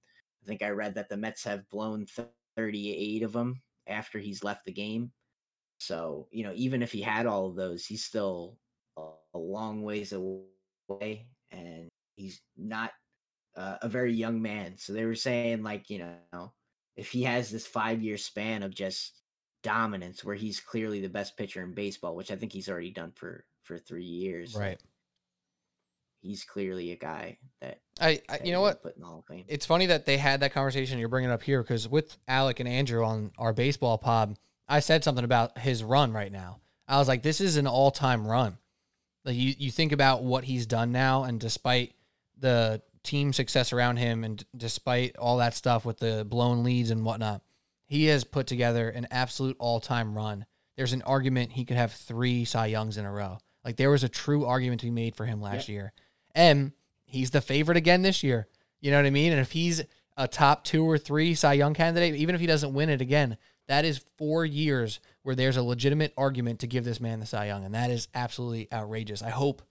I 0.42 0.48
think 0.48 0.60
I 0.60 0.70
read 0.70 0.96
that 0.96 1.08
the 1.08 1.16
Mets 1.16 1.44
have 1.44 1.70
blown 1.70 2.06
38 2.56 3.22
of 3.22 3.32
them 3.32 3.62
after 3.86 4.18
he's 4.18 4.42
left 4.42 4.64
the 4.64 4.72
game. 4.72 5.12
So 5.78 6.26
you 6.32 6.42
know, 6.42 6.52
even 6.56 6.82
if 6.82 6.90
he 6.90 7.00
had 7.00 7.26
all 7.26 7.46
of 7.46 7.54
those, 7.54 7.86
he's 7.86 8.04
still 8.04 8.58
a, 8.96 9.10
a 9.34 9.38
long 9.38 9.82
ways 9.82 10.12
away, 10.12 11.28
and 11.52 11.88
he's 12.16 12.40
not 12.56 12.90
uh, 13.56 13.76
a 13.82 13.88
very 13.88 14.12
young 14.12 14.40
man. 14.40 14.74
So 14.78 14.92
they 14.92 15.04
were 15.04 15.14
saying 15.14 15.62
like, 15.62 15.90
you 15.90 15.98
know, 16.32 16.52
if 16.96 17.10
he 17.10 17.22
has 17.24 17.50
this 17.50 17.66
five 17.66 18.02
year 18.02 18.16
span 18.16 18.62
of 18.62 18.74
just 18.74 19.22
dominance, 19.62 20.24
where 20.24 20.36
he's 20.36 20.60
clearly 20.60 21.00
the 21.00 21.08
best 21.08 21.36
pitcher 21.36 21.62
in 21.62 21.74
baseball, 21.74 22.14
which 22.14 22.30
I 22.30 22.36
think 22.36 22.52
he's 22.52 22.68
already 22.68 22.90
done 22.90 23.12
for 23.14 23.44
for 23.64 23.78
three 23.78 24.04
years, 24.04 24.54
Right. 24.54 24.80
he's 26.20 26.44
clearly 26.44 26.92
a 26.92 26.96
guy 26.96 27.38
that, 27.60 27.80
I, 28.00 28.20
I 28.28 28.38
that 28.38 28.46
you 28.46 28.52
know 28.52 28.60
what? 28.60 28.82
put 28.82 28.96
in 28.96 29.02
the 29.02 29.06
Hall 29.06 29.20
of 29.20 29.26
Fame. 29.26 29.44
It's 29.48 29.66
funny 29.66 29.86
that 29.86 30.06
they 30.06 30.16
had 30.16 30.40
that 30.40 30.52
conversation. 30.52 30.98
You're 30.98 31.08
bringing 31.08 31.30
up 31.30 31.42
here 31.42 31.62
because 31.62 31.88
with 31.88 32.16
Alec 32.26 32.60
and 32.60 32.68
Andrew 32.68 33.04
on 33.04 33.32
our 33.38 33.52
baseball 33.52 33.98
pod, 33.98 34.38
I 34.68 34.80
said 34.80 35.04
something 35.04 35.24
about 35.24 35.58
his 35.58 35.82
run 35.84 36.12
right 36.12 36.32
now. 36.32 36.60
I 36.86 36.98
was 36.98 37.08
like, 37.08 37.22
this 37.22 37.40
is 37.40 37.56
an 37.56 37.66
all 37.66 37.90
time 37.90 38.26
run. 38.26 38.58
Like 39.24 39.36
you, 39.36 39.54
you 39.58 39.70
think 39.70 39.92
about 39.92 40.22
what 40.22 40.44
he's 40.44 40.66
done 40.66 40.90
now, 40.92 41.24
and 41.24 41.38
despite 41.38 41.92
the 42.38 42.80
team 43.02 43.32
success 43.32 43.72
around 43.72 43.96
him, 43.96 44.24
and 44.24 44.44
despite 44.56 45.16
all 45.16 45.38
that 45.38 45.54
stuff 45.54 45.84
with 45.84 45.98
the 45.98 46.24
blown 46.28 46.64
leads 46.64 46.90
and 46.90 47.04
whatnot, 47.04 47.42
he 47.86 48.06
has 48.06 48.24
put 48.24 48.46
together 48.46 48.88
an 48.90 49.08
absolute 49.10 49.56
all 49.58 49.80
time 49.80 50.16
run. 50.16 50.46
There's 50.76 50.92
an 50.92 51.02
argument 51.02 51.52
he 51.52 51.64
could 51.64 51.76
have 51.76 51.92
three 51.92 52.44
Cy 52.44 52.66
Youngs 52.66 52.98
in 52.98 53.04
a 53.04 53.12
row. 53.12 53.38
Like 53.64 53.76
there 53.76 53.90
was 53.90 54.04
a 54.04 54.08
true 54.08 54.44
argument 54.44 54.80
to 54.80 54.86
be 54.86 54.92
made 54.92 55.16
for 55.16 55.26
him 55.26 55.40
last 55.40 55.68
year, 55.68 55.92
and 56.34 56.72
he's 57.04 57.30
the 57.30 57.40
favorite 57.40 57.76
again 57.76 58.02
this 58.02 58.22
year. 58.22 58.46
You 58.80 58.90
know 58.90 58.98
what 58.98 59.06
I 59.06 59.10
mean? 59.10 59.32
And 59.32 59.40
if 59.40 59.52
he's 59.52 59.82
a 60.16 60.28
top 60.28 60.64
two 60.64 60.84
or 60.84 60.98
three 60.98 61.34
Cy 61.34 61.54
Young 61.54 61.74
candidate, 61.74 62.14
even 62.14 62.34
if 62.34 62.40
he 62.40 62.46
doesn't 62.46 62.74
win 62.74 62.90
it 62.90 63.00
again, 63.00 63.36
that 63.66 63.84
is 63.84 64.04
four 64.16 64.44
years 64.44 65.00
where 65.22 65.34
there's 65.34 65.56
a 65.56 65.62
legitimate 65.62 66.12
argument 66.16 66.60
to 66.60 66.66
give 66.66 66.84
this 66.84 67.00
man 67.00 67.20
the 67.20 67.26
Cy 67.26 67.46
Young, 67.46 67.64
and 67.64 67.74
that 67.74 67.90
is 67.90 68.08
absolutely 68.14 68.68
outrageous. 68.72 69.22
I 69.22 69.30
hope, 69.30 69.62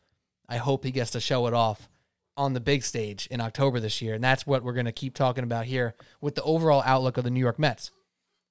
I 0.48 0.58
hope 0.58 0.84
he 0.84 0.92
gets 0.92 1.12
to 1.12 1.20
show 1.20 1.48
it 1.48 1.54
off 1.54 1.90
on 2.38 2.54
the 2.54 2.60
big 2.60 2.84
stage 2.84 3.28
in 3.32 3.42
October 3.42 3.80
this 3.80 4.02
year, 4.02 4.14
and 4.14 4.24
that's 4.24 4.46
what 4.46 4.64
we're 4.64 4.74
going 4.74 4.86
to 4.86 4.92
keep 4.92 5.16
talking 5.16 5.44
about 5.44 5.66
here 5.66 5.96
with 6.22 6.36
the 6.36 6.44
overall 6.44 6.84
outlook 6.86 7.18
of 7.18 7.24
the 7.24 7.32
New 7.32 7.40
York 7.40 7.58
Mets. 7.58 7.92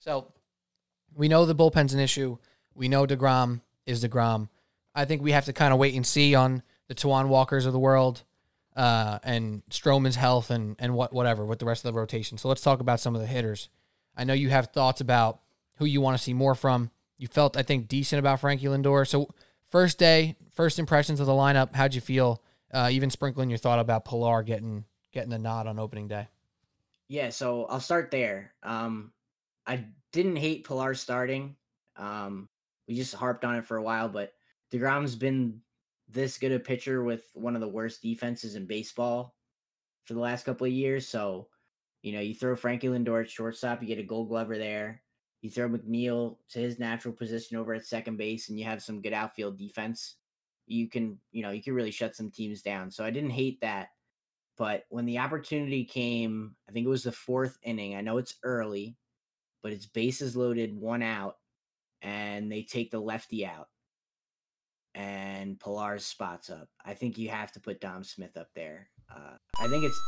So 0.00 0.32
we 1.14 1.28
know 1.28 1.46
the 1.46 1.54
bullpen's 1.54 1.94
an 1.94 2.00
issue. 2.00 2.36
We 2.74 2.88
know 2.88 3.06
Degrom 3.06 3.60
is 3.86 4.04
Degrom. 4.04 4.48
I 4.94 5.04
think 5.04 5.22
we 5.22 5.32
have 5.32 5.44
to 5.46 5.52
kind 5.52 5.72
of 5.72 5.78
wait 5.78 5.94
and 5.94 6.06
see 6.06 6.34
on 6.34 6.62
the 6.88 6.94
Taijuan 6.94 7.28
Walkers 7.28 7.64
of 7.64 7.72
the 7.72 7.78
world 7.78 8.22
uh, 8.74 9.18
and 9.22 9.62
Stroman's 9.70 10.16
health 10.16 10.50
and 10.50 10.76
and 10.78 10.94
what 10.94 11.12
whatever 11.12 11.44
with 11.44 11.58
the 11.58 11.64
rest 11.64 11.84
of 11.84 11.92
the 11.92 11.98
rotation. 11.98 12.38
So 12.38 12.48
let's 12.48 12.60
talk 12.60 12.80
about 12.80 13.00
some 13.00 13.14
of 13.14 13.20
the 13.20 13.26
hitters. 13.26 13.68
I 14.16 14.24
know 14.24 14.34
you 14.34 14.50
have 14.50 14.68
thoughts 14.68 15.00
about 15.00 15.40
who 15.76 15.84
you 15.84 16.00
want 16.00 16.16
to 16.16 16.22
see 16.22 16.34
more 16.34 16.54
from. 16.54 16.90
You 17.18 17.28
felt 17.28 17.56
I 17.56 17.62
think 17.62 17.88
decent 17.88 18.18
about 18.18 18.40
Frankie 18.40 18.66
Lindor. 18.66 19.06
So 19.06 19.28
first 19.70 19.98
day, 19.98 20.36
first 20.52 20.78
impressions 20.78 21.20
of 21.20 21.26
the 21.26 21.32
lineup. 21.32 21.74
How'd 21.74 21.94
you 21.94 22.00
feel? 22.00 22.42
Uh, 22.72 22.88
even 22.90 23.10
sprinkling 23.10 23.48
your 23.48 23.58
thought 23.58 23.78
about 23.78 24.04
Pilar 24.04 24.42
getting 24.42 24.84
getting 25.12 25.30
the 25.30 25.38
nod 25.38 25.66
on 25.66 25.78
opening 25.78 26.08
day. 26.08 26.28
Yeah, 27.08 27.30
so 27.30 27.66
I'll 27.66 27.80
start 27.80 28.10
there. 28.10 28.52
Um, 28.62 29.12
I 29.66 29.84
didn't 30.12 30.36
hate 30.36 30.64
Pilar 30.64 30.94
starting. 30.94 31.56
Um, 31.96 32.48
we 32.88 32.94
just 32.94 33.14
harped 33.14 33.44
on 33.44 33.56
it 33.56 33.64
for 33.64 33.76
a 33.76 33.82
while, 33.82 34.08
but 34.08 34.32
Degrom's 34.70 35.14
been 35.14 35.60
this 36.08 36.38
good 36.38 36.52
a 36.52 36.58
pitcher 36.58 37.02
with 37.02 37.24
one 37.34 37.54
of 37.54 37.60
the 37.60 37.68
worst 37.68 38.02
defenses 38.02 38.54
in 38.54 38.66
baseball 38.66 39.34
for 40.04 40.14
the 40.14 40.20
last 40.20 40.44
couple 40.44 40.66
of 40.66 40.72
years. 40.72 41.06
So, 41.08 41.48
you 42.02 42.12
know, 42.12 42.20
you 42.20 42.34
throw 42.34 42.54
Frankie 42.54 42.88
Lindor 42.88 43.22
at 43.22 43.30
shortstop, 43.30 43.82
you 43.82 43.88
get 43.88 43.98
a 43.98 44.04
Gold 44.04 44.28
Glover 44.28 44.58
there. 44.58 45.02
You 45.42 45.50
throw 45.50 45.68
McNeil 45.68 46.36
to 46.50 46.58
his 46.58 46.78
natural 46.78 47.14
position 47.14 47.56
over 47.56 47.74
at 47.74 47.86
second 47.86 48.16
base, 48.16 48.48
and 48.48 48.58
you 48.58 48.64
have 48.64 48.82
some 48.82 49.02
good 49.02 49.12
outfield 49.12 49.58
defense. 49.58 50.16
You 50.66 50.88
can, 50.88 51.18
you 51.32 51.42
know, 51.42 51.50
you 51.50 51.62
can 51.62 51.74
really 51.74 51.90
shut 51.90 52.16
some 52.16 52.30
teams 52.30 52.62
down. 52.62 52.90
So 52.90 53.04
I 53.04 53.10
didn't 53.10 53.30
hate 53.30 53.60
that. 53.60 53.88
But 54.58 54.84
when 54.88 55.04
the 55.04 55.18
opportunity 55.18 55.84
came, 55.84 56.56
I 56.68 56.72
think 56.72 56.86
it 56.86 56.90
was 56.90 57.02
the 57.02 57.12
fourth 57.12 57.58
inning. 57.62 57.94
I 57.94 58.00
know 58.00 58.18
it's 58.18 58.36
early, 58.42 58.96
but 59.62 59.72
it's 59.72 59.86
bases 59.86 60.36
loaded, 60.36 60.74
one 60.74 61.02
out, 61.02 61.36
and 62.00 62.50
they 62.50 62.62
take 62.62 62.90
the 62.90 63.00
lefty 63.00 63.44
out. 63.44 63.68
And 64.94 65.60
Pilar's 65.60 66.06
spots 66.06 66.48
up. 66.48 66.68
I 66.84 66.94
think 66.94 67.18
you 67.18 67.28
have 67.28 67.52
to 67.52 67.60
put 67.60 67.82
Dom 67.82 68.02
Smith 68.02 68.36
up 68.38 68.48
there. 68.54 68.88
Uh, 69.14 69.36
I 69.60 69.68
think 69.68 69.84
it's 69.84 70.00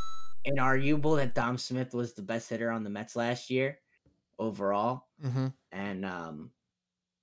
inarguable 0.46 1.16
that 1.16 1.34
Dom 1.34 1.58
Smith 1.58 1.92
was 1.92 2.14
the 2.14 2.22
best 2.22 2.48
hitter 2.48 2.70
on 2.70 2.84
the 2.84 2.90
Mets 2.90 3.16
last 3.16 3.50
year 3.50 3.78
overall. 4.38 5.04
Mm-hmm. 5.22 5.48
And 5.72 6.04
um, 6.06 6.50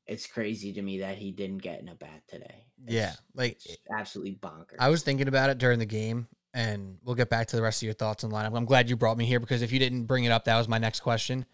it's 0.07 0.27
crazy 0.27 0.73
to 0.73 0.81
me 0.81 0.99
that 0.99 1.17
he 1.17 1.31
didn't 1.31 1.59
get 1.59 1.79
in 1.79 1.89
a 1.89 1.95
bat 1.95 2.23
today. 2.27 2.65
Yeah, 2.87 3.13
like 3.33 3.57
it's 3.65 3.77
absolutely 3.95 4.35
bonkers. 4.35 4.77
I 4.79 4.89
was 4.89 5.03
thinking 5.03 5.27
about 5.27 5.49
it 5.49 5.57
during 5.57 5.79
the 5.79 5.85
game, 5.85 6.27
and 6.53 6.97
we'll 7.03 7.15
get 7.15 7.29
back 7.29 7.47
to 7.47 7.55
the 7.55 7.61
rest 7.61 7.81
of 7.81 7.85
your 7.85 7.93
thoughts 7.93 8.23
on 8.23 8.31
lineup. 8.31 8.55
I'm 8.55 8.65
glad 8.65 8.89
you 8.89 8.95
brought 8.95 9.17
me 9.17 9.25
here 9.25 9.39
because 9.39 9.61
if 9.61 9.71
you 9.71 9.79
didn't 9.79 10.05
bring 10.05 10.23
it 10.23 10.31
up, 10.31 10.45
that 10.45 10.57
was 10.57 10.67
my 10.67 10.77
next 10.77 10.99
question. 10.99 11.45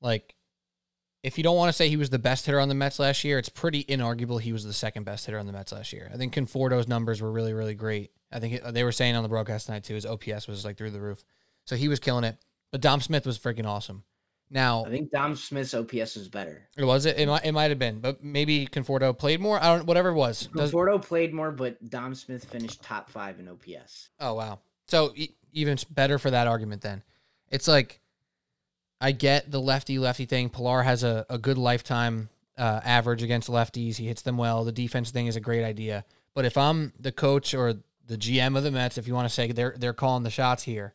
Like, 0.00 0.34
if 1.22 1.38
you 1.38 1.44
don't 1.44 1.56
want 1.56 1.70
to 1.70 1.72
say 1.72 1.88
he 1.88 1.96
was 1.96 2.10
the 2.10 2.18
best 2.18 2.44
hitter 2.44 2.60
on 2.60 2.68
the 2.68 2.74
Mets 2.74 2.98
last 2.98 3.24
year, 3.24 3.38
it's 3.38 3.48
pretty 3.48 3.84
inarguable 3.84 4.40
he 4.40 4.52
was 4.52 4.64
the 4.64 4.74
second 4.74 5.04
best 5.04 5.24
hitter 5.24 5.38
on 5.38 5.46
the 5.46 5.52
Mets 5.52 5.72
last 5.72 5.92
year. 5.92 6.10
I 6.12 6.18
think 6.18 6.34
Conforto's 6.34 6.86
numbers 6.86 7.22
were 7.22 7.32
really, 7.32 7.54
really 7.54 7.74
great. 7.74 8.10
I 8.30 8.40
think 8.40 8.54
it, 8.54 8.74
they 8.74 8.84
were 8.84 8.92
saying 8.92 9.16
on 9.16 9.22
the 9.22 9.28
broadcast 9.28 9.66
tonight 9.66 9.84
too, 9.84 9.94
his 9.94 10.04
OPS 10.04 10.46
was 10.46 10.64
like 10.64 10.76
through 10.76 10.90
the 10.90 11.00
roof, 11.00 11.24
so 11.64 11.76
he 11.76 11.88
was 11.88 11.98
killing 11.98 12.24
it. 12.24 12.36
But 12.70 12.82
Dom 12.82 13.00
Smith 13.00 13.24
was 13.24 13.38
freaking 13.38 13.66
awesome. 13.66 14.04
Now, 14.54 14.84
I 14.84 14.88
think 14.90 15.10
Dom 15.10 15.34
Smith's 15.34 15.74
OPS 15.74 16.16
is 16.16 16.28
better. 16.28 16.68
It 16.76 16.84
was 16.84 17.06
it? 17.06 17.18
It 17.18 17.26
might, 17.26 17.44
it 17.44 17.50
might 17.50 17.70
have 17.72 17.78
been, 17.80 17.98
but 17.98 18.22
maybe 18.22 18.68
Conforto 18.68 19.16
played 19.18 19.40
more. 19.40 19.60
I 19.60 19.76
don't. 19.76 19.84
Whatever 19.84 20.10
it 20.10 20.14
was. 20.14 20.48
Does- 20.54 20.70
Conforto 20.70 21.02
played 21.02 21.34
more, 21.34 21.50
but 21.50 21.90
Dom 21.90 22.14
Smith 22.14 22.44
finished 22.44 22.80
top 22.80 23.10
five 23.10 23.40
in 23.40 23.48
OPS. 23.48 24.10
Oh 24.20 24.34
wow. 24.34 24.60
So 24.86 25.12
e- 25.16 25.34
even 25.52 25.76
better 25.90 26.20
for 26.20 26.30
that 26.30 26.46
argument 26.46 26.82
then. 26.82 27.02
It's 27.50 27.66
like 27.66 28.00
I 29.00 29.10
get 29.10 29.50
the 29.50 29.60
lefty 29.60 29.98
lefty 29.98 30.24
thing. 30.24 30.50
Pilar 30.50 30.82
has 30.82 31.02
a, 31.02 31.26
a 31.28 31.36
good 31.36 31.58
lifetime 31.58 32.28
uh, 32.56 32.80
average 32.84 33.24
against 33.24 33.50
lefties. 33.50 33.96
He 33.96 34.06
hits 34.06 34.22
them 34.22 34.36
well. 34.36 34.64
The 34.64 34.70
defense 34.70 35.10
thing 35.10 35.26
is 35.26 35.34
a 35.34 35.40
great 35.40 35.64
idea. 35.64 36.04
But 36.32 36.44
if 36.44 36.56
I'm 36.56 36.92
the 37.00 37.10
coach 37.10 37.54
or 37.54 37.74
the 38.06 38.16
GM 38.16 38.56
of 38.56 38.62
the 38.62 38.70
Mets, 38.70 38.98
if 38.98 39.08
you 39.08 39.14
want 39.14 39.26
to 39.28 39.34
say 39.34 39.50
they're 39.50 39.74
they're 39.76 39.92
calling 39.92 40.22
the 40.22 40.30
shots 40.30 40.62
here, 40.62 40.94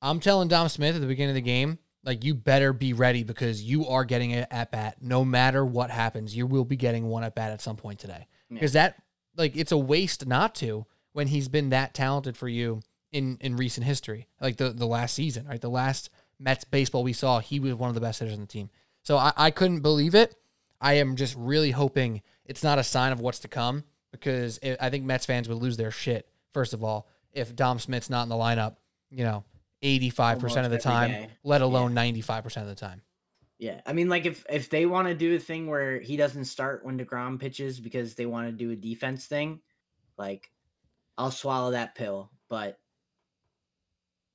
I'm 0.00 0.18
telling 0.18 0.48
Dom 0.48 0.70
Smith 0.70 0.94
at 0.94 1.02
the 1.02 1.06
beginning 1.06 1.32
of 1.32 1.34
the 1.34 1.40
game, 1.42 1.78
like 2.04 2.24
you 2.24 2.34
better 2.34 2.72
be 2.72 2.92
ready 2.92 3.24
because 3.24 3.62
you 3.62 3.86
are 3.88 4.04
getting 4.04 4.30
it 4.30 4.48
at 4.50 4.70
bat. 4.70 4.96
No 5.00 5.24
matter 5.24 5.64
what 5.64 5.90
happens, 5.90 6.34
you 6.34 6.46
will 6.46 6.64
be 6.64 6.76
getting 6.76 7.06
one 7.06 7.24
at 7.24 7.34
bat 7.34 7.52
at 7.52 7.60
some 7.60 7.76
point 7.76 7.98
today. 7.98 8.26
Yeah. 8.48 8.54
Because 8.54 8.72
that 8.72 9.02
like 9.36 9.56
it's 9.56 9.72
a 9.72 9.78
waste 9.78 10.26
not 10.26 10.54
to 10.56 10.86
when 11.12 11.26
he's 11.26 11.48
been 11.48 11.70
that 11.70 11.94
talented 11.94 12.36
for 12.36 12.48
you 12.48 12.80
in 13.12 13.38
in 13.40 13.56
recent 13.56 13.86
history, 13.86 14.28
like 14.40 14.56
the 14.56 14.70
the 14.70 14.86
last 14.86 15.14
season, 15.14 15.46
right? 15.46 15.60
The 15.60 15.70
last 15.70 16.10
Mets 16.38 16.64
baseball 16.64 17.02
we 17.02 17.12
saw, 17.12 17.38
he 17.38 17.60
was 17.60 17.74
one 17.74 17.88
of 17.88 17.94
the 17.94 18.00
best 18.00 18.20
hitters 18.20 18.34
on 18.34 18.40
the 18.40 18.46
team. 18.46 18.70
So 19.02 19.16
I, 19.16 19.32
I 19.36 19.50
couldn't 19.50 19.80
believe 19.80 20.14
it. 20.14 20.34
I 20.80 20.94
am 20.94 21.16
just 21.16 21.34
really 21.36 21.70
hoping 21.70 22.22
it's 22.46 22.62
not 22.62 22.78
a 22.78 22.84
sign 22.84 23.12
of 23.12 23.20
what's 23.20 23.40
to 23.40 23.48
come 23.48 23.84
because 24.10 24.58
it, 24.58 24.78
I 24.80 24.88
think 24.90 25.04
Mets 25.04 25.26
fans 25.26 25.48
would 25.48 25.58
lose 25.58 25.76
their 25.76 25.90
shit 25.90 26.28
first 26.52 26.72
of 26.72 26.82
all 26.82 27.06
if 27.32 27.54
Dom 27.54 27.78
Smith's 27.78 28.10
not 28.10 28.22
in 28.22 28.28
the 28.28 28.34
lineup. 28.34 28.76
You 29.10 29.24
know, 29.24 29.44
eighty 29.82 30.10
five 30.10 30.38
percent 30.38 30.66
of 30.66 30.72
the 30.72 30.78
time, 30.78 31.10
day. 31.10 31.28
let 31.44 31.62
alone 31.62 31.94
five 32.22 32.44
percent 32.44 32.68
of 32.68 32.74
the 32.74 32.80
time. 32.80 33.02
Yeah, 33.58 33.82
I 33.84 33.92
mean, 33.92 34.08
like 34.08 34.24
if 34.24 34.44
if 34.48 34.70
they 34.70 34.86
want 34.86 35.08
to 35.08 35.14
do 35.14 35.36
a 35.36 35.38
thing 35.38 35.66
where 35.66 36.00
he 36.00 36.16
doesn't 36.16 36.46
start 36.46 36.84
when 36.84 36.98
Degrom 36.98 37.38
pitches 37.38 37.78
because 37.78 38.14
they 38.14 38.24
want 38.24 38.48
to 38.48 38.52
do 38.52 38.70
a 38.70 38.76
defense 38.76 39.26
thing, 39.26 39.60
like 40.16 40.50
I'll 41.18 41.30
swallow 41.30 41.72
that 41.72 41.94
pill. 41.94 42.30
But 42.48 42.78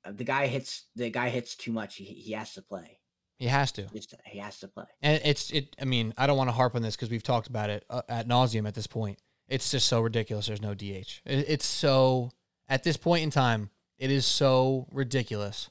uh, 0.06 0.12
the 0.12 0.24
guy 0.24 0.46
hits 0.46 0.86
the 0.96 1.10
guy 1.10 1.30
hits 1.30 1.56
too 1.56 1.72
much. 1.72 1.96
He 1.96 2.06
he 2.06 2.34
has 2.34 2.54
to 2.54 2.62
play. 2.62 3.00
He 3.38 3.48
has 3.48 3.72
to. 3.74 3.88
Just 3.88 4.14
he 4.26 4.38
has 4.38 4.60
to 4.60 4.68
play. 4.68 4.86
And 5.02 5.20
it's 5.26 5.50
it. 5.50 5.76
I 5.82 5.86
mean, 5.86 6.14
I 6.18 6.28
don't 6.28 6.38
want 6.38 6.50
to 6.50 6.56
harp 6.56 6.76
on 6.76 6.84
this 6.84 6.96
because 6.96 7.10
we've 7.10 7.24
talked 7.24 7.48
about 7.48 7.72
it 7.72 7.84
uh, 7.90 8.04
at 8.08 8.28
nauseum 8.28 8.68
at 8.68 8.76
this 8.76 8.88
point. 8.88 9.20
It's 9.48 9.72
just 9.72 9.88
so 9.88 10.02
ridiculous. 10.02 10.46
There's 10.48 10.62
no 10.62 10.76
DH. 10.76 11.22
It, 11.26 11.46
it's 11.48 11.66
so 11.66 12.32
at 12.70 12.84
this 12.84 12.96
point 12.96 13.24
in 13.24 13.32
time, 13.32 13.72
it 13.98 14.12
is 14.12 14.26
so 14.26 14.88
ridiculous, 14.92 15.70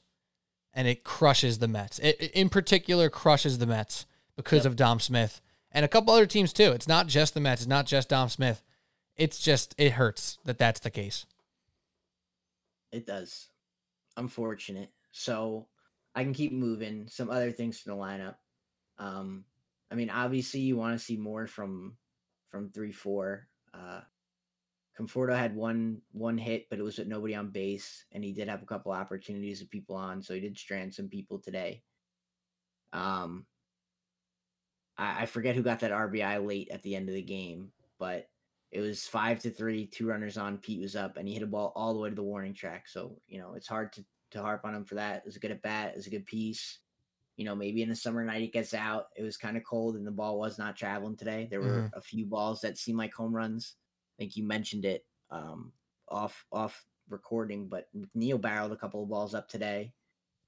and 0.73 0.87
it 0.87 1.03
crushes 1.03 1.59
the 1.59 1.67
Mets. 1.67 1.99
It, 1.99 2.19
in 2.33 2.49
particular 2.49 3.09
crushes 3.09 3.57
the 3.57 3.65
Mets 3.67 4.05
because 4.35 4.65
Yep. 4.65 4.71
of 4.71 4.75
Dom 4.75 4.99
Smith 4.99 5.41
and 5.71 5.85
a 5.85 5.89
couple 5.89 6.13
other 6.13 6.25
teams 6.25 6.53
too. 6.53 6.71
It's 6.71 6.87
not 6.87 7.07
just 7.07 7.33
the 7.33 7.39
Mets. 7.39 7.61
It's 7.61 7.69
not 7.69 7.85
just 7.85 8.09
Dom 8.09 8.29
Smith. 8.29 8.63
It's 9.15 9.39
just 9.39 9.75
it 9.77 9.93
hurts 9.93 10.37
that 10.45 10.57
that's 10.57 10.79
the 10.81 10.89
case. 10.89 11.25
It 12.91 13.05
does. 13.05 13.47
Unfortunate. 14.17 14.89
So 15.11 15.67
I 16.13 16.23
can 16.23 16.33
keep 16.33 16.51
moving. 16.51 17.07
Some 17.09 17.29
other 17.29 17.51
things 17.51 17.79
from 17.79 17.97
the 17.97 18.01
lineup. 18.03 18.35
Um, 18.97 19.45
I 19.91 19.95
mean, 19.95 20.09
obviously 20.09 20.61
you 20.61 20.77
want 20.77 20.97
to 20.97 21.03
see 21.03 21.17
more 21.17 21.47
from 21.47 21.97
from 22.49 22.69
three 22.69 22.91
four. 22.91 23.47
Uh, 23.73 24.01
Conforto 24.99 25.35
had 25.35 25.55
one 25.55 26.01
one 26.13 26.37
hit, 26.37 26.69
but 26.69 26.79
it 26.79 26.83
was 26.83 26.97
with 26.97 27.07
nobody 27.07 27.35
on 27.35 27.49
base, 27.49 28.05
and 28.11 28.23
he 28.23 28.31
did 28.31 28.47
have 28.47 28.63
a 28.63 28.65
couple 28.65 28.91
opportunities 28.91 29.61
of 29.61 29.69
people 29.69 29.95
on, 29.95 30.21
so 30.21 30.33
he 30.33 30.39
did 30.39 30.57
strand 30.57 30.93
some 30.93 31.09
people 31.09 31.39
today. 31.39 31.83
Um, 32.93 33.45
I, 34.97 35.23
I 35.23 35.25
forget 35.25 35.55
who 35.55 35.63
got 35.63 35.81
that 35.81 35.91
RBI 35.91 36.45
late 36.45 36.69
at 36.71 36.81
the 36.81 36.95
end 36.95 37.09
of 37.09 37.15
the 37.15 37.21
game, 37.21 37.71
but 37.99 38.29
it 38.71 38.79
was 38.79 39.05
five 39.05 39.39
to 39.41 39.49
three, 39.49 39.85
two 39.85 40.07
runners 40.07 40.37
on. 40.37 40.57
Pete 40.57 40.81
was 40.81 40.95
up, 40.95 41.17
and 41.17 41.27
he 41.27 41.33
hit 41.33 41.43
a 41.43 41.47
ball 41.47 41.73
all 41.75 41.93
the 41.93 41.99
way 41.99 42.09
to 42.09 42.15
the 42.15 42.23
warning 42.23 42.53
track. 42.53 42.87
So 42.87 43.17
you 43.27 43.39
know 43.39 43.53
it's 43.53 43.67
hard 43.67 43.91
to 43.93 44.05
to 44.31 44.41
harp 44.41 44.61
on 44.63 44.75
him 44.75 44.85
for 44.85 44.95
that. 44.95 45.17
It 45.17 45.25
was 45.25 45.35
a 45.35 45.39
good 45.39 45.51
at 45.51 45.61
bat. 45.61 45.89
It 45.89 45.97
was 45.97 46.07
a 46.07 46.11
good 46.11 46.25
piece. 46.25 46.79
You 47.35 47.43
know, 47.43 47.55
maybe 47.55 47.81
in 47.81 47.89
the 47.89 47.95
summer 47.97 48.23
night 48.23 48.43
it 48.43 48.53
gets 48.53 48.73
out. 48.73 49.07
It 49.17 49.23
was 49.23 49.35
kind 49.35 49.57
of 49.57 49.65
cold, 49.65 49.97
and 49.97 50.07
the 50.07 50.11
ball 50.11 50.39
was 50.39 50.57
not 50.57 50.77
traveling 50.77 51.17
today. 51.17 51.49
There 51.51 51.61
were 51.61 51.91
a 51.93 52.01
few 52.01 52.25
balls 52.25 52.61
that 52.61 52.77
seemed 52.77 52.97
like 52.97 53.13
home 53.13 53.35
runs. 53.35 53.75
I 54.17 54.21
think 54.21 54.37
you 54.37 54.43
mentioned 54.47 54.85
it 54.85 55.05
um, 55.29 55.71
off 56.09 56.45
off 56.51 56.85
recording, 57.09 57.67
but 57.67 57.87
Neil 58.13 58.37
barreled 58.37 58.71
a 58.71 58.77
couple 58.77 59.03
of 59.03 59.09
balls 59.09 59.35
up 59.35 59.49
today. 59.49 59.93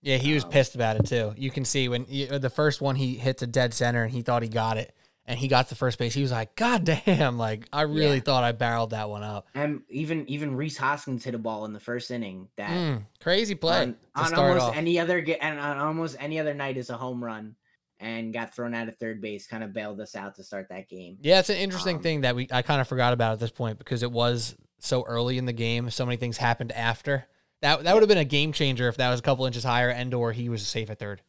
Yeah, 0.02 0.18
he 0.18 0.34
was 0.34 0.44
Um, 0.44 0.52
pissed 0.52 0.76
about 0.76 0.96
it 0.96 1.06
too. 1.06 1.34
You 1.38 1.52
can 1.52 1.66
see 1.66 1.90
when 1.90 2.06
you, 2.08 2.40
the 2.40 2.50
first 2.50 2.82
one 2.82 2.96
he 2.96 3.16
hit 3.16 3.40
to 3.40 3.48
dead 3.48 3.74
center 3.74 4.04
and 4.04 4.12
he 4.12 4.22
thought 4.22 4.44
he 4.44 4.50
got 4.50 4.78
it, 4.78 4.96
and 5.26 5.38
he 5.38 5.48
got 5.48 5.68
to 5.70 5.76
first 5.76 5.98
base. 6.00 6.14
He 6.14 6.22
was 6.22 6.32
like, 6.32 6.56
"God 6.56 6.86
damn!" 6.86 7.38
Like 7.38 7.68
I 7.74 7.82
really 7.82 8.18
Yeah. 8.18 8.24
thought 8.24 8.44
I 8.44 8.52
barreled 8.54 8.92
that 8.92 9.10
one 9.10 9.24
up. 9.24 9.48
And 9.56 9.82
even 9.90 10.30
even 10.30 10.56
Rhys 10.56 10.78
Hoskins 10.78 11.24
hit 11.26 11.36
a 11.36 11.40
ball 11.40 11.66
in 11.66 11.74
the 11.74 11.80
first 11.80 12.12
inning 12.12 12.48
that 12.58 12.70
Mm, 12.70 13.04
crazy 13.20 13.56
play 13.56 13.82
on, 13.82 13.96
on 14.16 14.34
almost 14.34 14.68
off. 14.68 14.78
any 14.78 15.00
other 15.00 15.18
and 15.42 15.60
on 15.60 15.78
almost 15.78 16.16
any 16.20 16.40
other 16.40 16.54
night 16.54 16.78
is 16.78 16.90
a 16.90 16.98
home 16.98 17.24
run 17.24 17.56
and 18.00 18.34
got 18.34 18.54
thrown 18.54 18.74
out 18.74 18.88
of 18.88 18.98
third 18.98 19.22
base 19.22 19.48
kind 19.48 19.64
of 19.64 19.74
bailed 19.74 20.00
us 20.00 20.16
out 20.16 20.36
to 20.36 20.44
start 20.44 20.68
that 20.70 20.88
game 20.90 21.18
yeah, 21.22 21.40
it's 21.40 21.50
an 21.50 21.58
interesting 21.58 21.98
um, 21.98 22.02
thing 22.04 22.22
that 22.22 22.36
we 22.36 22.48
I 22.52 22.62
kind 22.62 22.80
of 22.82 22.88
forgot 22.88 23.14
about 23.14 23.34
at 23.34 23.40
this 23.40 23.52
point 23.52 23.78
because 23.80 24.04
it 24.04 24.12
was 24.12 24.56
so 24.80 25.04
early 25.04 25.38
in 25.40 25.46
the 25.46 25.54
game. 25.54 25.90
So 25.90 26.06
many 26.06 26.18
things 26.18 26.38
happened 26.38 26.72
after. 26.72 27.26
That 27.64 27.84
that 27.86 27.94
would 27.96 28.04
have 28.04 28.08
been 28.10 28.20
a 28.20 28.26
game 28.26 28.52
changer 28.54 28.88
if 28.88 28.98
that 28.98 29.10
was 29.10 29.20
a 29.20 29.24
couple 29.24 29.46
inches 29.48 29.64
higher 29.64 29.90
and 29.90 30.14
or 30.14 30.32
he 30.32 30.50
was 30.50 30.66
safe 30.68 30.90
at 30.92 31.00
third. 31.00 31.22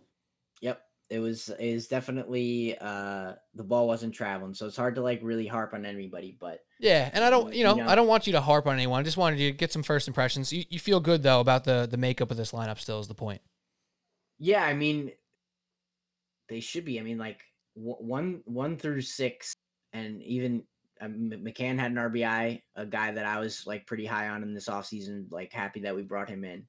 yep 0.60 0.82
it 1.08 1.20
was 1.20 1.48
is 1.58 1.88
definitely 1.88 2.76
uh 2.82 3.32
the 3.54 3.64
ball 3.64 3.88
wasn't 3.88 4.12
traveling 4.12 4.52
so 4.52 4.66
it's 4.66 4.76
hard 4.76 4.94
to 4.96 5.00
like 5.00 5.20
really 5.22 5.46
harp 5.46 5.72
on 5.72 5.86
anybody 5.86 6.36
but 6.38 6.60
Yeah, 6.78 7.08
and 7.14 7.24
I 7.24 7.30
don't, 7.30 7.54
you 7.54 7.64
know, 7.64 7.76
You 7.76 7.82
know- 7.84 7.88
I 7.88 7.94
don't 7.94 8.06
want 8.08 8.26
you 8.26 8.34
to 8.34 8.42
harp 8.42 8.66
on 8.66 8.74
anyone. 8.74 9.00
I 9.00 9.02
just 9.04 9.16
wanted 9.16 9.38
you 9.38 9.50
to 9.50 9.56
get 9.56 9.72
some 9.72 9.82
first 9.82 10.06
impressions. 10.06 10.52
You, 10.52 10.64
you 10.68 10.78
feel 10.78 11.00
good 11.00 11.22
though 11.22 11.40
about 11.40 11.64
the 11.64 11.88
the 11.90 11.96
makeup 11.96 12.30
of 12.30 12.36
this 12.36 12.52
lineup. 12.52 12.78
Still 12.78 13.00
is 13.00 13.08
the 13.08 13.14
point. 13.14 13.40
yeah 14.38 14.62
i 14.64 14.74
mean 14.74 15.10
they 16.48 16.60
should 16.60 16.84
be. 16.84 16.98
I 16.98 17.02
mean 17.02 17.18
like 17.18 17.40
one 17.74 18.42
one 18.44 18.76
through 18.76 19.00
six 19.00 19.54
and 19.92 20.22
even 20.22 20.64
um, 21.00 21.30
mccann 21.30 21.78
had 21.78 21.92
an 21.92 21.96
rbi 21.96 22.60
a 22.74 22.84
guy 22.84 23.12
that 23.12 23.24
i 23.24 23.38
was 23.38 23.64
like 23.68 23.86
pretty 23.86 24.04
high 24.04 24.28
on 24.28 24.42
in 24.42 24.52
this 24.52 24.68
offseason 24.68 25.30
like 25.30 25.52
happy 25.52 25.80
that 25.80 25.94
we 25.94 26.02
brought 26.02 26.28
him 26.28 26.44
in. 26.44 26.66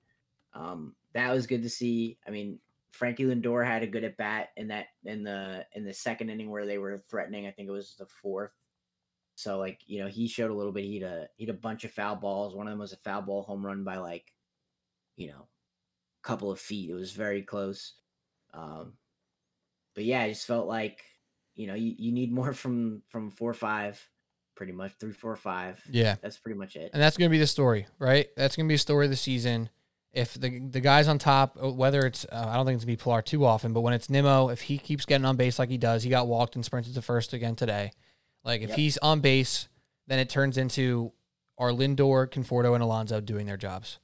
Um 0.53 0.95
that 1.13 1.31
was 1.33 1.47
good 1.47 1.63
to 1.63 1.69
see. 1.69 2.17
I 2.27 2.29
mean 2.31 2.59
frankie 2.91 3.25
lindor 3.25 3.65
had 3.65 3.83
a 3.83 3.87
good 3.87 4.03
at 4.03 4.17
bat 4.17 4.49
in 4.57 4.67
that 4.67 4.87
in 5.05 5.23
the 5.23 5.65
in 5.73 5.85
the 5.85 5.93
second 5.93 6.29
inning 6.29 6.49
where 6.49 6.65
they 6.65 6.79
were 6.79 7.03
threatening 7.07 7.45
i 7.45 7.51
think 7.51 7.69
it 7.69 7.71
was 7.71 7.95
the 7.97 8.05
fourth. 8.05 8.51
So 9.35 9.57
like 9.57 9.79
you 9.85 10.03
know 10.03 10.09
he 10.09 10.27
showed 10.27 10.51
a 10.51 10.53
little 10.53 10.73
bit. 10.73 10.83
He 10.83 10.99
had 10.99 11.09
a 11.09 11.27
he 11.37 11.45
had 11.45 11.55
a 11.55 11.57
bunch 11.57 11.85
of 11.85 11.91
foul 11.91 12.17
balls. 12.17 12.55
One 12.55 12.67
of 12.67 12.71
them 12.71 12.79
was 12.79 12.91
a 12.91 12.97
foul 12.97 13.21
ball 13.21 13.43
home 13.43 13.65
run 13.65 13.85
by 13.85 13.97
like 13.97 14.33
you 15.15 15.27
know 15.29 15.47
a 16.21 16.27
couple 16.27 16.51
of 16.51 16.59
feet. 16.59 16.89
It 16.89 16.93
was 16.93 17.13
very 17.13 17.41
close. 17.41 17.93
Um 18.53 18.93
but 19.99 20.05
yeah 20.05 20.21
i 20.21 20.29
just 20.29 20.47
felt 20.47 20.65
like 20.65 21.03
you 21.55 21.67
know 21.67 21.73
you, 21.75 21.93
you 21.97 22.13
need 22.13 22.31
more 22.31 22.53
from 22.53 23.01
from 23.09 23.29
four 23.31 23.53
five 23.53 24.01
pretty 24.55 24.71
much 24.71 24.93
three 24.97 25.11
four 25.11 25.35
five 25.35 25.81
Yeah. 25.89 26.15
that's 26.21 26.37
pretty 26.37 26.57
much 26.57 26.77
it 26.77 26.91
And 26.93 27.01
that's 27.03 27.17
going 27.17 27.29
to 27.29 27.31
be 27.31 27.37
the 27.37 27.47
story, 27.47 27.85
right? 27.97 28.27
That's 28.37 28.55
going 28.55 28.65
to 28.65 28.69
be 28.69 28.75
a 28.75 28.77
story 28.77 29.05
of 29.05 29.09
the 29.11 29.17
season. 29.17 29.69
If 30.13 30.33
the 30.35 30.59
the 30.59 30.79
guys 30.81 31.07
on 31.09 31.17
top, 31.19 31.57
uh, 31.61 31.69
whether 31.71 31.99
it's 32.05 32.25
uh, 32.31 32.45
I 32.47 32.55
don't 32.55 32.65
think 32.65 32.75
it's 32.77 32.85
going 32.85 32.95
to 32.97 33.01
be 33.01 33.03
Pilar 33.03 33.21
too 33.21 33.45
often, 33.45 33.73
but 33.73 33.81
when 33.81 33.93
it's 33.93 34.09
Nimmo, 34.09 34.49
if 34.49 34.61
he 34.61 34.77
keeps 34.77 35.05
getting 35.05 35.23
on 35.25 35.35
base 35.37 35.59
like 35.59 35.69
he 35.69 35.77
does, 35.77 36.03
he 36.03 36.09
got 36.09 36.27
walked 36.27 36.55
and 36.55 36.63
sprinted 36.65 36.93
to 36.95 37.01
first 37.01 37.31
again 37.33 37.55
today. 37.55 37.91
Like 38.43 38.61
if 38.61 38.69
Yep. 38.69 38.77
he's 38.77 38.97
on 38.97 39.19
base, 39.21 39.67
then 40.07 40.19
it 40.19 40.29
turns 40.29 40.57
into 40.57 41.11
our 41.57 41.71
Lindor, 41.71 42.27
Conforto, 42.27 42.73
and 42.73 42.81
Alonso 42.83 43.21
doing 43.21 43.45
their 43.45 43.57
jobs. 43.57 43.99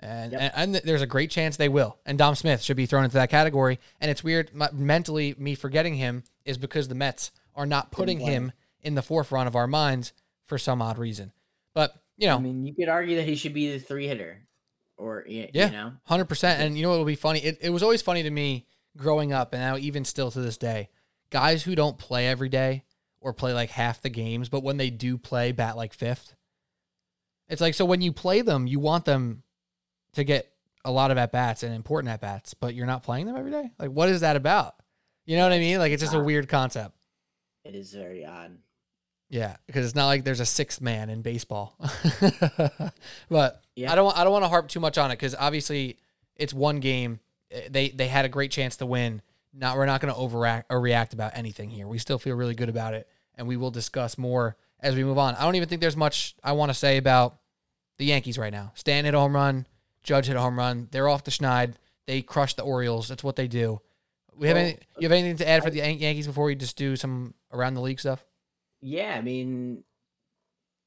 And, 0.00 0.32
Yep. 0.32 0.40
and 0.54 0.76
and 0.76 0.82
there's 0.84 1.02
a 1.02 1.06
great 1.06 1.30
chance 1.30 1.56
they 1.56 1.68
will. 1.68 1.98
And 2.06 2.16
Dom 2.18 2.34
Smith 2.36 2.62
should 2.62 2.76
be 2.76 2.86
thrown 2.86 3.04
into 3.04 3.14
that 3.16 3.30
category. 3.30 3.80
And 4.00 4.10
it's 4.10 4.22
weird, 4.22 4.54
my, 4.54 4.68
mentally, 4.72 5.34
me 5.38 5.54
forgetting 5.56 5.94
him 5.94 6.22
is 6.44 6.56
because 6.58 6.86
the 6.88 6.94
Mets 6.94 7.32
are 7.56 7.66
not 7.66 7.90
putting 7.90 8.20
him 8.20 8.52
in 8.82 8.94
the 8.94 9.02
forefront 9.02 9.48
of 9.48 9.56
our 9.56 9.66
minds 9.66 10.12
for 10.46 10.56
some 10.58 10.80
odd 10.80 10.98
reason. 10.98 11.32
But 11.74 11.94
you 12.16 12.28
know, 12.28 12.36
i 12.36 12.40
mean 12.40 12.64
you 12.64 12.74
could 12.74 12.88
argue 12.88 13.16
that 13.16 13.24
he 13.26 13.34
should 13.36 13.54
be 13.54 13.72
the 13.72 13.78
three 13.80 14.06
hitter 14.06 14.42
or 14.96 15.24
y- 15.28 15.50
Yeah. 15.52 15.66
you 15.66 15.72
know 15.72 15.92
Hundred 16.04 16.26
percent. 16.26 16.60
And 16.62 16.76
you 16.76 16.82
know 16.84 16.90
what 16.90 16.98
will 16.98 17.04
be 17.04 17.14
funny? 17.16 17.40
It, 17.40 17.58
it 17.60 17.70
was 17.70 17.82
always 17.82 18.02
funny 18.02 18.22
to 18.22 18.30
me 18.30 18.66
growing 18.96 19.32
up, 19.32 19.52
and 19.52 19.60
now 19.62 19.76
even 19.76 20.04
still 20.04 20.30
to 20.30 20.40
this 20.40 20.56
day, 20.56 20.88
guys 21.30 21.62
who 21.64 21.74
don't 21.74 21.98
play 21.98 22.28
every 22.28 22.48
day 22.48 22.84
or 23.20 23.32
play 23.32 23.52
like 23.52 23.70
half 23.70 24.00
the 24.00 24.08
games, 24.10 24.48
but 24.48 24.62
when 24.62 24.76
they 24.76 24.90
do 24.90 25.18
play, 25.18 25.50
bat 25.52 25.76
like 25.76 25.92
fifth. 25.92 26.34
It's 27.48 27.60
like 27.60 27.74
so 27.74 27.84
when 27.84 28.00
you 28.02 28.12
play 28.12 28.42
them, 28.42 28.66
you 28.66 28.78
want 28.78 29.04
them 29.04 29.42
to 30.14 30.24
get 30.24 30.50
a 30.84 30.90
lot 30.90 31.10
of 31.10 31.18
at 31.18 31.32
bats 31.32 31.62
and 31.62 31.74
important 31.74 32.10
at 32.12 32.20
bats, 32.20 32.54
but 32.54 32.74
you're 32.74 32.86
not 32.86 33.02
playing 33.02 33.26
them 33.26 33.36
every 33.36 33.50
day. 33.50 33.70
Like, 33.78 33.90
what 33.90 34.08
is 34.08 34.20
that 34.22 34.36
about? 34.36 34.74
You 35.26 35.36
know 35.36 35.42
what 35.42 35.52
I 35.52 35.58
mean? 35.58 35.78
Like, 35.78 35.92
it's 35.92 36.02
just 36.02 36.14
a 36.14 36.20
weird 36.20 36.48
concept. 36.48 36.94
it 37.64 37.74
is 37.74 37.92
very 37.92 38.24
odd 38.24 38.56
Yeah, 39.28 39.56
because 39.66 39.84
it's 39.84 39.94
not 39.94 40.06
like 40.06 40.24
there's 40.24 40.40
a 40.40 40.46
sixth 40.46 40.80
man 40.80 41.10
in 41.10 41.20
baseball. 41.22 41.76
but 43.28 43.62
Yeah. 43.74 43.92
I 43.92 43.94
don't 43.94 44.16
I 44.16 44.24
don't 44.24 44.32
want 44.32 44.44
to 44.44 44.48
harp 44.48 44.68
too 44.68 44.80
much 44.80 44.98
on 44.98 45.10
it 45.10 45.14
because 45.14 45.34
obviously 45.34 45.98
it's 46.36 46.54
one 46.54 46.80
game. 46.80 47.20
Eh, 47.50 47.68
They 47.70 47.88
they 47.90 48.08
had 48.08 48.24
a 48.24 48.28
great 48.28 48.50
chance 48.50 48.76
to 48.76 48.86
win. 48.86 49.22
not 49.52 49.76
we're 49.76 49.86
not 49.86 50.00
going 50.00 50.12
to 50.14 50.18
overreact 50.18 50.64
or 50.70 50.80
react 50.80 51.12
about 51.12 51.32
anything 51.36 51.70
here. 51.70 51.86
We 51.86 51.98
still 51.98 52.18
feel 52.18 52.36
really 52.36 52.54
good 52.54 52.68
about 52.68 52.94
it, 52.94 53.08
and 53.36 53.46
we 53.46 53.56
will 53.56 53.70
discuss 53.70 54.16
more 54.18 54.56
as 54.80 54.94
we 54.94 55.04
move 55.04 55.18
on. 55.18 55.34
I 55.34 55.42
don't 55.42 55.56
even 55.56 55.68
think 55.68 55.80
there's 55.80 55.96
much 55.96 56.34
I 56.42 56.52
want 56.52 56.70
to 56.70 56.74
say 56.74 56.96
about 56.96 57.38
the 57.98 58.06
Yankees 58.06 58.38
right 58.38 58.52
now. 58.52 58.72
Stan 58.76 59.04
hit 59.04 59.14
a 59.14 59.18
home 59.18 59.34
run, 59.34 59.66
Judge 60.08 60.26
hit 60.26 60.36
a 60.36 60.40
home 60.40 60.58
run. 60.58 60.88
They're 60.90 61.06
off 61.08 61.24
the 61.24 61.30
schneid. 61.30 61.74
They 62.06 62.22
crushed 62.22 62.56
the 62.56 62.62
Orioles. 62.62 63.08
That's 63.08 63.22
what 63.22 63.36
they 63.36 63.46
do. 63.46 63.82
We 64.34 64.48
have 64.48 64.56
any, 64.56 64.78
you 64.98 65.02
have 65.02 65.12
anything 65.12 65.36
to 65.36 65.48
add 65.48 65.62
for 65.62 65.68
the 65.68 65.78
Yan- 65.78 65.98
Yankees 65.98 66.26
before 66.26 66.46
we 66.46 66.54
just 66.54 66.78
do 66.78 66.96
some 66.96 67.34
around 67.52 67.74
the 67.74 67.82
league 67.82 68.00
stuff? 68.00 68.24
Yeah, 68.80 69.14
I 69.14 69.20
mean, 69.20 69.84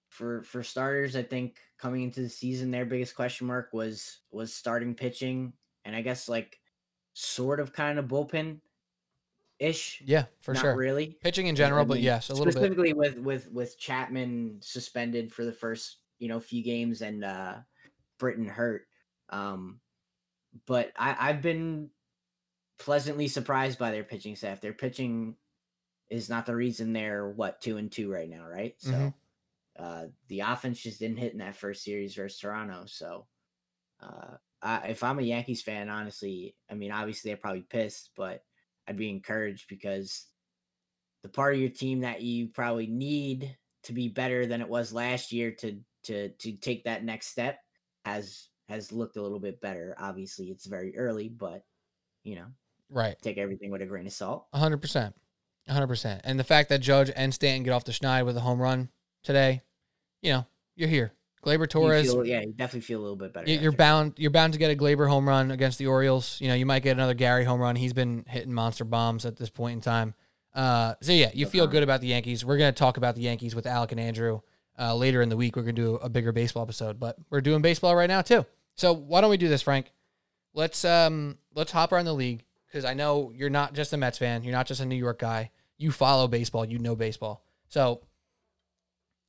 for 0.09 0.41
for 0.41 0.63
starters, 0.63 1.15
I 1.15 1.21
think 1.21 1.57
coming 1.77 2.01
into 2.03 2.21
the 2.21 2.29
season, 2.29 2.71
their 2.71 2.85
biggest 2.85 3.15
question 3.15 3.45
mark 3.45 3.69
was 3.73 4.21
was 4.31 4.53
starting 4.53 4.95
pitching, 4.95 5.53
and 5.85 5.95
I 5.95 6.01
guess 6.01 6.27
like 6.27 6.59
sort 7.13 7.59
of 7.59 7.73
kind 7.73 7.99
of 7.99 8.05
bullpen 8.05 8.61
ish. 9.59 10.01
Yeah, 10.03 10.25
for 10.41 10.53
Not 10.55 10.61
sure. 10.61 10.75
really. 10.75 11.17
Pitching 11.21 11.45
in 11.45 11.55
I 11.55 11.57
general, 11.57 11.85
but 11.85 11.99
yes, 11.99 12.29
a 12.29 12.33
little 12.33 12.45
bit. 12.45 12.53
specifically 12.53 12.93
with 12.93 13.17
with 13.19 13.51
with 13.51 13.77
Chapman 13.77 14.57
suspended 14.61 15.31
for 15.31 15.45
the 15.45 15.53
first 15.53 15.97
you 16.17 16.29
know 16.29 16.39
few 16.39 16.63
games 16.63 17.01
and 17.03 17.23
uh 17.23 17.57
Britton 18.17 18.47
hurt. 18.47 18.87
Um, 19.31 19.81
but 20.67 20.93
I 20.97 21.29
I've 21.29 21.41
been 21.41 21.91
pleasantly 22.79 23.27
surprised 23.27 23.79
by 23.79 23.91
their 23.91 24.03
pitching 24.03 24.35
staff. 24.35 24.61
Their 24.61 24.73
pitching 24.73 25.37
is 26.09 26.29
not 26.29 26.45
the 26.45 26.55
reason 26.55 26.93
they're 26.93 27.29
what 27.29 27.61
two 27.61 27.77
and 27.77 27.91
two 27.91 28.11
right 28.11 28.29
now, 28.29 28.47
right? 28.47 28.75
So 28.81 29.11
Mhm. 29.11 29.13
uh 29.77 30.07
the 30.27 30.41
offense 30.41 30.81
just 30.81 30.99
didn't 30.99 31.17
hit 31.19 31.33
in 31.33 31.39
that 31.39 31.55
first 31.57 31.83
series 31.83 32.15
versus 32.15 32.39
Toronto. 32.39 32.85
So 32.87 33.27
uh 34.01 34.37
I, 34.61 34.89
if 34.89 35.03
I'm 35.03 35.19
a 35.19 35.23
Yankees 35.23 35.63
fan, 35.63 35.89
honestly, 35.89 36.57
I 36.69 36.75
mean 36.75 36.91
obviously 36.91 37.29
they're 37.31 37.37
probably 37.37 37.63
pissed, 37.63 38.11
but 38.15 38.45
I'd 38.87 38.97
be 38.97 39.09
encouraged 39.09 39.67
because 39.69 40.27
the 41.23 41.29
part 41.29 41.53
of 41.53 41.59
your 41.59 41.69
team 41.69 42.01
that 42.01 42.21
you 42.21 42.49
probably 42.49 42.87
need 42.87 43.57
to 43.83 43.93
be 43.93 44.09
better 44.09 44.45
than 44.45 44.61
it 44.61 44.69
was 44.69 44.93
last 44.93 45.31
year 45.31 45.51
to 45.51 45.81
to 46.03 46.29
to 46.29 46.57
take 46.57 46.83
that 46.85 47.03
next 47.03 47.27
step 47.27 47.59
has 48.05 48.49
has 48.71 48.91
looked 48.91 49.17
a 49.17 49.21
little 49.21 49.39
bit 49.39 49.61
better. 49.61 49.95
Obviously, 49.99 50.47
it's 50.49 50.65
very 50.65 50.97
early, 50.97 51.29
but 51.29 51.63
you 52.23 52.35
know, 52.35 52.45
Right. 52.89 53.15
take 53.21 53.37
everything 53.37 53.71
with 53.71 53.81
a 53.81 53.85
grain 53.85 54.07
of 54.07 54.13
salt. 54.13 54.47
A 54.53 54.57
hundred 54.59 54.77
percent. 54.81 55.15
A 55.67 55.73
hundred 55.73 55.87
percent. 55.87 56.21
And 56.23 56.39
the 56.39 56.43
fact 56.43 56.69
that 56.69 56.79
Judge 56.81 57.11
and 57.15 57.33
Stanton 57.33 57.63
get 57.63 57.71
off 57.71 57.83
the 57.85 57.91
schneid 57.91 58.25
with 58.25 58.35
a 58.37 58.41
home 58.41 58.59
run 58.61 58.89
today, 59.23 59.61
you 60.21 60.31
know, 60.33 60.45
you're 60.75 60.89
here. 60.89 61.13
Gleyber 61.45 61.61
You 61.61 61.67
Torres, 61.67 62.05
feel- 62.11 62.25
yeah, 62.25 62.41
you 62.41 62.51
definitely 62.53 62.81
feel 62.81 62.99
a 62.99 63.01
little 63.01 63.15
bit 63.15 63.33
better. 63.33 63.49
you- 63.49 63.59
you're 63.59 63.71
bound. 63.71 64.13
You're 64.17 64.29
bound 64.31 64.53
to 64.53 64.59
get 64.59 64.69
a 64.71 64.75
Gleyber 64.75 65.07
home 65.09 65.27
run 65.27 65.49
against 65.51 65.77
the 65.79 65.87
Orioles. 65.87 66.39
You 66.39 66.47
know, 66.49 66.53
you 66.53 66.65
might 66.67 66.83
get 66.83 66.91
another 66.91 67.13
Gary 67.15 67.43
home 67.45 67.59
run. 67.59 67.75
He's 67.75 67.93
been 67.93 68.25
hitting 68.27 68.53
monster 68.53 68.83
bombs 68.83 69.25
at 69.25 69.37
this 69.37 69.49
point 69.49 69.73
in 69.75 69.81
time. 69.81 70.13
Uh, 70.53 70.95
so 71.01 71.11
yeah, 71.13 71.31
you 71.33 71.45
feel 71.47 71.65
good 71.65 71.81
about 71.81 72.01
the 72.01 72.07
Yankees. 72.07 72.43
We're 72.45 72.57
gonna 72.57 72.71
talk 72.73 72.97
about 72.97 73.15
the 73.15 73.21
Yankees 73.21 73.55
with 73.55 73.65
Alec 73.65 73.91
and 73.91 73.99
Andrew 74.01 74.41
uh, 74.77 74.93
later 74.95 75.21
in 75.21 75.29
the 75.29 75.37
week. 75.37 75.55
We're 75.55 75.61
gonna 75.63 75.73
do 75.73 75.95
a 75.95 76.09
bigger 76.09 76.31
baseball 76.31 76.63
episode, 76.63 76.99
but 76.99 77.17
we're 77.29 77.41
doing 77.41 77.61
baseball 77.61 77.95
right 77.95 78.07
now 78.09 78.21
too. 78.21 78.45
So 78.81 78.93
why 78.93 79.21
don't 79.21 79.29
we 79.29 79.37
do 79.37 79.47
this, 79.47 79.61
Frank? 79.61 79.91
Let's 80.55 80.83
um 80.83 81.37
let's 81.53 81.71
hop 81.71 81.91
around 81.91 82.05
the 82.05 82.15
league 82.15 82.43
because 82.65 82.83
I 82.83 82.95
know 82.95 83.31
you're 83.31 83.51
not 83.51 83.75
just 83.75 83.93
a 83.93 83.97
Mets 83.97 84.17
fan. 84.17 84.43
You're 84.43 84.53
not 84.53 84.65
just 84.65 84.81
a 84.81 84.87
New 84.87 84.95
York 84.95 85.19
guy. 85.19 85.51
You 85.77 85.91
follow 85.91 86.27
baseball. 86.27 86.65
You 86.65 86.79
know 86.79 86.95
baseball. 86.95 87.45
So 87.67 88.01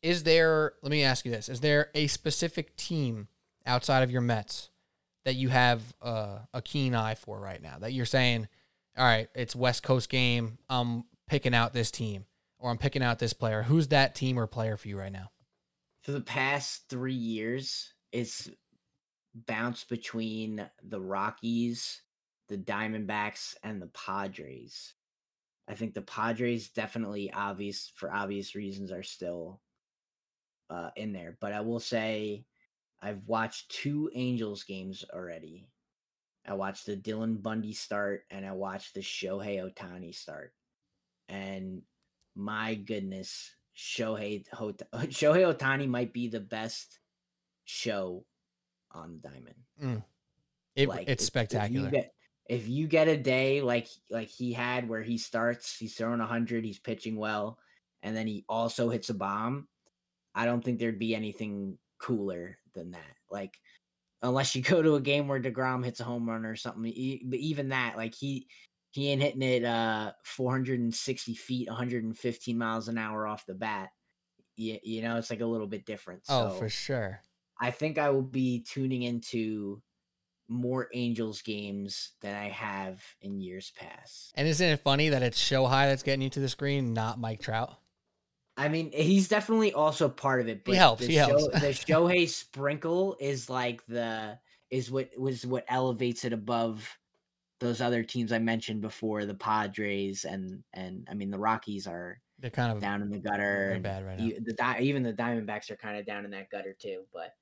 is 0.02 0.22
there? 0.22 0.72
Let 0.80 0.90
me 0.90 1.04
ask 1.04 1.26
you 1.26 1.30
this: 1.30 1.50
Is 1.50 1.60
there 1.60 1.90
a 1.94 2.06
specific 2.06 2.74
team 2.76 3.28
outside 3.66 4.02
of 4.02 4.10
your 4.10 4.22
Mets 4.22 4.70
that 5.26 5.34
you 5.34 5.50
have 5.50 5.82
uh, 6.00 6.38
a 6.54 6.62
keen 6.62 6.94
eye 6.94 7.14
for 7.14 7.38
right 7.38 7.60
now? 7.60 7.76
That 7.78 7.92
you're 7.92 8.06
saying, 8.06 8.48
all 8.96 9.04
right, 9.04 9.28
it's 9.34 9.54
West 9.54 9.82
Coast 9.82 10.08
game. 10.08 10.56
I'm 10.70 11.04
picking 11.28 11.54
out 11.54 11.74
this 11.74 11.90
team, 11.90 12.24
or 12.58 12.70
I'm 12.70 12.78
picking 12.78 13.02
out 13.02 13.18
this 13.18 13.34
player. 13.34 13.62
Who's 13.62 13.88
that 13.88 14.14
team 14.14 14.38
or 14.38 14.46
player 14.46 14.78
for 14.78 14.88
you 14.88 14.98
right 14.98 15.12
now? 15.12 15.28
for 16.02 16.12
the 16.12 16.20
past 16.20 16.88
three 16.88 17.14
years, 17.14 17.92
it's 18.10 18.50
bounced 19.34 19.88
between 19.88 20.68
the 20.82 21.00
Rockies, 21.00 22.02
the 22.48 22.58
Diamondbacks, 22.58 23.54
and 23.62 23.80
the 23.80 23.88
Padres. 23.88 24.94
I 25.68 25.74
think 25.74 25.94
the 25.94 26.02
Padres 26.02 26.70
definitely 26.70 27.32
obvious 27.32 27.92
for 27.94 28.12
obvious 28.12 28.54
reasons 28.54 28.92
are 28.92 29.02
still 29.02 29.60
uh, 30.70 30.90
in 30.96 31.12
there, 31.12 31.36
but 31.40 31.52
I 31.52 31.60
will 31.60 31.80
say 31.80 32.44
I've 33.00 33.26
watched 33.26 33.70
two 33.70 34.10
Angels 34.14 34.64
games 34.64 35.04
already. 35.12 35.68
I 36.46 36.54
watched 36.54 36.86
the 36.86 36.96
Dylan 36.96 37.40
Bundy 37.40 37.72
start 37.72 38.24
and 38.30 38.44
I 38.44 38.52
watched 38.52 38.94
the 38.94 39.00
Shohei 39.00 39.62
Ohtani 39.62 40.14
start. 40.14 40.52
And 41.28 41.82
my 42.34 42.74
goodness, 42.74 43.54
Shohei 43.76 44.44
Shohei 44.54 45.54
Ohtani 45.54 45.88
might 45.88 46.12
be 46.12 46.28
the 46.28 46.40
best 46.40 46.98
show 47.64 48.24
on 48.94 49.18
the 49.22 49.28
diamond. 49.28 50.02
It, 50.74 50.88
Like, 50.88 51.08
it's 51.08 51.22
if- 51.24 51.26
spectacular. 51.26 51.88
If 51.88 51.92
you, 51.92 51.98
get, 51.98 52.14
if 52.48 52.68
you 52.68 52.86
get 52.86 53.08
a 53.08 53.16
day 53.16 53.60
like 53.60 53.88
like 54.10 54.28
he 54.28 54.52
had 54.52 54.88
where 54.88 55.02
he 55.02 55.18
starts, 55.18 55.76
he's 55.76 55.94
throwing 55.94 56.20
hundred, 56.20 56.64
he's 56.64 56.78
pitching 56.78 57.16
well, 57.16 57.58
and 58.02 58.16
then 58.16 58.26
he 58.26 58.44
also 58.48 58.88
hits 58.88 59.10
a 59.10 59.14
bomb. 59.14 59.68
I 60.34 60.46
don't 60.46 60.64
think 60.64 60.78
there'd 60.78 60.98
be 60.98 61.14
anything 61.14 61.76
cooler 61.98 62.58
than 62.74 62.92
that. 62.92 63.16
Like 63.30 63.54
unless 64.22 64.54
you 64.56 64.62
go 64.74 64.80
to 64.82 64.94
a 64.96 65.00
game 65.00 65.28
where 65.28 65.40
Degrom 65.40 65.84
hits 65.84 66.00
a 66.00 66.04
home 66.04 66.28
run 66.28 66.44
or 66.46 66.56
something. 66.56 66.82
But 67.24 67.38
even 67.38 67.68
that, 67.70 67.96
like 67.96 68.14
he 68.14 68.46
he 68.92 69.10
ain't 69.10 69.22
hitting 69.22 69.42
it 69.42 69.64
uh 69.64 70.12
460 70.24 71.34
feet, 71.34 71.68
115 71.68 72.58
miles 72.58 72.88
an 72.88 72.98
hour 72.98 73.26
off 73.26 73.46
the 73.46 73.54
bat. 73.54 73.90
You, 74.56 74.78
you 74.82 75.02
know, 75.02 75.16
it's 75.16 75.30
like 75.30 75.40
a 75.40 75.46
little 75.46 75.66
bit 75.66 75.86
different. 75.86 76.22
oh, 76.28 76.50
So 76.50 76.54
for 76.56 76.68
sure. 76.68 77.20
I 77.62 77.70
think 77.70 77.96
I 77.96 78.10
will 78.10 78.22
be 78.22 78.60
tuning 78.68 79.02
into 79.02 79.80
more 80.48 80.88
Angels 80.92 81.40
games 81.42 82.10
than 82.20 82.34
I 82.34 82.48
have 82.50 83.02
in 83.20 83.40
years 83.40 83.72
past. 83.76 84.32
And 84.34 84.46
isn't 84.48 84.66
it 84.68 84.80
funny 84.80 85.08
that 85.10 85.22
it's 85.22 85.38
Shohei 85.40 85.86
that's 85.86 86.02
getting 86.02 86.22
you 86.22 86.30
to 86.30 86.40
the 86.40 86.48
screen, 86.48 86.92
not 86.92 87.18
Mike 87.20 87.40
Trout? 87.40 87.74
I 88.56 88.68
mean, 88.68 88.90
he's 88.92 89.28
definitely 89.28 89.72
also 89.72 90.08
part 90.08 90.40
of 90.40 90.48
it. 90.48 90.64
But 90.64 90.74
helps, 90.74 91.00
The 91.00 91.06
he 91.06 91.14
helps. 91.14 91.46
the 91.46 91.50
Shohei 91.86 92.28
sprinkle 92.28 93.16
is 93.20 93.48
like 93.48 93.86
the 93.86 94.38
is 94.70 94.90
what 94.90 95.10
was 95.16 95.46
what 95.46 95.64
elevates 95.68 96.24
it 96.24 96.32
above 96.32 96.98
those 97.60 97.80
other 97.80 98.02
teams 98.02 98.32
I 98.32 98.40
mentioned 98.40 98.80
before, 98.80 99.24
the 99.24 99.34
Padres 99.34 100.24
and 100.24 100.64
and 100.74 101.06
I 101.10 101.14
mean 101.14 101.30
the 101.30 101.38
Rockies 101.38 101.86
are 101.86 102.20
They're 102.40 102.50
kind 102.50 102.72
of 102.72 102.80
down 102.80 103.00
in 103.02 103.08
the 103.08 103.18
gutter. 103.20 103.68
they're 103.70 103.80
bad 103.80 104.04
right 104.04 104.18
now. 104.18 104.24
e- 104.24 104.38
the 104.44 104.76
even 104.80 105.02
the 105.04 105.12
Diamondbacks 105.14 105.70
are 105.70 105.76
kind 105.76 105.96
of 105.98 106.04
down 106.04 106.24
in 106.24 106.32
that 106.32 106.50
gutter 106.50 106.74
too. 106.78 107.04
But 107.12 107.34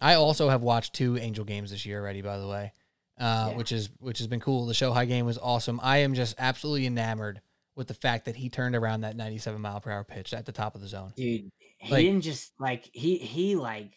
I 0.00 0.14
also 0.14 0.48
have 0.48 0.62
watched 0.62 0.92
two 0.94 1.16
Angel 1.16 1.44
games 1.44 1.70
this 1.70 1.86
year 1.86 2.00
already, 2.00 2.20
by 2.22 2.38
the 2.38 2.48
way, 2.48 2.72
uh, 3.18 3.48
Yeah. 3.50 3.56
which 3.56 3.72
is 3.72 3.90
which 4.00 4.18
has 4.18 4.26
been 4.26 4.40
cool. 4.40 4.66
The 4.66 4.74
Shohei 4.74 5.06
game 5.08 5.24
was 5.26 5.38
awesome. 5.38 5.80
I 5.82 5.98
am 5.98 6.14
just 6.14 6.34
absolutely 6.38 6.86
enamored 6.86 7.40
with 7.76 7.88
the 7.88 7.94
fact 7.94 8.24
that 8.26 8.36
he 8.36 8.48
turned 8.48 8.76
around 8.76 9.00
that 9.02 9.16
97 9.16 9.60
mile 9.60 9.80
per 9.80 9.90
hour 9.90 10.04
pitch 10.04 10.32
at 10.32 10.46
the 10.46 10.52
top 10.52 10.74
of 10.74 10.80
the 10.80 10.86
zone. 10.88 11.12
dude 11.16 11.50
he 11.78 11.90
Like- 11.92 12.04
didn't 12.04 12.22
just 12.22 12.52
like 12.58 12.88
he 12.92 13.18
he 13.18 13.56
like 13.56 13.92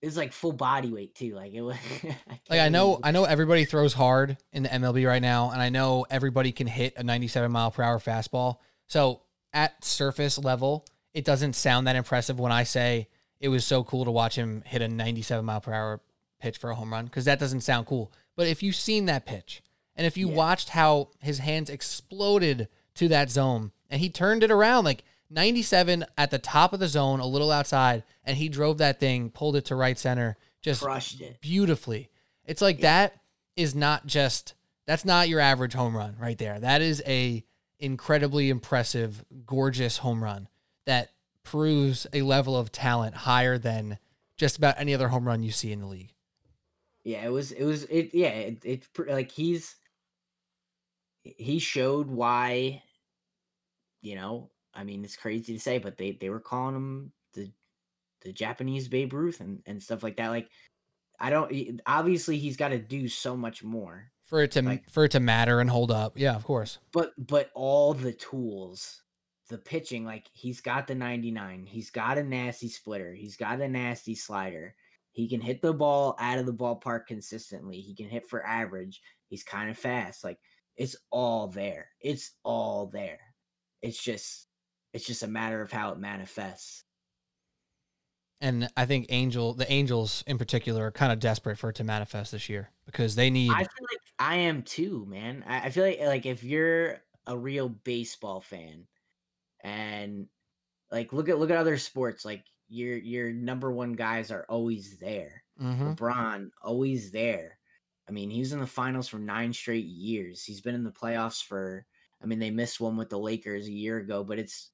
it's 0.00 0.16
like 0.16 0.32
full 0.32 0.52
body 0.52 0.90
weight 0.92 1.14
too 1.14 1.34
like 1.34 1.52
it 1.52 1.60
was 1.62 1.76
Like 2.48 2.60
I 2.60 2.68
know 2.68 3.00
I 3.02 3.10
know 3.10 3.24
everybody 3.24 3.64
throws 3.64 3.92
hard 3.92 4.36
in 4.52 4.62
the 4.62 4.68
MLB 4.68 5.06
right 5.06 5.20
now, 5.22 5.50
and 5.50 5.60
I 5.60 5.68
know 5.70 6.06
everybody 6.08 6.52
can 6.52 6.66
hit 6.68 6.94
a 6.96 7.02
97 7.02 7.50
mile 7.50 7.70
per 7.70 7.82
hour 7.82 7.98
fastball. 7.98 8.58
So 8.86 9.22
at 9.52 9.84
surface 9.84 10.38
level, 10.38 10.86
it 11.14 11.24
doesn't 11.24 11.54
sound 11.54 11.86
that 11.88 11.96
impressive 11.96 12.38
when 12.38 12.52
I 12.52 12.62
say 12.62 13.08
it 13.40 13.48
was 13.48 13.64
so 13.64 13.84
cool 13.84 14.04
to 14.04 14.10
watch 14.10 14.36
him 14.36 14.62
hit 14.66 14.82
a 14.82 14.88
97 14.88 15.44
mile 15.44 15.60
per 15.60 15.72
hour 15.72 16.00
pitch 16.40 16.58
for 16.58 16.70
a 16.70 16.74
home 16.74 16.92
run 16.92 17.04
because 17.06 17.24
that 17.26 17.38
doesn't 17.38 17.60
sound 17.62 17.86
cool. 17.86 18.12
But 18.36 18.46
if 18.46 18.62
you've 18.62 18.76
seen 18.76 19.06
that 19.06 19.26
pitch, 19.26 19.62
and 19.96 20.06
if 20.06 20.16
you 20.16 20.28
Yeah. 20.28 20.36
watched 20.36 20.68
how 20.70 21.08
his 21.20 21.38
hands 21.38 21.70
exploded 21.70 22.68
to 22.94 23.08
that 23.08 23.30
zone, 23.30 23.72
and 23.90 24.00
he 24.00 24.08
turned 24.10 24.42
it 24.42 24.50
around 24.50 24.84
like 24.84 25.02
97 25.30 26.04
at 26.16 26.30
the 26.30 26.38
top 26.38 26.72
of 26.72 26.80
the 26.80 26.88
zone, 26.88 27.20
a 27.20 27.26
little 27.26 27.50
outside, 27.50 28.02
and 28.24 28.36
he 28.36 28.48
drove 28.48 28.78
that 28.78 28.98
thing, 29.00 29.30
pulled 29.30 29.56
it 29.56 29.64
to 29.66 29.74
right 29.74 29.98
center, 29.98 30.36
just 30.62 30.82
crushed 30.82 31.20
it 31.20 31.40
beautifully. 31.40 32.08
It's 32.44 32.62
like 32.62 32.78
Yeah. 32.78 32.82
that 32.82 33.20
is 33.56 33.74
not 33.74 34.06
just 34.06 34.54
that's 34.86 35.04
not 35.04 35.28
your 35.28 35.40
average 35.40 35.74
home 35.74 35.94
run 35.94 36.16
right 36.18 36.38
there. 36.38 36.58
That 36.58 36.80
is 36.80 37.02
a 37.06 37.44
incredibly 37.78 38.48
impressive, 38.50 39.22
gorgeous 39.46 39.98
home 39.98 40.24
run 40.24 40.48
that 40.86 41.10
proves 41.50 42.06
a 42.12 42.22
level 42.22 42.56
of 42.56 42.70
talent 42.70 43.14
higher 43.14 43.56
than 43.58 43.98
just 44.36 44.56
about 44.58 44.74
any 44.78 44.92
other 44.94 45.08
home 45.08 45.26
run 45.26 45.42
you 45.42 45.50
see 45.50 45.72
in 45.72 45.80
the 45.80 45.86
league. 45.86 46.12
yeah 47.04 47.24
it 47.24 47.30
was 47.32 47.52
it 47.52 47.64
was 47.64 47.84
it 47.84 48.10
yeah 48.14 48.28
it, 48.28 48.58
it's 48.64 48.88
like 49.08 49.30
he's 49.30 49.76
he 51.22 51.58
showed 51.58 52.08
why 52.08 52.82
you 54.02 54.14
know 54.14 54.50
i 54.74 54.84
mean 54.84 55.04
it's 55.04 55.16
crazy 55.16 55.54
to 55.54 55.60
say 55.60 55.78
but 55.78 55.96
they 55.96 56.12
they 56.12 56.30
were 56.30 56.40
calling 56.40 56.74
him 56.76 57.12
the 57.34 57.50
the 58.22 58.32
japanese 58.32 58.88
babe 58.88 59.12
ruth 59.12 59.40
and 59.40 59.62
and 59.66 59.82
stuff 59.82 60.02
like 60.02 60.16
that 60.16 60.28
like 60.28 60.48
i 61.20 61.30
don't 61.30 61.80
obviously 61.86 62.38
he's 62.38 62.56
got 62.56 62.68
to 62.68 62.78
do 62.78 63.08
so 63.08 63.36
much 63.36 63.62
more 63.64 64.10
for 64.24 64.42
it 64.42 64.52
to 64.52 64.62
Like- 64.62 64.88
for 64.90 65.04
it 65.04 65.12
to 65.12 65.20
matter 65.20 65.58
and 65.60 65.70
hold 65.70 65.90
up. 65.90 66.18
Yeah, 66.18 66.36
of 66.36 66.44
course. 66.44 66.78
but 66.92 67.12
but 67.16 67.50
all 67.54 67.94
the 67.94 68.12
tools 68.12 69.00
the 69.48 69.58
pitching 69.58 70.04
like 70.04 70.26
he's 70.32 70.60
got 70.60 70.86
the 70.86 70.94
99 70.94 71.66
he's 71.66 71.90
got 71.90 72.18
a 72.18 72.22
nasty 72.22 72.68
splitter 72.68 73.12
he's 73.12 73.36
got 73.36 73.60
a 73.60 73.68
nasty 73.68 74.14
slider 74.14 74.74
he 75.12 75.28
can 75.28 75.40
hit 75.40 75.62
the 75.62 75.72
ball 75.72 76.14
out 76.18 76.38
of 76.38 76.46
the 76.46 76.52
ballpark 76.52 77.06
consistently 77.06 77.80
he 77.80 77.94
can 77.94 78.08
hit 78.08 78.28
for 78.28 78.46
average 78.46 79.00
he's 79.28 79.42
kind 79.42 79.70
of 79.70 79.78
fast 79.78 80.22
like 80.22 80.38
it's 80.76 80.96
all 81.10 81.48
there 81.48 81.88
it's 82.00 82.32
all 82.44 82.86
there 82.86 83.20
it's 83.82 84.02
just 84.02 84.46
it's 84.92 85.06
just 85.06 85.22
a 85.22 85.28
matter 85.28 85.62
of 85.62 85.72
how 85.72 85.92
it 85.92 85.98
manifests 85.98 86.84
And 88.40 88.68
I 88.76 88.86
think 88.86 89.06
Angel, 89.08 89.54
the 89.54 89.70
Angels 89.70 90.22
in 90.26 90.38
particular, 90.38 90.86
are 90.86 90.92
kind 90.92 91.10
of 91.12 91.18
desperate 91.18 91.58
for 91.58 91.70
it 91.70 91.76
to 91.76 91.84
manifest 91.84 92.30
this 92.30 92.48
year 92.48 92.70
because 92.86 93.16
they 93.16 93.30
need. 93.30 93.50
I 93.50 93.58
feel 93.58 93.86
like 93.90 94.00
I 94.18 94.36
am 94.36 94.62
too, 94.62 95.06
man. 95.08 95.44
I, 95.46 95.60
I 95.62 95.70
feel 95.70 95.84
like 95.84 96.00
like 96.00 96.26
if 96.26 96.44
you're 96.44 97.00
a 97.26 97.36
real 97.36 97.68
baseball 97.68 98.40
fan, 98.40 98.86
and 99.62 100.26
like 100.90 101.12
look 101.12 101.28
at 101.28 101.38
look 101.38 101.50
at 101.50 101.56
other 101.56 101.78
sports, 101.78 102.24
like 102.24 102.44
your 102.68 102.96
your 102.96 103.32
number 103.32 103.70
one 103.70 103.94
guys 103.94 104.30
are 104.30 104.46
always 104.48 104.98
there. 104.98 105.42
Mhm. 105.60 105.96
LeBron 105.96 106.50
always 106.62 107.10
there. 107.10 107.58
I 108.08 108.12
mean, 108.12 108.30
he 108.30 108.40
was 108.40 108.52
in 108.52 108.60
the 108.60 108.66
finals 108.66 109.08
for 109.08 109.18
nine 109.18 109.52
straight 109.52 109.84
years. 109.84 110.42
He's 110.44 110.60
been 110.60 110.74
in 110.74 110.84
the 110.84 110.92
playoffs 110.92 111.42
for. 111.42 111.84
I 112.22 112.26
mean, 112.26 112.38
they 112.40 112.50
missed 112.50 112.80
one 112.80 112.96
with 112.96 113.10
the 113.10 113.18
Lakers 113.18 113.68
a 113.68 113.72
year 113.72 113.98
ago, 113.98 114.24
but 114.24 114.38
it's 114.38 114.70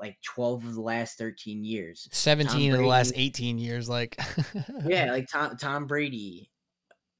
like 0.00 0.18
twelve 0.22 0.64
of 0.64 0.74
the 0.74 0.80
last 0.80 1.16
thirteen 1.16 1.64
years. 1.64 2.08
17 2.12 2.72
of 2.72 2.78
the 2.78 2.86
last 2.86 3.12
18 3.14 3.58
years, 3.58 3.88
like 3.88 4.18
yeah, 4.86 5.10
like 5.12 5.28
Tom 5.30 5.56
Tom 5.56 5.86
Brady, 5.86 6.50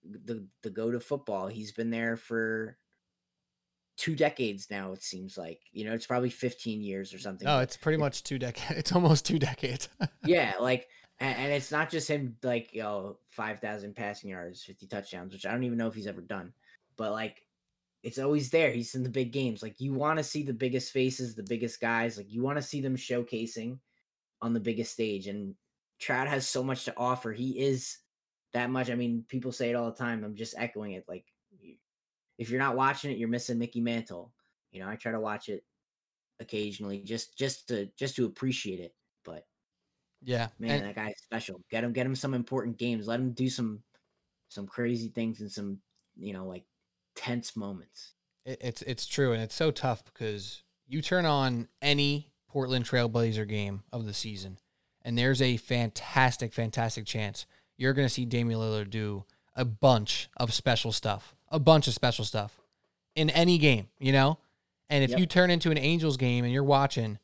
the 0.02 0.46
the 0.62 0.70
go 0.70 0.90
to 0.90 1.00
football. 1.00 1.46
He's 1.46 1.72
been 1.72 1.90
there 1.90 2.16
for 2.16 2.76
two 3.96 4.14
decades 4.14 4.68
now. 4.70 4.92
It 4.92 5.02
seems 5.02 5.36
like 5.36 5.60
you 5.72 5.84
know 5.84 5.92
it's 5.92 6.06
probably 6.06 6.30
fifteen 6.30 6.82
years 6.82 7.12
or 7.14 7.18
something. 7.18 7.46
no, 7.46 7.56
but 7.56 7.64
it's 7.64 7.76
pretty 7.76 7.98
much 7.98 8.22
two 8.22 8.38
decades. 8.38 8.70
It's 8.78 8.92
almost 8.92 9.24
two 9.24 9.38
decades. 9.38 9.88
yeah, 10.24 10.54
like 10.60 10.88
and, 11.20 11.36
and 11.36 11.52
it's 11.52 11.70
not 11.70 11.90
just 11.90 12.08
him 12.08 12.36
like 12.42 12.72
you 12.72 12.82
know 12.82 13.18
five 13.30 13.60
thousand 13.60 13.94
passing 13.94 14.30
yards, 14.30 14.62
fifty 14.62 14.86
touchdowns, 14.86 15.32
which 15.32 15.46
I 15.46 15.52
don't 15.52 15.64
even 15.64 15.78
know 15.78 15.88
if 15.88 15.94
he's 15.94 16.06
ever 16.06 16.20
done, 16.20 16.52
but 16.96 17.12
like. 17.12 17.40
It's 18.06 18.18
always 18.18 18.50
there. 18.50 18.70
He's 18.70 18.94
in 18.94 19.02
the 19.02 19.08
big 19.08 19.32
games. 19.32 19.62
Like 19.62 19.80
you 19.80 19.94
want 19.94 20.18
to 20.18 20.22
see 20.22 20.42
the 20.42 20.52
biggest 20.52 20.92
faces, 20.92 21.34
the 21.34 21.42
biggest 21.42 21.80
guys. 21.80 22.18
Like 22.18 22.30
you 22.30 22.42
want 22.42 22.58
to 22.58 22.62
see 22.62 22.82
them 22.82 22.98
showcasing 22.98 23.78
on 24.42 24.52
the 24.52 24.60
biggest 24.60 24.92
stage. 24.92 25.26
And 25.26 25.54
Trout 25.98 26.28
has 26.28 26.46
so 26.46 26.62
much 26.62 26.84
to 26.84 26.94
offer. 26.98 27.32
He 27.32 27.58
is 27.58 27.96
that 28.52 28.70
much. 28.70 28.90
I 28.90 28.94
mean, 28.94 29.24
people 29.28 29.52
say 29.52 29.70
it 29.70 29.74
all 29.74 29.90
the 29.90 29.96
time. 29.96 30.22
I'm 30.22 30.36
just 30.36 30.54
echoing 30.58 30.92
it. 30.92 31.04
Like, 31.08 31.24
if 32.38 32.50
you're 32.50 32.60
not 32.60 32.76
watching 32.76 33.10
it, 33.10 33.18
you're 33.18 33.28
missing 33.28 33.58
Mickey 33.58 33.80
Mantle. 33.80 34.32
You 34.72 34.80
know, 34.80 34.88
I 34.88 34.96
try 34.96 35.12
to 35.12 35.20
watch 35.20 35.48
it 35.48 35.64
occasionally, 36.40 37.00
just 37.00 37.36
just 37.38 37.68
to 37.68 37.88
just 37.96 38.16
to 38.16 38.26
appreciate 38.26 38.80
it. 38.80 38.94
But 39.24 39.46
yeah, 40.22 40.48
man, 40.58 40.78
and- 40.78 40.86
that 40.86 40.94
guy's 40.94 41.20
special. 41.22 41.60
Get 41.70 41.84
him, 41.84 41.92
get 41.92 42.06
him 42.06 42.14
some 42.14 42.34
important 42.34 42.78
games. 42.78 43.06
Let 43.06 43.20
him 43.20 43.32
do 43.32 43.48
some 43.48 43.82
some 44.48 44.66
crazy 44.66 45.08
things 45.08 45.40
and 45.40 45.50
some 45.50 45.78
you 46.16 46.32
know 46.32 46.46
like 46.46 46.64
tense 47.14 47.56
moments. 47.56 48.14
It, 48.44 48.58
it's 48.60 48.82
it's 48.82 49.06
true, 49.06 49.32
and 49.32 49.42
it's 49.42 49.54
so 49.54 49.70
tough 49.70 50.04
because 50.04 50.62
you 50.86 51.02
turn 51.02 51.26
on 51.26 51.68
any 51.80 52.32
Portland 52.48 52.84
Trailblazer 52.84 53.48
game 53.48 53.82
of 53.92 54.06
the 54.06 54.14
season, 54.14 54.58
and 55.02 55.16
there's 55.16 55.40
a 55.40 55.56
fantastic, 55.56 56.52
fantastic 56.52 57.06
chance 57.06 57.46
you're 57.76 57.92
going 57.92 58.06
to 58.06 58.12
see 58.12 58.24
Damian 58.24 58.60
Lillard 58.60 58.90
do 58.90 59.24
a 59.56 59.64
bunch 59.64 60.28
of 60.36 60.52
special 60.52 60.92
stuff, 60.92 61.33
a 61.50 61.58
bunch 61.58 61.86
of 61.88 61.94
special 61.94 62.24
stuff 62.24 62.60
in 63.14 63.30
any 63.30 63.58
game, 63.58 63.88
you 63.98 64.12
know. 64.12 64.38
And 64.90 65.02
if 65.04 65.10
Yep. 65.10 65.18
you 65.18 65.26
turn 65.26 65.50
into 65.50 65.70
an 65.70 65.78
Angels 65.78 66.16
game 66.16 66.44
and 66.44 66.52
you're 66.52 66.62
watching, 66.64 67.18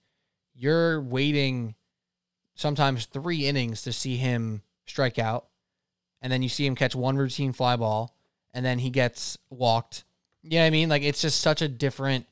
you're 0.54 1.00
waiting 1.00 1.74
sometimes 2.54 3.06
three 3.06 3.46
innings 3.46 3.82
to 3.82 3.92
see 3.92 4.16
him 4.16 4.62
strike 4.86 5.18
out, 5.18 5.46
and 6.22 6.32
then 6.32 6.42
you 6.42 6.48
see 6.48 6.66
him 6.66 6.74
catch 6.74 6.94
one 6.94 7.16
routine 7.16 7.52
fly 7.52 7.76
ball, 7.76 8.14
and 8.52 8.64
then 8.64 8.78
he 8.78 8.90
gets 8.90 9.38
walked. 9.50 10.04
You 10.42 10.50
know 10.52 10.60
what 10.62 10.66
I 10.66 10.70
mean? 10.70 10.88
Like 10.88 11.02
it's 11.02 11.20
just 11.20 11.40
such 11.40 11.62
a 11.62 11.68
different 11.68 12.26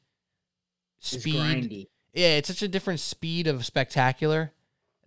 speed. 1.00 1.34
grindy. 1.34 1.86
Yeah, 2.14 2.36
it's 2.36 2.48
such 2.48 2.62
a 2.62 2.68
different 2.68 3.00
speed 3.00 3.46
of 3.46 3.64
spectacular 3.66 4.52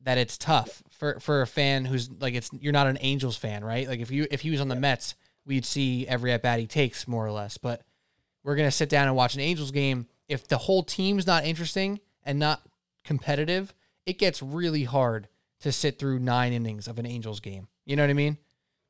that 0.04 0.18
it's 0.18 0.38
tough 0.38 0.84
for 0.90 1.20
for 1.20 1.42
a 1.42 1.48
fan 1.48 1.86
who's 1.86 2.10
like 2.12 2.34
it's 2.34 2.50
you're 2.60 2.74
not 2.74 2.88
an 2.88 2.98
Angels 3.02 3.36
fan, 3.38 3.64
right? 3.64 3.88
Like 3.88 4.00
if 4.00 4.12
you 4.12 4.28
if 4.32 4.42
he 4.42 4.50
was 4.52 4.62
on 4.62 4.68
the 4.68 4.76
Mets, 4.76 5.16
we'd 5.46 5.66
see 5.66 6.08
every 6.08 6.32
at 6.32 6.42
bat 6.42 6.60
he 6.60 6.68
takes 6.68 7.08
more 7.08 7.26
or 7.26 7.32
less. 7.32 7.58
But 7.58 7.82
we're 8.44 8.56
gonna 8.56 8.72
sit 8.72 8.90
down 8.90 9.08
and 9.08 9.16
watch 9.16 9.36
an 9.36 9.42
Angels 9.42 9.72
game. 9.72 10.08
If 10.28 10.48
the 10.48 10.58
whole 10.58 10.84
team's 10.84 11.28
not 11.28 11.46
interesting 11.46 12.00
and 12.24 12.40
not 12.40 12.62
competitive, 13.04 13.74
it 14.06 14.18
gets 14.18 14.42
really 14.42 14.84
hard 14.84 15.28
to 15.62 15.72
sit 15.72 16.00
through 16.00 16.20
nine 16.20 16.54
innings 16.54 16.88
of 16.88 17.00
an 17.00 17.06
Angels 17.06 17.40
game. 17.40 17.68
You 17.86 17.96
know 17.96 18.04
what 18.04 18.10
I 18.10 18.14
mean? 18.14 18.38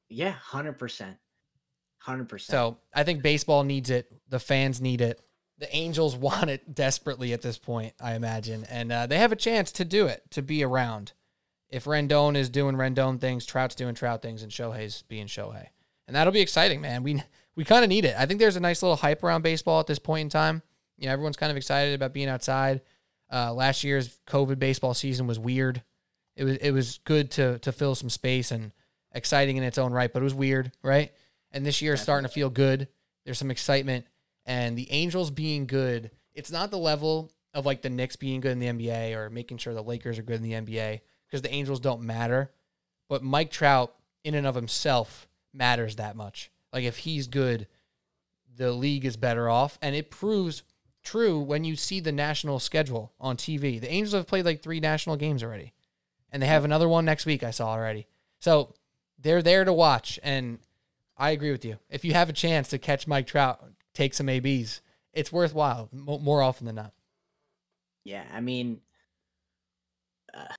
Yeah, 0.10 0.32
hundred 0.32 0.74
percent, 0.74 1.18
hundred 1.98 2.30
percent. 2.30 2.52
So 2.52 2.78
I 2.94 3.04
think 3.04 3.22
baseball 3.22 3.64
needs 3.64 3.90
it. 3.90 4.12
The 4.30 4.40
fans 4.40 4.82
need 4.82 5.02
it. 5.02 5.22
The 5.58 5.74
Angels 5.76 6.16
want 6.18 6.50
it 6.50 6.74
desperately 6.74 7.34
at 7.34 7.42
this 7.42 7.58
point, 7.58 7.94
I 8.00 8.16
imagine, 8.16 8.66
and 8.70 8.92
uh, 8.92 9.08
they 9.08 9.18
have 9.18 9.32
a 9.32 9.38
chance 9.38 9.72
to 9.74 9.86
do 9.86 10.08
it, 10.08 10.24
to 10.32 10.42
be 10.42 10.64
around. 10.64 11.14
If 11.70 11.86
Rendon 11.86 12.36
is 12.36 12.50
doing 12.50 12.76
Rendon 12.76 13.20
things, 13.22 13.46
Trout's 13.46 13.76
doing 13.76 13.96
Trout 13.96 14.22
things, 14.22 14.44
and 14.44 14.52
Shohei's 14.52 15.04
being 15.04 15.28
Shohei, 15.28 15.68
and 16.12 16.18
that'll 16.18 16.34
be 16.34 16.42
exciting, 16.42 16.82
man. 16.82 17.04
We 17.04 17.24
we 17.56 17.64
kind 17.64 17.86
of 17.86 17.90
need 17.90 18.04
it. 18.04 18.16
I 18.18 18.26
think 18.26 18.42
there's 18.42 18.58
a 18.58 18.60
nice 18.60 18.84
little 18.84 18.98
hype 18.98 19.24
around 19.24 19.44
baseball 19.44 19.80
at 19.80 19.88
this 19.88 19.98
point 19.98 20.24
in 20.26 20.30
time. 20.30 20.62
You 20.98 21.06
know, 21.06 21.14
everyone's 21.14 21.38
kind 21.38 21.50
of 21.50 21.56
excited 21.56 21.94
about 21.94 22.12
being 22.12 22.28
outside. 22.28 22.82
Uh, 23.32 23.54
last 23.54 23.86
year's 23.86 24.20
COVID 24.28 24.60
baseball 24.60 24.94
season 24.94 25.26
was 25.26 25.40
weird. 25.40 25.82
It 26.36 26.44
was 26.44 26.58
it 26.58 26.72
was 26.72 27.00
good 27.06 27.32
to 27.32 27.60
to 27.60 27.72
fill 27.72 27.96
some 27.96 28.10
space 28.10 28.52
and 28.52 28.74
exciting 29.14 29.56
in 29.56 29.64
its 29.64 29.78
own 29.78 29.94
right, 29.94 30.12
but 30.12 30.22
it 30.22 30.26
was 30.26 30.34
weird, 30.34 30.74
right? 30.84 31.14
And 31.54 31.66
this 31.66 31.82
year 31.82 31.94
is 31.94 32.02
starting 32.02 32.28
to 32.28 32.34
feel 32.34 32.50
good. 32.50 32.90
There's 33.24 33.40
some 33.40 33.52
excitement, 33.52 34.06
and 34.46 34.78
the 34.78 34.92
Angels 34.92 35.32
being 35.32 35.66
good. 35.66 36.12
It's 36.34 36.52
not 36.52 36.72
the 36.72 36.78
level 36.78 37.32
of 37.54 37.66
like 37.66 37.82
the 37.82 37.90
Knicks 37.90 38.18
being 38.18 38.42
good 38.42 38.52
in 38.52 38.60
the 38.60 38.68
NBA 38.68 39.16
or 39.16 39.30
making 39.30 39.60
sure 39.60 39.74
the 39.74 39.82
Lakers 39.82 40.20
are 40.20 40.24
good 40.24 40.44
in 40.44 40.44
the 40.44 40.54
NBA 40.54 41.00
because 41.26 41.42
the 41.42 41.54
Angels 41.54 41.80
don't 41.80 42.02
matter. 42.02 42.52
But 43.08 43.24
Mike 43.24 43.50
Trout, 43.50 43.96
in 44.26 44.36
and 44.36 44.46
of 44.46 44.56
himself, 44.56 45.30
matters 45.54 45.96
that 45.98 46.16
much. 46.16 46.52
Like 46.74 46.84
if 46.84 46.98
he's 46.98 47.28
good, 47.28 47.68
the 48.56 48.72
league 48.72 49.06
is 49.06 49.18
better 49.18 49.50
off, 49.50 49.78
and 49.82 49.96
it 49.96 50.12
proves 50.12 50.64
true 51.04 51.40
when 51.40 51.64
you 51.64 51.76
see 51.76 52.00
the 52.00 52.12
national 52.12 52.60
schedule 52.60 53.12
on 53.20 53.38
TV. 53.38 53.80
The 53.80 53.92
Angels 53.92 54.14
have 54.14 54.28
played 54.28 54.46
like 54.46 54.62
three 54.62 54.80
national 54.80 55.16
games 55.16 55.44
already, 55.44 55.74
and 56.32 56.42
they 56.42 56.48
have 56.48 56.66
another 56.66 56.88
one 56.88 57.06
next 57.06 57.26
week. 57.26 57.44
I 57.44 57.52
saw 57.52 57.70
already. 57.70 58.08
So 58.40 58.74
they're 59.20 59.42
there 59.42 59.66
to 59.66 59.74
watch, 59.74 60.20
and 60.24 60.60
I 61.18 61.32
agree 61.32 61.52
with 61.52 61.66
you. 61.66 61.78
If 61.90 62.06
you 62.06 62.14
have 62.14 62.30
a 62.30 62.34
chance 62.34 62.70
to 62.70 62.78
catch 62.78 63.08
Mike 63.08 63.28
Trout, 63.28 63.64
take 63.94 64.14
some 64.14 64.30
ABs. 64.30 64.82
It's 65.14 65.32
worthwhile 65.32 65.90
mo- 65.92 66.20
more 66.20 66.42
often 66.42 66.66
than 66.66 66.76
not. 66.76 66.94
Yeah, 68.04 68.24
I 68.34 68.42
mean, 68.42 68.82
uh, 70.34 70.54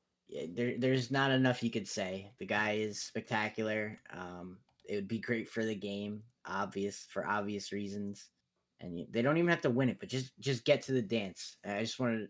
there 0.55 0.74
there's 0.78 1.11
not 1.11 1.30
enough 1.30 1.62
you 1.62 1.70
could 1.70 1.88
say. 1.88 2.30
The 2.38 2.47
guy 2.47 2.72
is 2.72 3.01
spectacular. 3.01 4.01
Um, 4.11 4.59
it 4.93 4.97
would 4.97 5.09
be 5.09 5.18
great 5.18 5.49
for 5.49 5.64
the 5.64 5.74
game, 5.74 6.22
obvious 6.45 7.07
for 7.09 7.26
obvious 7.26 7.72
reasons, 7.72 8.28
and 8.80 8.99
you, 8.99 9.07
they 9.11 9.22
don't 9.22 9.38
even 9.38 9.49
have 9.49 9.62
to 9.62 9.70
win 9.70 9.88
it, 9.88 9.99
but 9.99 10.11
just 10.11 10.38
just 10.38 10.66
get 10.66 10.82
to 10.82 10.93
the 10.93 11.01
dance. 11.01 11.57
I 11.64 11.80
just 11.80 11.99
wanted 11.99 12.28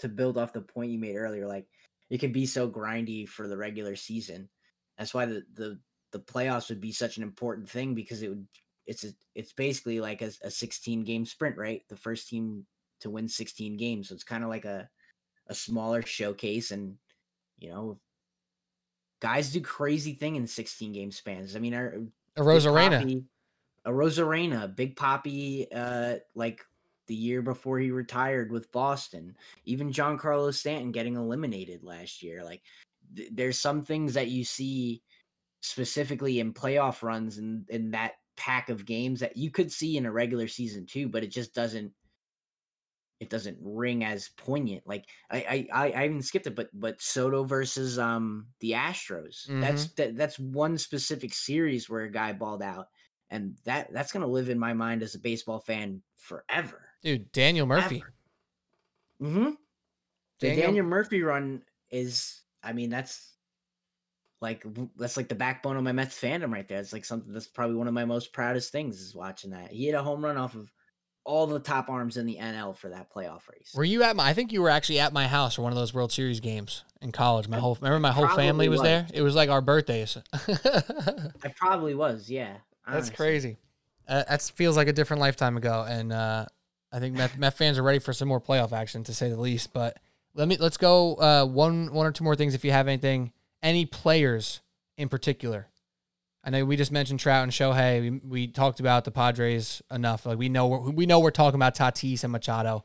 to 0.00 0.08
build 0.08 0.36
off 0.36 0.52
the 0.52 0.60
point 0.60 0.90
you 0.90 0.98
made 0.98 1.16
earlier. 1.16 1.46
Like 1.46 1.66
it 2.10 2.20
can 2.20 2.30
be 2.30 2.44
so 2.44 2.68
grindy 2.68 3.26
for 3.26 3.48
the 3.48 3.56
regular 3.56 3.96
season. 3.96 4.50
That's 4.98 5.14
why 5.14 5.24
the 5.24 5.42
the 5.54 5.78
the 6.12 6.18
playoffs 6.20 6.68
would 6.68 6.82
be 6.82 6.92
such 6.92 7.16
an 7.16 7.22
important 7.22 7.66
thing 7.66 7.94
because 7.94 8.22
it 8.22 8.28
would 8.28 8.46
it's 8.86 9.04
a, 9.04 9.12
it's 9.34 9.54
basically 9.54 9.98
like 9.98 10.20
a, 10.20 10.32
a 10.42 10.50
16 10.50 11.04
game 11.04 11.24
sprint, 11.24 11.56
right? 11.56 11.80
The 11.88 11.96
first 11.96 12.28
team 12.28 12.66
to 13.00 13.08
win 13.08 13.26
16 13.26 13.78
games. 13.78 14.10
So 14.10 14.14
it's 14.14 14.22
kind 14.22 14.44
of 14.44 14.50
like 14.50 14.66
a 14.66 14.86
a 15.46 15.54
smaller 15.54 16.02
showcase 16.02 16.72
and 16.72 16.94
you 17.58 17.70
know 17.70 17.98
guys 19.22 19.52
do 19.52 19.60
crazy 19.60 20.14
thing 20.14 20.34
in 20.34 20.46
16 20.46 20.92
game 20.92 21.12
spans. 21.12 21.54
I 21.54 21.60
mean, 21.60 21.74
our 21.74 21.94
Arozarena. 22.36 22.98
Poppy- 22.98 23.24
Arozarena, 23.86 24.74
Big 24.74 24.96
Poppy, 24.96 25.70
uh, 25.72 26.16
like 26.34 26.60
the 27.06 27.14
year 27.14 27.40
before 27.40 27.78
he 27.78 27.92
retired 27.92 28.50
with 28.50 28.70
Boston. 28.72 29.36
Even 29.64 29.92
Giancarlo 29.92 30.52
Stanton 30.52 30.90
getting 30.90 31.14
eliminated 31.14 31.84
last 31.84 32.20
year. 32.22 32.42
Like, 32.44 32.62
th- 33.16 33.30
there's 33.32 33.58
some 33.58 33.82
things 33.82 34.14
that 34.14 34.28
you 34.28 34.44
see 34.44 35.02
specifically 35.60 36.40
in 36.40 36.52
playoff 36.52 37.02
runs 37.02 37.38
and 37.38 37.68
in 37.70 37.92
that 37.92 38.14
pack 38.36 38.70
of 38.70 38.84
games 38.84 39.20
that 39.20 39.36
you 39.36 39.52
could 39.52 39.70
see 39.70 39.96
in 39.96 40.06
a 40.06 40.12
regular 40.12 40.48
season 40.48 40.84
too, 40.84 41.08
but 41.08 41.22
it 41.22 41.28
just 41.28 41.54
doesn't. 41.54 41.92
It 43.22 43.30
doesn't 43.30 43.56
ring 43.60 44.02
as 44.02 44.30
poignant. 44.30 44.82
Like 44.84 45.04
I, 45.30 45.68
I, 45.72 45.84
I 45.84 45.90
I 45.92 46.04
even 46.06 46.22
skipped 46.22 46.48
it, 46.48 46.56
but 46.56 46.70
but 46.74 47.00
Soto 47.00 47.44
versus 47.44 48.00
um 48.00 48.48
the 48.58 48.72
Astros. 48.72 49.46
That's 49.48 49.86
that, 49.92 50.16
that's 50.16 50.40
one 50.40 50.76
specific 50.76 51.32
series 51.32 51.88
where 51.88 52.02
a 52.02 52.10
guy 52.10 52.32
balled 52.32 52.64
out, 52.64 52.88
and 53.30 53.56
that 53.64 53.92
that's 53.92 54.10
gonna 54.10 54.26
live 54.26 54.48
in 54.48 54.58
my 54.58 54.72
mind 54.72 55.04
as 55.04 55.14
a 55.14 55.20
baseball 55.20 55.60
fan 55.60 56.02
forever. 56.16 56.88
Dude, 57.04 57.30
Daniel 57.30 57.64
Murphy. 57.64 58.02
Mm-hmm. 59.20 59.50
The 60.40 60.48
Daniel- 60.48 60.66
Daniel 60.66 60.86
Murphy 60.86 61.22
run 61.22 61.62
is, 61.92 62.40
I 62.64 62.72
mean, 62.72 62.90
that's 62.90 63.34
like 64.40 64.66
that's 64.96 65.16
like 65.16 65.28
the 65.28 65.36
backbone 65.36 65.76
of 65.76 65.84
my 65.84 65.92
Mets 65.92 66.20
fandom 66.20 66.52
right 66.52 66.66
there. 66.66 66.80
It's 66.80 66.92
like 66.92 67.04
something 67.04 67.32
that's 67.32 67.46
probably 67.46 67.76
one 67.76 67.86
of 67.86 67.94
my 67.94 68.04
most 68.04 68.32
proudest 68.32 68.72
things 68.72 69.00
is 69.00 69.14
watching 69.14 69.50
that. 69.52 69.70
He 69.70 69.86
hit 69.86 69.94
a 69.94 70.02
home 70.02 70.24
run 70.24 70.36
off 70.36 70.56
of 70.56 70.68
all 71.24 71.46
the 71.46 71.58
top 71.58 71.88
arms 71.88 72.16
in 72.16 72.26
the 72.26 72.36
NL 72.36 72.76
for 72.76 72.88
that 72.88 73.12
playoff 73.12 73.42
race. 73.52 73.72
Were 73.74 73.84
you 73.84 74.02
at 74.02 74.16
my? 74.16 74.28
I 74.28 74.34
think 74.34 74.52
you 74.52 74.62
were 74.62 74.68
actually 74.68 75.00
at 75.00 75.12
my 75.12 75.26
house 75.26 75.54
for 75.54 75.62
one 75.62 75.72
of 75.72 75.78
those 75.78 75.94
World 75.94 76.12
Series 76.12 76.40
games 76.40 76.84
in 77.00 77.12
college. 77.12 77.48
My 77.48 77.58
I 77.58 77.60
whole 77.60 77.76
remember 77.80 78.00
my 78.00 78.12
whole 78.12 78.28
family 78.28 78.68
was 78.68 78.80
was. 78.80 78.86
there. 78.86 79.06
It 79.12 79.22
was 79.22 79.34
like 79.34 79.50
our 79.50 79.60
birthdays. 79.60 80.18
I 80.32 81.48
probably 81.56 81.94
was, 81.94 82.30
yeah. 82.30 82.56
That's 82.88 83.10
crazy. 83.10 83.56
Uh, 84.08 84.24
that 84.28 84.42
feels 84.42 84.76
like 84.76 84.88
a 84.88 84.92
different 84.92 85.20
lifetime 85.20 85.56
ago, 85.56 85.86
and 85.88 86.12
uh, 86.12 86.46
I 86.90 86.98
think 86.98 87.16
Met, 87.16 87.38
Met 87.38 87.56
fans 87.56 87.78
are 87.78 87.82
ready 87.82 88.00
for 88.00 88.12
some 88.12 88.28
more 88.28 88.40
playoff 88.40 88.72
action, 88.72 89.04
to 89.04 89.14
say 89.14 89.30
the 89.30 89.40
least. 89.40 89.72
But 89.72 89.98
let 90.34 90.48
me 90.48 90.56
let's 90.58 90.76
go 90.76 91.14
uh, 91.16 91.46
one 91.46 91.92
one 91.92 92.06
or 92.06 92.12
two 92.12 92.24
more 92.24 92.36
things 92.36 92.54
if 92.54 92.64
you 92.64 92.72
have 92.72 92.88
anything. 92.88 93.32
Any 93.62 93.86
players 93.86 94.60
in 94.98 95.08
particular? 95.08 95.68
I 96.44 96.50
know 96.50 96.64
we 96.64 96.76
just 96.76 96.90
mentioned 96.92 97.20
Trout 97.20 97.44
and 97.44 97.52
Shohei. 97.52 98.00
We, 98.02 98.10
we 98.28 98.46
talked 98.48 98.80
about 98.80 99.04
the 99.04 99.10
Padres 99.12 99.80
enough. 99.90 100.26
Like 100.26 100.38
we 100.38 100.48
know 100.48 100.66
we're, 100.66 100.90
we 100.90 101.06
know 101.06 101.20
we're 101.20 101.30
talking 101.30 101.54
about 101.56 101.76
Tatis 101.76 102.24
and 102.24 102.32
Machado. 102.32 102.84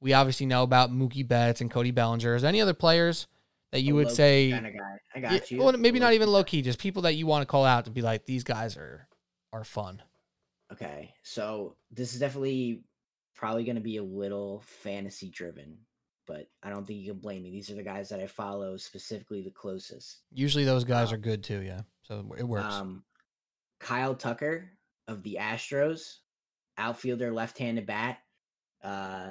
We 0.00 0.12
obviously 0.12 0.46
know 0.46 0.62
about 0.62 0.90
Mookie 0.92 1.26
Betts 1.26 1.60
and 1.60 1.70
Cody 1.70 1.90
Bellinger. 1.90 2.34
Is 2.36 2.42
there 2.42 2.48
any 2.48 2.60
other 2.60 2.74
players 2.74 3.26
that 3.72 3.80
you 3.82 3.94
A 3.94 3.96
would 4.04 4.10
say? 4.10 4.50
kinda 4.52 4.70
guy. 4.70 4.98
I 5.14 5.20
got 5.20 5.50
you. 5.50 5.58
well, 5.62 5.72
maybe 5.72 5.98
not 5.98 6.12
even 6.12 6.28
low 6.28 6.44
key, 6.44 6.62
just 6.62 6.78
people 6.78 7.02
that 7.02 7.14
you 7.14 7.26
want 7.26 7.42
to 7.42 7.46
call 7.46 7.64
out 7.64 7.84
to 7.86 7.90
be 7.90 8.02
like 8.02 8.24
these 8.24 8.44
guys 8.44 8.76
are 8.76 9.06
are 9.52 9.64
fun. 9.64 10.02
Okay, 10.72 11.12
so 11.22 11.76
this 11.90 12.14
is 12.14 12.20
definitely 12.20 12.82
probably 13.34 13.64
going 13.64 13.74
to 13.76 13.82
be 13.82 13.98
a 13.98 14.02
little 14.02 14.62
fantasy 14.64 15.28
driven, 15.28 15.76
but 16.26 16.48
I 16.62 16.70
don't 16.70 16.86
think 16.86 17.00
you 17.00 17.10
can 17.12 17.20
blame 17.20 17.42
me. 17.42 17.50
These 17.50 17.70
are 17.70 17.74
the 17.74 17.82
guys 17.82 18.08
that 18.08 18.20
I 18.20 18.26
follow 18.26 18.76
specifically 18.78 19.42
the 19.42 19.50
closest. 19.50 20.20
Usually 20.32 20.64
those 20.64 20.84
guys 20.84 21.08
Um, 21.08 21.14
are 21.14 21.18
good 21.18 21.42
too, 21.44 21.60
yeah. 21.60 21.82
So 22.12 22.34
it 22.38 22.44
works. 22.44 22.74
Um, 22.74 23.04
Kyle 23.80 24.14
Tucker 24.14 24.70
of 25.08 25.22
the 25.22 25.38
Astros, 25.40 26.18
outfielder, 26.78 27.32
left-handed 27.32 27.86
bat, 27.86 28.18
uh, 28.84 29.30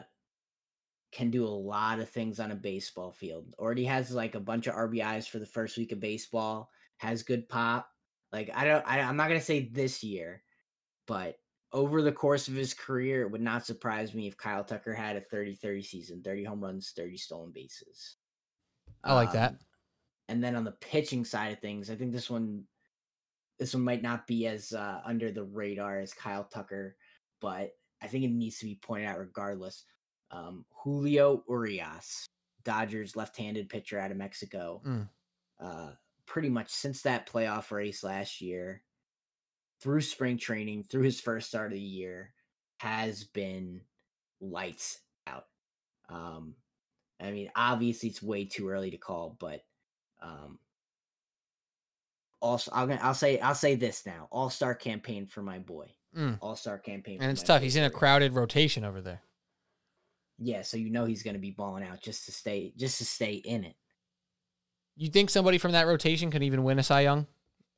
can 1.12 1.30
do 1.30 1.46
a 1.46 1.48
lot 1.48 2.00
of 2.00 2.10
things 2.10 2.40
on 2.40 2.52
a 2.52 2.56
baseball 2.56 3.12
field. 3.12 3.54
Already 3.60 3.86
has 3.86 4.12
like 4.12 4.36
a 4.36 4.40
bunch 4.40 4.68
of 4.68 4.76
RBIs 4.76 5.28
for 5.28 5.40
the 5.40 5.46
first 5.46 5.78
week 5.78 5.92
of 5.92 6.00
baseball. 6.00 6.70
Has 6.98 7.24
good 7.24 7.48
pop. 7.50 7.88
Like 8.32 8.50
I 8.54 8.66
don't, 8.66 8.86
I, 8.88 9.02
I'm 9.02 9.18
not 9.18 9.28
gonna 9.28 9.42
say 9.42 9.70
this 9.72 10.04
year, 10.04 10.42
but 11.08 11.38
over 11.74 12.02
the 12.02 12.12
course 12.12 12.48
of 12.48 12.56
his 12.56 12.74
career, 12.74 13.22
it 13.22 13.32
would 13.32 13.42
not 13.42 13.66
surprise 13.66 14.14
me 14.14 14.28
if 14.28 14.38
Kyle 14.38 14.64
Tucker 14.64 14.94
had 14.94 15.16
a 15.16 15.22
30-30 15.22 15.86
season, 15.86 16.22
30 16.24 16.44
home 16.46 16.64
runs, 16.64 16.94
30 16.96 17.18
stolen 17.18 17.52
bases. 17.52 18.18
I 19.04 19.14
like 19.14 19.32
that. 19.34 19.52
Um, 19.52 19.60
And 20.32 20.42
then 20.42 20.56
on 20.56 20.64
the 20.64 20.72
pitching 20.72 21.26
side 21.26 21.52
of 21.52 21.60
things, 21.60 21.90
I 21.90 21.96
think 21.96 22.14
this 22.14 22.30
one 22.30 22.64
this 23.62 23.76
one 23.76 23.84
might 23.84 24.02
not 24.02 24.26
be 24.26 24.48
as 24.48 24.74
uh, 24.74 25.02
under 25.06 25.32
the 25.32 25.44
radar 25.44 26.00
as 26.00 26.16
Kyle 26.16 26.46
Tucker, 26.46 26.96
but 27.42 27.76
I 28.02 28.08
think 28.08 28.24
it 28.24 28.32
needs 28.32 28.58
to 28.58 28.66
be 28.66 28.80
pointed 28.82 29.06
out 29.06 29.20
regardless. 29.20 29.84
Um, 30.32 30.66
Julio 30.72 31.44
Urias, 31.48 32.26
Dodgers 32.64 33.16
left-handed 33.16 33.70
pitcher 33.70 34.00
out 34.00 34.10
of 34.10 34.18
Mexico. 34.18 34.82
Mm. 34.84 35.10
Uh, 35.60 35.92
pretty 36.26 36.50
much 36.50 36.72
since 36.72 37.04
that 37.04 37.30
playoff 37.30 37.70
race 37.70 38.04
last 38.04 38.42
year, 38.42 38.82
through 39.80 40.02
spring 40.02 40.40
training, 40.40 40.84
through 40.84 41.04
his 41.04 41.22
first 41.22 41.50
start 41.50 41.72
of 41.72 41.78
the 41.78 41.84
year, 41.84 42.34
has 42.80 43.26
been 43.26 43.82
lights 44.40 45.02
out. 45.28 45.46
Um, 46.10 46.56
I 47.22 47.30
mean, 47.30 47.52
obviously 47.56 48.10
it's 48.10 48.24
way 48.24 48.46
too 48.46 48.70
early 48.70 48.90
to 48.90 48.98
call, 48.98 49.38
but 49.40 49.62
um, 50.20 50.58
also 52.42 52.72
I'll 52.74 52.92
I'll 53.02 53.14
say 53.14 53.40
I'll 53.40 53.56
say 53.56 53.76
this 53.76 54.06
now: 54.06 54.28
All 54.32 54.50
Star 54.50 54.76
campaign 54.76 55.28
for 55.28 55.42
my 55.42 55.60
boy. 55.60 55.94
Mm. 56.18 56.38
All 56.42 56.56
Star 56.56 56.78
campaign, 56.78 57.18
for 57.18 57.24
And 57.24 57.32
it's 57.32 57.44
tough. 57.44 57.62
boy 57.62 57.66
He's 57.66 57.76
in 57.76 57.84
a 57.84 57.90
crowded 57.90 58.34
rotation 58.34 58.84
over 58.84 59.02
there. 59.02 59.22
Yeah, 60.38 60.64
so 60.64 60.78
you 60.78 60.90
know 60.90 61.06
he's 61.06 61.24
going 61.24 61.36
to 61.36 61.40
be 61.40 61.52
balling 61.52 61.84
out 61.84 62.02
just 62.02 62.26
to 62.26 62.32
stay 62.32 62.74
just 62.76 62.98
to 62.98 63.06
stay 63.06 63.34
in 63.34 63.64
it. 63.64 63.76
You 64.98 65.10
think 65.10 65.30
somebody 65.30 65.58
from 65.58 65.72
that 65.74 65.88
rotation 65.88 66.32
can 66.32 66.44
even 66.44 66.64
win 66.64 66.80
a 66.80 66.84
Cy 66.84 67.02
Young? 67.02 67.28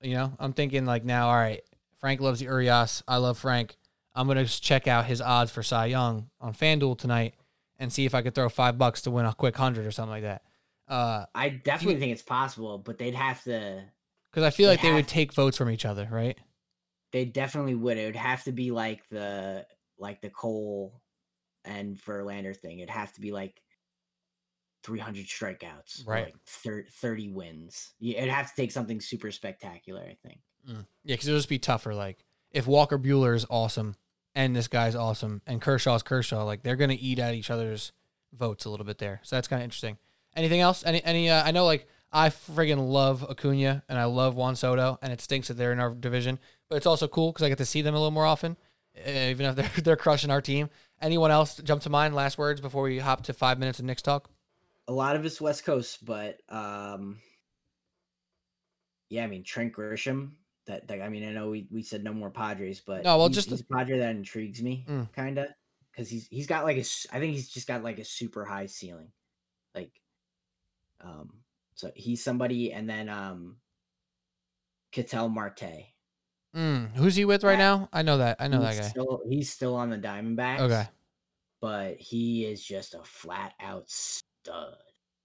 You 0.01 0.15
know, 0.15 0.33
I'm 0.39 0.53
thinking 0.53 0.85
like 0.85 1.05
now, 1.05 1.27
all 1.27 1.35
right, 1.35 1.61
Frank 1.99 2.21
loves 2.21 2.39
the 2.39 2.45
Urias. 2.45 3.03
I 3.07 3.17
love 3.17 3.37
Frank. 3.37 3.77
I'm 4.15 4.27
gonna 4.27 4.43
just 4.43 4.63
check 4.63 4.87
out 4.87 5.05
his 5.05 5.21
odds 5.21 5.51
for 5.51 5.63
Cy 5.63 5.87
Young 5.87 6.29
on 6.39 6.53
FanDuel 6.53 6.97
tonight 6.97 7.35
and 7.79 7.91
see 7.91 8.05
if 8.05 8.15
I 8.15 8.21
could 8.21 8.33
throw 8.35 8.49
five 8.49 8.77
bucks 8.77 9.01
to 9.03 9.11
win 9.11 9.25
a 9.25 9.33
quick 9.33 9.55
hundred 9.55 9.85
or 9.85 9.91
something 9.91 10.11
like 10.11 10.23
that. 10.23 10.43
Uh, 10.87 11.25
I 11.33 11.49
definitely 11.49 11.99
think 11.99 12.11
it's 12.11 12.21
possible, 12.21 12.77
but 12.77 12.97
they'd 12.97 13.15
have 13.15 13.43
to. 13.43 13.83
Because 14.33 14.47
I 14.47 14.49
feel 14.49 14.67
like 14.67 14.81
they 14.81 14.91
would 14.91 15.03
have 15.03 15.07
take 15.07 15.31
votes 15.31 15.57
from 15.57 15.69
each 15.69 15.85
other, 15.85 16.07
right? 16.11 16.35
They 17.11 17.23
definitely 17.25 17.75
would. 17.75 17.97
It 17.99 18.05
would 18.07 18.15
have 18.15 18.43
to 18.45 18.51
be 18.51 18.71
like 18.71 19.07
the 19.09 19.67
like 19.99 20.21
the 20.21 20.31
Cole 20.31 20.99
and 21.63 21.95
Verlander 21.95 22.57
thing. 22.57 22.79
It'd 22.79 22.89
have 22.89 23.13
to 23.13 23.21
be 23.21 23.31
like 23.31 23.61
300 24.83 25.25
strikeouts, 25.27 26.05
Right. 26.07 26.25
Like 26.25 26.35
thir- 26.47 26.85
30 26.89 27.29
wins. 27.29 27.93
Yeah, 27.99 28.17
it'd 28.17 28.29
have 28.33 28.49
to 28.49 28.55
take 28.61 28.71
something 28.71 28.99
super 28.99 29.29
spectacular. 29.31 30.01
I 30.01 30.17
think. 30.27 30.39
Yeah, 30.65 30.75
because 31.03 31.27
it'll 31.27 31.37
just 31.39 31.49
be 31.49 31.59
tougher. 31.59 31.93
Like 31.93 32.25
if 32.51 32.65
Walker 32.65 32.97
Buehler 32.97 33.35
is 33.35 33.45
awesome 33.51 33.95
and 34.33 34.55
this 34.55 34.67
guy's 34.67 34.95
awesome 34.95 35.41
and 35.45 35.61
Kershaw's 35.61 36.01
Kershaw, 36.03 36.43
like 36.43 36.63
they're 36.63 36.75
gonna 36.75 36.97
eat 36.99 37.19
at 37.19 37.35
each 37.35 37.51
other's 37.51 37.91
votes 38.33 38.65
a 38.65 38.69
little 38.71 38.85
bit 38.85 38.97
there. 38.97 39.19
So 39.23 39.35
that's 39.35 39.47
kind 39.47 39.61
of 39.61 39.65
interesting. 39.65 39.97
Anything 40.35 40.61
else? 40.61 40.83
Any? 40.85 41.03
Any? 41.03 41.29
Uh, 41.29 41.43
I 41.43 41.51
know 41.51 41.65
like 41.65 41.87
I 42.13 42.29
friggin' 42.29 42.89
love 42.91 43.23
Acuna 43.27 43.83
and 43.89 43.97
I 43.97 44.05
love 44.05 44.35
Juan 44.35 44.55
Soto, 44.55 44.99
and 45.01 45.11
it 45.11 45.19
stinks 45.19 45.47
that 45.47 45.55
they're 45.55 45.73
in 45.73 45.79
our 45.79 45.93
division, 45.95 46.37
but 46.69 46.75
it's 46.75 46.85
also 46.85 47.07
cool 47.07 47.31
because 47.31 47.43
I 47.43 47.49
get 47.49 47.57
to 47.57 47.65
see 47.65 47.81
them 47.81 47.95
a 47.95 47.97
little 47.97 48.11
more 48.11 48.25
often, 48.25 48.55
uh, 48.95 49.09
even 49.09 49.47
if 49.47 49.55
they're 49.55 49.71
they're 49.83 49.95
crushing 49.95 50.29
our 50.31 50.41
team. 50.41 50.69
Anyone 51.01 51.31
else 51.31 51.55
jump 51.57 51.81
to 51.83 51.89
mind? 51.89 52.13
Last 52.15 52.37
words 52.37 52.61
before 52.61 52.83
we 52.83 52.99
hop 52.99 53.23
to 53.23 53.33
five 53.33 53.57
minutes 53.59 53.79
of 53.79 53.85
Knicks 53.85 54.01
talk. 54.03 54.29
a 54.87 54.93
lot 54.93 55.15
of 55.15 55.25
it's 55.25 55.41
West 55.41 55.65
Coast, 55.65 56.05
but 56.05 56.39
um, 56.49 57.19
yeah, 59.09 59.23
I 59.23 59.27
mean 59.27 59.43
Trent 59.43 59.73
Grisham. 59.73 60.31
That, 60.65 60.87
that 60.87 61.01
I 61.01 61.09
mean, 61.09 61.27
I 61.27 61.33
know 61.33 61.49
we, 61.49 61.67
we 61.69 61.83
said 61.83 62.05
no 62.05 62.13
more 62.13 62.29
Padres, 62.29 62.79
but 62.79 63.03
No, 63.03 63.17
well, 63.17 63.27
he's, 63.27 63.35
just 63.35 63.49
he's 63.49 63.59
a 63.61 63.65
Padre 63.65 63.97
that 63.99 64.15
intrigues 64.15 64.61
me, 64.61 64.85
Mm. 64.87 65.11
kind 65.11 65.37
of, 65.37 65.47
because 65.91 66.09
he's 66.09 66.27
he's 66.27 66.47
got 66.47 66.63
like 66.63 66.77
a 66.77 66.85
I 67.11 67.19
think 67.19 67.33
he's 67.33 67.49
just 67.49 67.67
got 67.67 67.83
like 67.83 67.99
a 67.99 68.05
super 68.05 68.45
high 68.45 68.67
ceiling, 68.67 69.11
like, 69.75 69.91
um, 71.01 71.42
so 71.75 71.91
he's 71.95 72.23
somebody, 72.23 72.71
and 72.73 72.89
then 72.89 73.09
um, 73.09 73.57
Ketel 74.91 75.29
Marte. 75.29 75.85
Mm, 76.55 76.95
who's 76.95 77.15
he 77.15 77.25
with 77.25 77.43
right 77.43 77.53
Yeah. 77.53 77.57
now? 77.77 77.89
I 77.91 78.01
know 78.03 78.17
that. 78.19 78.37
I 78.39 78.47
know 78.47 78.61
he's 78.63 78.75
that 78.77 78.81
guy. 78.83 78.89
Still, 78.89 79.21
he's 79.27 79.51
still 79.51 79.75
on 79.75 79.89
the 79.89 79.97
Diamondbacks. 79.97 80.59
Okay. 80.59 80.85
but 81.61 81.95
he 81.97 82.45
is 82.45 82.63
just 82.63 82.93
a 82.93 83.03
flat 83.03 83.53
out 83.61 83.89
stud. 83.89 84.75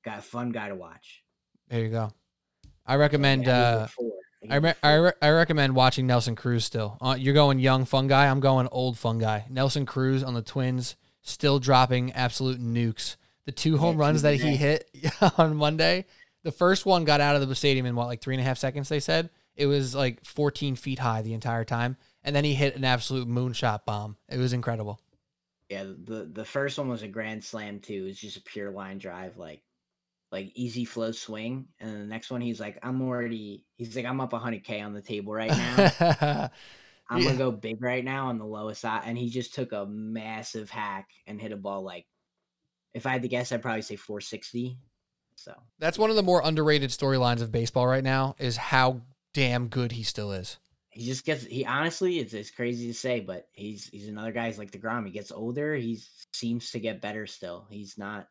Got 0.04 0.18
a 0.20 0.22
fun 0.22 0.50
guy 0.52 0.68
to 0.68 0.74
watch. 0.76 1.22
There 1.68 1.80
you 1.82 1.90
go. 1.90 2.12
I 2.86 2.94
recommend. 2.96 3.44
yeah, 3.44 3.58
uh 3.58 3.74
give 3.80 3.82
it 3.82 3.90
four. 3.90 4.12
give 4.42 4.52
I, 4.52 4.56
re- 4.56 4.74
I, 4.82 4.94
re- 4.94 5.12
I 5.20 5.30
recommend 5.30 5.74
watching 5.74 6.06
Nelson 6.06 6.34
Cruz 6.36 6.64
still. 6.64 6.96
Uh, 7.00 7.16
you're 7.18 7.34
going 7.34 7.58
young 7.58 7.84
fun 7.84 8.06
guy. 8.06 8.26
I'm 8.28 8.40
going 8.40 8.68
old 8.70 8.96
fun 8.96 9.18
guy. 9.18 9.44
Nelson 9.50 9.84
Cruz 9.84 10.22
on 10.22 10.32
the 10.34 10.40
Twins 10.42 10.94
still 11.22 11.58
dropping 11.58 12.12
absolute 12.12 12.60
nukes. 12.60 13.16
The 13.44 13.52
two 13.52 13.72
Yeah, 13.72 13.78
home 13.78 13.96
runs 13.98 14.22
that 14.22 14.36
he 14.36 14.56
hit 14.56 14.88
on 15.38 15.56
Monday. 15.56 16.06
The 16.48 16.52
first 16.52 16.86
one 16.86 17.04
got 17.04 17.20
out 17.20 17.36
of 17.36 17.46
the 17.46 17.54
stadium 17.54 17.84
in 17.84 17.94
what 17.94 18.06
like 18.06 18.22
three 18.22 18.34
and 18.34 18.40
a 18.40 18.44
half 18.44 18.56
seconds. 18.56 18.88
They 18.88 19.00
said 19.00 19.28
it 19.54 19.66
was 19.66 19.94
like 19.94 20.24
14 20.24 20.76
feet 20.76 20.98
high 20.98 21.20
the 21.20 21.34
entire 21.34 21.62
time, 21.62 21.98
and 22.24 22.34
then 22.34 22.42
he 22.42 22.54
hit 22.54 22.74
an 22.74 22.84
absolute 22.84 23.28
moonshot 23.28 23.84
bomb. 23.84 24.16
It 24.30 24.38
was 24.38 24.54
incredible. 24.54 24.98
Yeah, 25.68 25.84
the 25.84 26.30
the 26.32 26.44
first 26.44 26.78
one 26.78 26.88
was 26.88 27.02
a 27.02 27.08
grand 27.08 27.44
slam 27.44 27.80
too. 27.80 28.04
It 28.04 28.08
was 28.08 28.18
just 28.20 28.38
a 28.38 28.42
pure 28.42 28.70
line 28.70 28.98
drive, 28.98 29.36
like 29.36 29.62
like 30.32 30.52
easy 30.54 30.84
flow 30.84 31.12
swing. 31.12 31.68
And 31.80 31.90
then 31.90 32.00
the 32.00 32.06
next 32.06 32.30
one, 32.30 32.40
he's 32.40 32.60
like, 32.60 32.78
I'm 32.82 33.02
already. 33.02 33.66
He's 33.76 33.96
like, 33.96 34.06
I'm 34.06 34.20
up 34.20 34.32
100k 34.32 34.82
on 34.82 34.94
the 34.94 35.02
table 35.02 35.32
right 35.34 35.56
now. 35.56 35.90
I'm 37.10 37.22
Yeah. 37.22 37.24
gonna 37.24 37.36
go 37.36 37.50
big 37.50 37.82
right 37.82 38.04
now 38.04 38.28
on 38.28 38.38
the 38.38 38.46
lowest 38.46 38.82
side. 38.82 39.02
And 39.06 39.18
he 39.18 39.30
just 39.30 39.54
took 39.54 39.72
a 39.72 39.86
massive 39.86 40.70
hack 40.70 41.08
and 41.26 41.40
hit 41.40 41.52
a 41.52 41.56
ball 41.56 41.82
like, 41.82 42.06
if 42.94 43.06
I 43.06 43.10
had 43.10 43.22
to 43.22 43.28
guess, 43.28 43.52
I'd 43.52 43.62
probably 43.62 43.82
say 43.82 43.96
460. 43.96 44.78
So 45.38 45.54
That's 45.78 45.98
one 45.98 46.10
of 46.10 46.16
the 46.16 46.22
more 46.22 46.40
underrated 46.44 46.90
storylines 46.90 47.42
of 47.42 47.52
baseball 47.52 47.86
right 47.86 48.02
now. 48.02 48.34
Is 48.38 48.56
how 48.56 49.02
damn 49.34 49.68
good 49.68 49.92
he 49.92 50.02
still 50.02 50.32
is. 50.32 50.58
he 50.90 51.04
just 51.04 51.24
gets 51.24 51.44
he 51.44 51.64
honestly 51.64 52.18
it's, 52.18 52.32
it's 52.34 52.50
crazy 52.50 52.88
to 52.88 52.94
say 52.94 53.20
but 53.20 53.46
he's 53.52 53.86
he's 53.88 54.08
another 54.08 54.32
guy 54.32 54.46
he's 54.46 54.58
like 54.58 54.72
the 54.72 54.78
Grom. 54.78 55.04
he 55.04 55.12
gets 55.12 55.30
older 55.30 55.76
he 55.76 56.00
seems 56.32 56.70
to 56.72 56.80
get 56.80 57.00
better 57.00 57.24
still 57.26 57.66
he's 57.70 57.96
not 57.96 58.26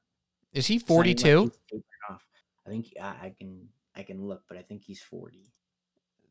Is 0.52 0.68
he 0.68 0.76
not 0.76 0.82
even 1.08 1.18
like 1.18 1.18
42? 1.24 1.42
he's 1.44 1.52
tapering 1.72 1.84
off. 2.10 2.22
i 2.66 2.70
think 2.70 2.94
I, 3.02 3.08
I 3.08 3.36
can 3.40 3.70
i 3.96 4.04
can 4.04 4.26
look 4.28 4.42
but 4.50 4.58
i 4.58 4.62
think 4.64 4.84
he's 4.84 5.02
40 5.02 5.40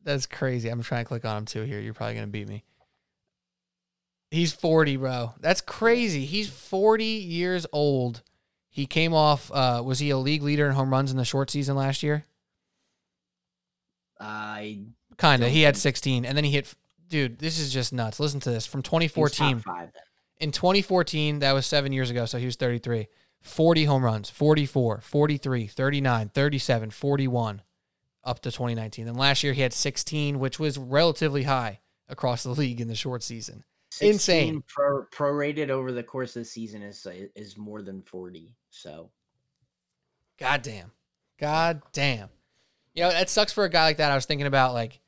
That's 0.03 0.27
crazy. 0.27 0.69
I'm 0.69 0.83
trying 0.83 1.05
to 1.05 1.07
click 1.07 1.25
on 1.25 1.37
him 1.37 1.45
too 1.45 1.63
here. 1.63 1.79
You're 1.79 1.93
probably 1.95 2.15
gonna 2.15 2.27
beat 2.27 2.47
me. 2.47 2.63
He's 4.29 4.51
40, 4.53 4.97
bro. 4.97 5.33
That's 5.39 5.61
crazy. 5.61 6.25
He's 6.25 6.49
40 6.49 7.03
years 7.05 7.65
old. 7.71 8.21
He 8.77 8.85
came 8.85 9.11
off. 9.11 9.51
Uh, 9.51 9.81
was 9.83 9.97
he 9.97 10.11
a 10.11 10.17
league 10.19 10.43
leader 10.43 10.67
in 10.67 10.73
home 10.73 10.91
runs 10.91 11.09
in 11.09 11.17
the 11.17 11.25
short 11.25 11.49
season 11.49 11.75
last 11.75 12.03
year? 12.03 12.25
I 14.19 14.81
Kind 15.17 15.43
of. 15.43 15.49
He 15.49 15.63
had 15.63 15.75
16, 15.75 16.25
and 16.25 16.37
then 16.37 16.43
he 16.43 16.51
hit. 16.51 16.71
Dude, 17.09 17.39
this 17.39 17.57
is 17.57 17.73
just 17.73 17.91
nuts. 17.91 18.19
Listen 18.19 18.39
to 18.41 18.51
this. 18.51 18.67
From 18.67 18.83
2014, 18.83 19.57
five 19.61 19.89
in 20.39 20.51
2014, 20.51 21.39
that 21.39 21.53
was 21.53 21.65
seven 21.65 21.91
years 21.91 22.11
ago, 22.11 22.27
so 22.27 22.37
he 22.37 22.45
was 22.45 22.55
33. 22.55 23.07
40 23.41 23.85
home 23.85 24.05
runs, 24.05 24.29
44, 24.29 25.01
43, 25.01 25.65
39, 25.65 26.29
37, 26.29 26.91
41, 26.91 27.61
up 28.23 28.41
to 28.41 28.51
2019. 28.51 29.07
And 29.07 29.17
last 29.17 29.41
year 29.41 29.53
he 29.53 29.61
had 29.61 29.73
16, 29.73 30.37
which 30.37 30.59
was 30.59 30.77
relatively 30.77 31.43
high 31.43 31.79
across 32.07 32.43
the 32.43 32.49
league 32.51 32.79
in 32.79 32.89
the 32.89 32.93
short 32.93 33.23
season. 33.23 33.63
16 33.97 34.13
Insane. 34.13 34.63
Pro, 34.67 35.05
prorated 35.05 35.69
over 35.69 35.91
the 35.91 36.03
course 36.03 36.35
of 36.35 36.41
the 36.41 36.45
season 36.45 36.81
is 36.81 37.05
uh, 37.05 37.13
is 37.35 37.57
more 37.57 37.81
than 37.81 38.01
40. 38.01 38.55
So 38.69 39.11
God 40.39 40.61
damn. 40.61 40.91
God 41.39 41.81
damn. 41.93 42.29
You 42.93 43.03
know, 43.03 43.11
that 43.11 43.29
sucks 43.29 43.53
for 43.53 43.63
a 43.63 43.69
guy 43.69 43.83
like 43.83 43.97
that. 43.97 44.11
I 44.11 44.15
was 44.15 44.25
thinking 44.25 44.47
about, 44.47 44.73
like, 44.73 44.99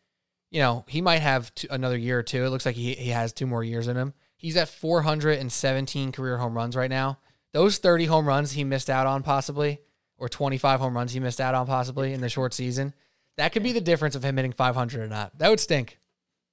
you 0.51 0.61
know, 0.61 0.85
he 0.87 1.01
might 1.01 1.19
have 1.19 1.51
another 1.69 1.97
year 1.97 2.19
or 2.19 2.23
two. 2.23 2.43
It 2.43 2.49
looks 2.49 2.65
like 2.65 2.75
he, 2.75 2.93
he 2.93 3.09
has 3.09 3.33
two 3.33 3.47
more 3.47 3.63
years 3.63 3.87
in 3.87 3.97
him. 3.97 4.13
He's 4.37 4.57
at 4.57 4.69
417 4.69 6.11
career 6.11 6.37
home 6.37 6.55
runs 6.55 6.75
right 6.75 6.89
now. 6.89 7.19
Those 7.51 7.77
30 7.79 8.05
home 8.05 8.27
runs 8.27 8.51
he 8.51 8.63
missed 8.63 8.89
out 8.89 9.07
on, 9.07 9.23
possibly, 9.23 9.81
or 10.17 10.29
25 10.29 10.79
home 10.79 10.95
runs 10.95 11.13
he 11.13 11.19
missed 11.19 11.41
out 11.41 11.55
on, 11.55 11.65
possibly, 11.65 12.13
in 12.13 12.21
the 12.21 12.29
short 12.29 12.53
season, 12.53 12.93
that 13.37 13.51
could 13.51 13.63
be 13.63 13.71
the 13.71 13.81
difference 13.81 14.15
of 14.15 14.23
him 14.23 14.37
hitting 14.37 14.53
500 14.53 15.01
or 15.01 15.07
not. 15.07 15.37
That 15.39 15.49
would 15.49 15.59
stink. 15.59 15.99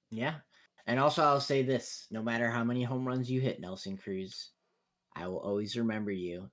yeah. 0.09 0.35
And 0.87 0.99
also 0.99 1.21
I'll 1.21 1.41
say 1.41 1.63
this, 1.63 2.07
no 2.09 2.23
matter 2.23 2.49
how 2.49 2.63
many 2.63 2.83
home 2.83 3.05
runs 3.05 3.29
you 3.29 3.41
hit, 3.41 3.59
Nelson 3.59 3.97
Cruz, 3.97 4.51
I 5.13 5.27
will 5.27 5.39
always 5.39 5.75
remember 5.75 6.11
you 6.11 6.49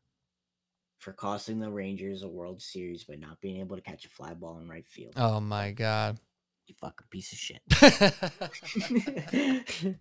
for 0.99 1.12
costing 1.12 1.61
the 1.61 1.70
Rangers 1.70 2.22
a 2.22 2.28
World 2.28 2.61
Series 2.61 3.05
by 3.05 3.14
not 3.14 3.41
being 3.41 3.61
able 3.61 3.76
to 3.76 3.82
catch 3.82 4.05
a 4.05 4.09
fly 4.09 4.35
ball 4.35 4.59
in 4.59 4.68
right 4.68 4.89
field. 4.89 5.12
Oh, 5.16 5.39
my 5.39 5.70
God. 5.70 6.18
You 6.66 6.74
fucking 6.80 7.07
piece 7.11 7.32
of 7.32 7.39
shit. 7.39 7.61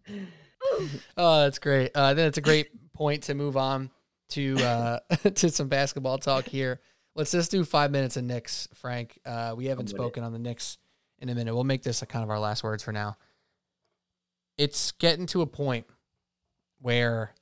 oh, 1.18 1.42
that's 1.42 1.60
great. 1.60 1.92
Uh, 1.94 2.14
then 2.14 2.28
it's 2.28 2.38
a 2.38 2.42
great 2.42 2.70
point 2.94 3.24
to 3.24 3.36
move 3.36 3.58
on 3.58 3.92
to 4.30 4.58
uh, 4.60 5.00
to 5.36 5.50
some 5.50 5.68
basketball 5.68 6.18
talk 6.18 6.46
here. 6.46 6.80
Let's 7.16 7.32
just 7.32 7.52
do 7.52 7.66
five 7.66 7.92
minutes 7.92 8.16
of 8.16 8.24
Knicks, 8.24 8.70
Frank. 8.74 9.20
Uh, 9.26 9.54
we 9.58 9.66
haven't 9.66 9.86
with 9.86 9.94
it. 9.94 9.98
spoken 9.98 10.24
on 10.24 10.32
the 10.32 10.40
Knicks 10.40 10.78
in 11.20 11.28
a 11.28 11.36
minute. 11.36 11.54
We'll 11.54 11.66
make 11.66 11.84
this 11.84 12.02
a 12.02 12.06
kind 12.06 12.24
of 12.24 12.30
our 12.30 12.40
last 12.40 12.64
words 12.64 12.82
for 12.82 12.94
now. 12.94 13.18
It's 14.58 14.92
getting 14.92 15.26
to 15.28 15.42
a 15.42 15.48
point 15.48 15.88
where 16.80 17.34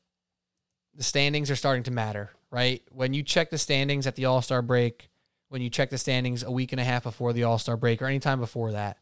the 0.96 1.04
standings 1.04 1.50
are 1.50 1.56
starting 1.56 1.84
to 1.84 1.92
matter, 1.92 2.32
right? 2.52 2.82
When 2.92 3.14
you 3.14 3.24
check 3.24 3.50
the 3.50 3.58
standings 3.58 4.08
at 4.08 4.16
the 4.16 4.26
All 4.26 4.42
Star 4.42 4.62
break, 4.62 5.10
when 5.50 5.62
you 5.62 5.70
check 5.70 5.90
the 5.90 5.98
standings 5.98 6.44
a 6.44 6.52
week 6.52 6.72
and 6.72 6.80
a 6.80 6.84
half 6.84 7.04
before 7.04 7.34
the 7.34 7.44
All 7.44 7.58
Star 7.58 7.78
break, 7.78 8.02
or 8.02 8.06
anytime 8.06 8.40
before 8.40 8.72
that, 8.74 8.98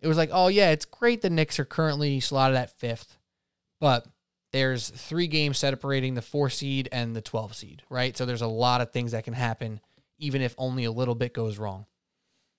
it 0.00 0.08
was 0.08 0.16
like, 0.16 0.30
oh 0.32 0.48
yeah, 0.48 0.70
it's 0.70 0.84
great 0.84 1.22
the 1.22 1.30
Knicks 1.30 1.58
are 1.58 1.64
currently 1.64 2.20
slotted 2.20 2.56
at 2.56 2.78
fifth, 2.78 3.16
but 3.80 4.06
there's 4.52 4.90
three 4.90 5.26
games 5.26 5.58
separating 5.58 6.14
the 6.14 6.22
four 6.22 6.48
seed 6.48 6.88
and 6.92 7.16
the 7.16 7.20
12 7.20 7.56
seed, 7.56 7.82
right? 7.90 8.16
So 8.16 8.24
there's 8.24 8.42
a 8.42 8.46
lot 8.46 8.80
of 8.80 8.92
things 8.92 9.10
that 9.10 9.24
can 9.24 9.34
happen, 9.34 9.80
even 10.18 10.42
if 10.42 10.54
only 10.58 10.84
a 10.84 10.92
little 10.92 11.16
bit 11.16 11.34
goes 11.34 11.58
wrong. 11.58 11.86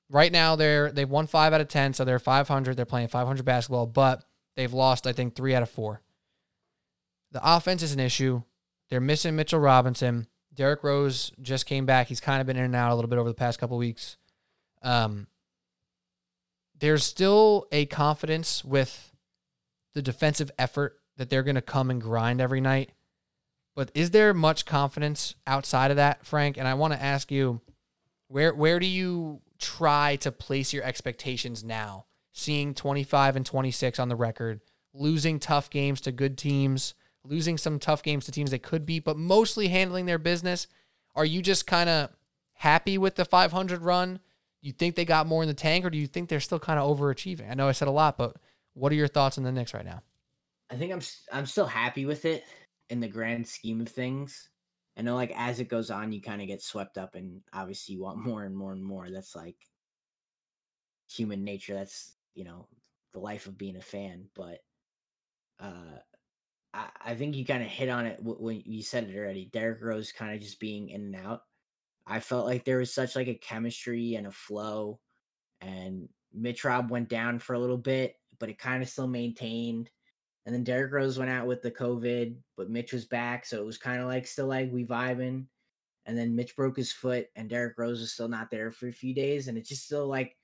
Right 0.10 0.32
now, 0.32 0.56
they're 0.56 0.92
they've 0.92 1.10
won 1.10 1.26
five 1.26 1.54
out 1.54 1.62
of 1.62 1.68
ten, 1.68 1.94
so 1.94 2.04
they're 2.04 2.20
500. 2.20 2.76
They're 2.76 2.86
playing 2.86 3.08
500 3.08 3.44
basketball, 3.44 3.88
but 3.88 4.24
they've 4.56 4.74
lost, 4.74 5.08
I 5.08 5.14
think, 5.14 5.36
three 5.36 5.56
out 5.56 5.64
of 5.64 5.70
four. 5.70 6.02
The 7.32 7.42
offense 7.44 7.84
is 7.84 7.94
an 7.94 8.00
issue. 8.00 8.44
They're 8.90 9.02
missing 9.02 9.36
Mitchell 9.36 9.60
Robinson. 9.60 10.28
Derrick 10.54 10.84
Rose 10.84 11.32
just 11.42 11.66
came 11.66 11.86
back. 11.86 12.08
He's 12.08 12.22
kind 12.22 12.40
of 12.40 12.48
been 12.48 12.58
in 12.58 12.64
and 12.64 12.76
out 12.76 12.92
a 12.92 12.96
little 12.96 13.10
bit 13.10 13.20
over 13.20 13.30
the 13.30 13.36
past 13.36 13.60
couple 13.60 13.78
weeks. 13.78 14.18
Um, 14.82 15.28
there's 16.80 17.04
still 17.04 17.68
a 17.72 17.86
confidence 17.88 18.64
with 18.64 19.12
the 19.94 20.02
defensive 20.02 20.52
effort 20.58 20.98
that 21.18 21.30
they're 21.30 21.44
going 21.44 21.56
to 21.56 21.62
come 21.62 21.90
and 21.90 22.02
grind 22.02 22.42
every 22.42 22.62
night. 22.62 22.92
But 23.76 23.92
is 23.94 24.12
there 24.12 24.34
much 24.34 24.66
confidence 24.66 25.36
outside 25.46 25.92
of 25.92 25.98
that, 25.98 26.26
Frank? 26.26 26.58
And 26.58 26.68
I 26.68 26.76
want 26.76 26.94
to 26.94 27.02
ask 27.02 27.32
you, 27.32 27.62
where 28.28 28.54
where 28.54 28.80
do 28.80 28.86
you 28.86 29.42
try 29.60 30.16
to 30.18 30.32
place 30.32 30.74
your 30.74 30.84
expectations 30.84 31.64
now? 31.64 32.06
Seeing 32.38 32.74
25 32.74 33.38
and 33.38 33.46
26 33.46 33.98
on 33.98 34.10
the 34.10 34.16
record, 34.18 34.60
losing 34.94 35.40
tough 35.40 35.70
games 35.70 36.02
to 36.02 36.12
good 36.12 36.38
teams, 36.38 36.94
losing 37.24 37.58
some 37.58 37.80
tough 37.80 38.04
games 38.04 38.26
to 38.26 38.32
teams 38.34 38.52
they 38.52 38.60
could 38.60 38.86
beat, 38.86 39.06
but 39.06 39.16
mostly 39.16 39.70
handling 39.70 40.06
their 40.06 40.18
business. 40.18 40.68
Are 41.16 41.24
you 41.24 41.42
just 41.42 41.66
kind 41.66 41.90
of 41.90 42.10
happy 42.52 42.98
with 42.98 43.16
the 43.16 43.24
500 43.24 43.82
run? 43.82 44.20
You 44.62 44.74
think 44.74 44.96
they 44.96 45.06
got 45.06 45.28
more 45.28 45.44
in 45.44 45.48
the 45.48 45.54
tank, 45.54 45.86
or 45.86 45.90
do 45.90 45.98
you 45.98 46.08
think 46.08 46.28
they're 46.28 46.42
still 46.42 46.60
kind 46.60 46.78
of 46.78 46.98
overachieving? 46.98 47.50
I 47.50 47.54
know 47.54 47.70
I 47.70 47.72
said 47.72 47.88
a 47.88 47.92
lot, 47.92 48.18
but 48.18 48.36
what 48.74 48.92
are 48.92 48.96
your 48.96 49.08
thoughts 49.08 49.38
on 49.38 49.46
the 49.46 49.52
Knicks 49.54 49.74
right 49.74 49.86
now? 49.86 50.02
I 50.70 50.76
think 50.76 50.92
I'm 50.92 51.02
I'm 51.32 51.46
still 51.46 51.68
happy 51.68 52.06
with 52.06 52.26
it 52.26 52.44
in 52.90 53.00
the 53.00 53.08
grand 53.08 53.48
scheme 53.48 53.80
of 53.80 53.88
things. 53.88 54.50
I 54.98 55.04
know 55.04 55.16
like 55.16 55.32
as 55.38 55.62
it 55.62 55.70
goes 55.70 55.90
on, 55.90 56.12
you 56.12 56.22
kind 56.22 56.42
of 56.42 56.50
get 56.50 56.62
swept 56.62 56.98
up, 56.98 57.16
and 57.16 57.42
obviously 57.54 57.96
you 57.96 58.02
want 58.02 58.18
more 58.18 58.44
and 58.44 58.58
more 58.58 58.74
and 58.74 58.84
more. 58.84 59.10
That's 59.10 59.38
like 59.38 59.56
human 61.10 61.46
nature. 61.46 61.76
That's 61.76 62.16
you 62.36 62.44
know 62.44 62.68
the 63.14 63.20
life 63.20 63.48
of 63.48 63.58
being 63.58 63.78
a 63.78 63.82
fan. 63.82 64.26
But 64.36 64.60
uh, 65.60 66.00
I 66.74 66.90
I 67.04 67.16
think 67.16 67.36
you 67.36 67.46
kind 67.46 67.64
of 67.64 67.70
hit 67.70 67.90
on 67.90 68.06
it 68.06 68.20
when 68.22 68.62
you 68.66 68.84
said 68.84 69.10
it 69.10 69.18
already. 69.18 69.50
Derrick 69.52 69.82
Rose 69.82 70.12
kind 70.12 70.36
of 70.36 70.42
just 70.42 70.60
being 70.60 70.90
in 70.90 71.02
and 71.02 71.16
out. 71.16 71.42
I 72.06 72.20
felt 72.20 72.46
like 72.46 72.66
there 72.66 72.78
was 72.78 72.94
such 72.94 73.16
like 73.16 73.28
a 73.28 73.36
chemistry 73.36 74.16
and 74.16 74.28
a 74.28 74.32
flow, 74.32 75.00
and 75.62 76.08
Mitch 76.34 76.64
Rob 76.64 76.92
went 76.92 77.10
down 77.10 77.40
for 77.40 77.54
a 77.54 77.60
little 77.60 77.78
bit, 77.78 78.16
but 78.40 78.50
it 78.50 78.60
kind 78.60 78.84
of 78.84 78.90
still 78.90 79.08
maintained. 79.08 79.90
And 80.46 80.54
then 80.54 80.64
Derrick 80.64 80.92
Rose 80.92 81.18
went 81.18 81.32
out 81.32 81.48
with 81.48 81.64
the 81.64 81.72
COVID, 81.72 82.36
but 82.56 82.70
Mitch 82.70 82.94
was 82.94 83.06
back, 83.06 83.46
so 83.46 83.60
it 83.60 83.66
was 83.66 83.80
kind 83.80 84.00
of 84.00 84.08
like 84.08 84.28
still 84.28 84.46
like 84.46 84.72
we 84.72 84.86
vibing. 84.86 85.48
And 86.06 86.16
then 86.16 86.36
Mitch 86.36 86.56
broke 86.56 86.78
his 86.78 86.92
foot, 86.92 87.28
and 87.36 87.50
Derrick 87.50 87.80
Rose 87.80 88.02
is 88.02 88.14
still 88.14 88.28
not 88.28 88.52
there 88.52 88.72
for 88.72 88.88
a 88.88 88.94
few 88.94 89.16
days, 89.16 89.48
and 89.48 89.58
it's 89.58 89.70
just 89.70 89.86
still 89.86 90.08
like 90.08 90.38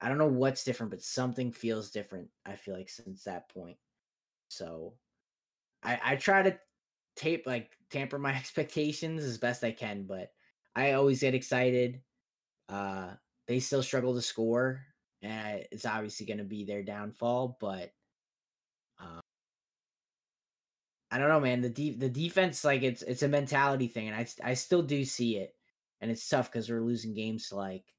I 0.00 0.08
don't 0.08 0.18
know 0.18 0.26
what's 0.28 0.64
different, 0.64 0.90
but 0.90 1.02
something 1.02 1.52
feels 1.52 1.90
different. 1.90 2.30
I 2.44 2.56
feel 2.56 2.74
like 2.76 2.88
since 2.90 3.24
that 3.24 3.48
point. 3.48 3.78
So 4.48 4.94
I 5.82 6.00
I 6.04 6.16
try 6.16 6.42
to 6.42 6.58
tape 7.16 7.46
like 7.46 7.76
tamper 7.90 8.18
my 8.18 8.34
expectations 8.36 9.24
as 9.24 9.38
best 9.38 9.64
I 9.64 9.72
can, 9.72 10.04
but 10.06 10.32
I 10.76 10.92
always 10.92 11.20
get 11.20 11.34
excited. 11.34 12.02
Uh 12.68 13.14
they 13.48 13.60
still 13.60 13.82
struggle 13.84 14.14
to 14.14 14.22
score, 14.22 14.86
and 15.22 15.66
it's 15.72 15.86
obviously 15.86 16.26
going 16.26 16.38
to 16.38 16.44
be 16.44 16.64
their 16.64 16.82
downfall, 16.84 17.58
but 17.60 17.92
um, 18.98 19.20
I 21.10 21.18
don't 21.18 21.28
know, 21.28 21.40
man. 21.40 21.60
The 21.60 21.68
de- 21.70 21.96
the 21.96 22.08
defense, 22.08 22.64
like 22.64 22.82
it's 22.82 23.02
it's 23.02 23.22
a 23.22 23.28
mentality 23.28 23.88
thing, 23.88 24.08
and 24.08 24.16
I 24.16 24.26
I 24.50 24.54
still 24.54 24.82
do 24.82 25.04
see 25.04 25.36
it, 25.38 25.54
and 26.00 26.10
it's 26.10 26.28
tough 26.28 26.50
because 26.50 26.68
we're 26.68 26.80
losing 26.80 27.14
games 27.14 27.48
to 27.48 27.56
like 27.56 27.93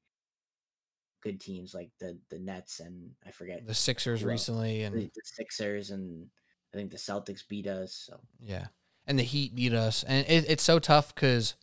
good 1.26 1.40
teams 1.40 1.74
like 1.74 1.90
the 1.98 2.18
the 2.30 2.38
Nets 2.38 2.80
and 2.80 3.10
I 3.26 3.30
forget 3.30 3.66
The 3.66 3.74
Sixers 3.74 4.22
Well, 4.22 4.30
recently, 4.32 4.82
and 4.82 4.94
the 4.94 5.10
Sixers 5.24 5.90
and 5.90 6.26
I 6.72 6.76
think 6.76 6.90
the 6.90 6.96
Celtics 6.96 7.46
beat 7.48 7.66
us. 7.66 8.04
So 8.06 8.18
yeah, 8.40 8.66
and 9.06 9.18
the 9.18 9.22
Heat 9.22 9.54
beat 9.54 9.72
us, 9.72 10.04
and 10.04 10.26
it, 10.28 10.48
it's 10.48 10.62
so 10.62 10.78
tough 10.78 11.14
because 11.14 11.54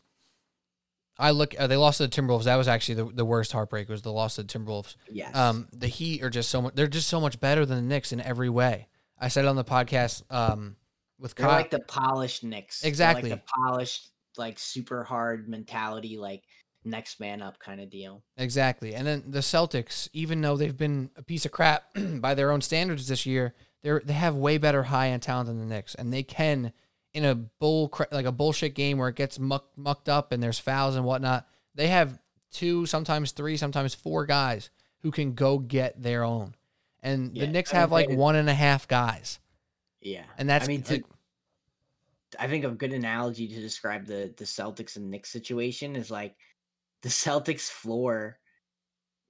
I 1.18 1.30
look. 1.30 1.54
Uh, 1.58 1.66
they 1.66 1.76
lost 1.76 1.98
to 1.98 2.06
the 2.06 2.10
Timberwolves. 2.22 2.44
That 2.44 2.56
was 2.56 2.68
actually 2.68 2.96
the, 2.96 3.04
the 3.06 3.24
worst 3.24 3.52
heartbreak. 3.52 3.88
Was 3.88 4.02
the 4.02 4.12
loss 4.12 4.34
to 4.36 4.42
the 4.42 4.48
Timberwolves. 4.58 4.96
yes, 5.10 5.34
Um, 5.34 5.68
the 5.72 5.86
Heat 5.88 6.22
are 6.24 6.30
just 6.30 6.50
so 6.50 6.60
much. 6.60 6.74
They're 6.74 6.86
just 6.88 7.08
so 7.08 7.20
much 7.20 7.38
better 7.40 7.64
than 7.64 7.76
the 7.76 7.82
Knicks 7.82 8.12
in 8.12 8.20
every 8.20 8.50
way. 8.50 8.88
I 9.18 9.28
said 9.28 9.44
it 9.44 9.48
on 9.48 9.56
the 9.56 9.64
podcast. 9.64 10.22
Um, 10.30 10.76
with 11.20 11.36
Kyle. 11.36 11.48
like 11.50 11.70
the 11.70 11.78
polished 11.78 12.42
Knicks, 12.42 12.82
Exactly. 12.82 13.30
like 13.30 13.40
the 13.40 13.52
polished, 13.62 14.10
like 14.36 14.58
super 14.58 15.04
hard 15.04 15.48
mentality, 15.48 16.18
like 16.18 16.42
next 16.84 17.20
man 17.20 17.42
up 17.42 17.58
kind 17.58 17.80
of 17.80 17.90
deal. 17.90 18.22
Exactly. 18.36 18.94
And 18.94 19.06
then 19.06 19.24
the 19.26 19.40
Celtics, 19.40 20.08
even 20.12 20.40
though 20.40 20.56
they've 20.56 20.76
been 20.76 21.10
a 21.16 21.22
piece 21.22 21.44
of 21.44 21.52
crap 21.52 21.84
by 22.16 22.34
their 22.34 22.50
own 22.50 22.60
standards 22.60 23.08
this 23.08 23.26
year, 23.26 23.54
they're 23.82 24.02
they 24.04 24.12
have 24.14 24.34
way 24.34 24.58
better 24.58 24.82
high 24.82 25.10
end 25.10 25.22
talent 25.22 25.48
than 25.48 25.58
the 25.58 25.66
Knicks, 25.66 25.94
and 25.94 26.12
they 26.12 26.22
can 26.22 26.72
in 27.12 27.24
a 27.24 27.34
bull 27.34 27.92
like 28.10 28.26
a 28.26 28.32
bullshit 28.32 28.74
game 28.74 28.98
where 28.98 29.08
it 29.08 29.16
gets 29.16 29.38
muck, 29.38 29.66
mucked 29.76 30.08
up 30.08 30.32
and 30.32 30.42
there's 30.42 30.58
fouls 30.58 30.96
and 30.96 31.04
whatnot. 31.04 31.46
They 31.74 31.88
have 31.88 32.18
two, 32.50 32.86
sometimes 32.86 33.32
three, 33.32 33.56
sometimes 33.56 33.94
four 33.94 34.26
guys 34.26 34.70
who 35.02 35.10
can 35.10 35.34
go 35.34 35.58
get 35.58 36.02
their 36.02 36.24
own, 36.24 36.54
and 37.02 37.34
the 37.34 37.40
Yeah, 37.40 37.50
Knicks 37.50 37.74
I 37.74 37.78
have 37.78 37.92
like 37.92 38.10
one 38.10 38.36
and 38.36 38.48
a 38.48 38.54
half 38.54 38.88
guys, 38.88 39.38
Yeah, 40.00 40.24
and 40.38 40.48
that's 40.48 40.64
I 40.64 40.68
mean, 40.68 40.82
to, 40.82 40.92
like, 40.94 41.04
I 42.38 42.48
think 42.48 42.64
a 42.64 42.70
good 42.70 42.92
analogy 42.92 43.48
to 43.48 43.60
describe 43.60 44.06
the 44.06 44.32
the 44.36 44.44
Celtics 44.44 44.96
and 44.96 45.10
Knicks 45.10 45.30
situation 45.30 45.94
is 45.94 46.10
like 46.10 46.34
the 47.04 47.10
Celtics 47.10 47.70
floor 47.70 48.38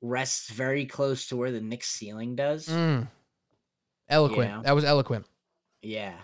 rests 0.00 0.48
very 0.50 0.86
close 0.86 1.26
to 1.26 1.36
where 1.36 1.50
the 1.50 1.60
Knicks 1.60 1.88
ceiling 1.88 2.34
does. 2.36 2.66
mm, 2.68 3.06
eloquent. 4.08 4.50
Yeah. 4.50 4.62
That 4.62 4.74
was 4.74 4.84
eloquent. 4.84 5.26
Yeah, 5.82 6.14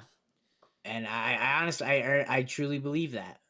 and 0.86 1.06
I, 1.06 1.34
I 1.34 1.60
honestly, 1.60 1.86
I, 1.86 2.24
I 2.38 2.42
truly 2.44 2.78
believe 2.78 3.12
that. 3.12 3.40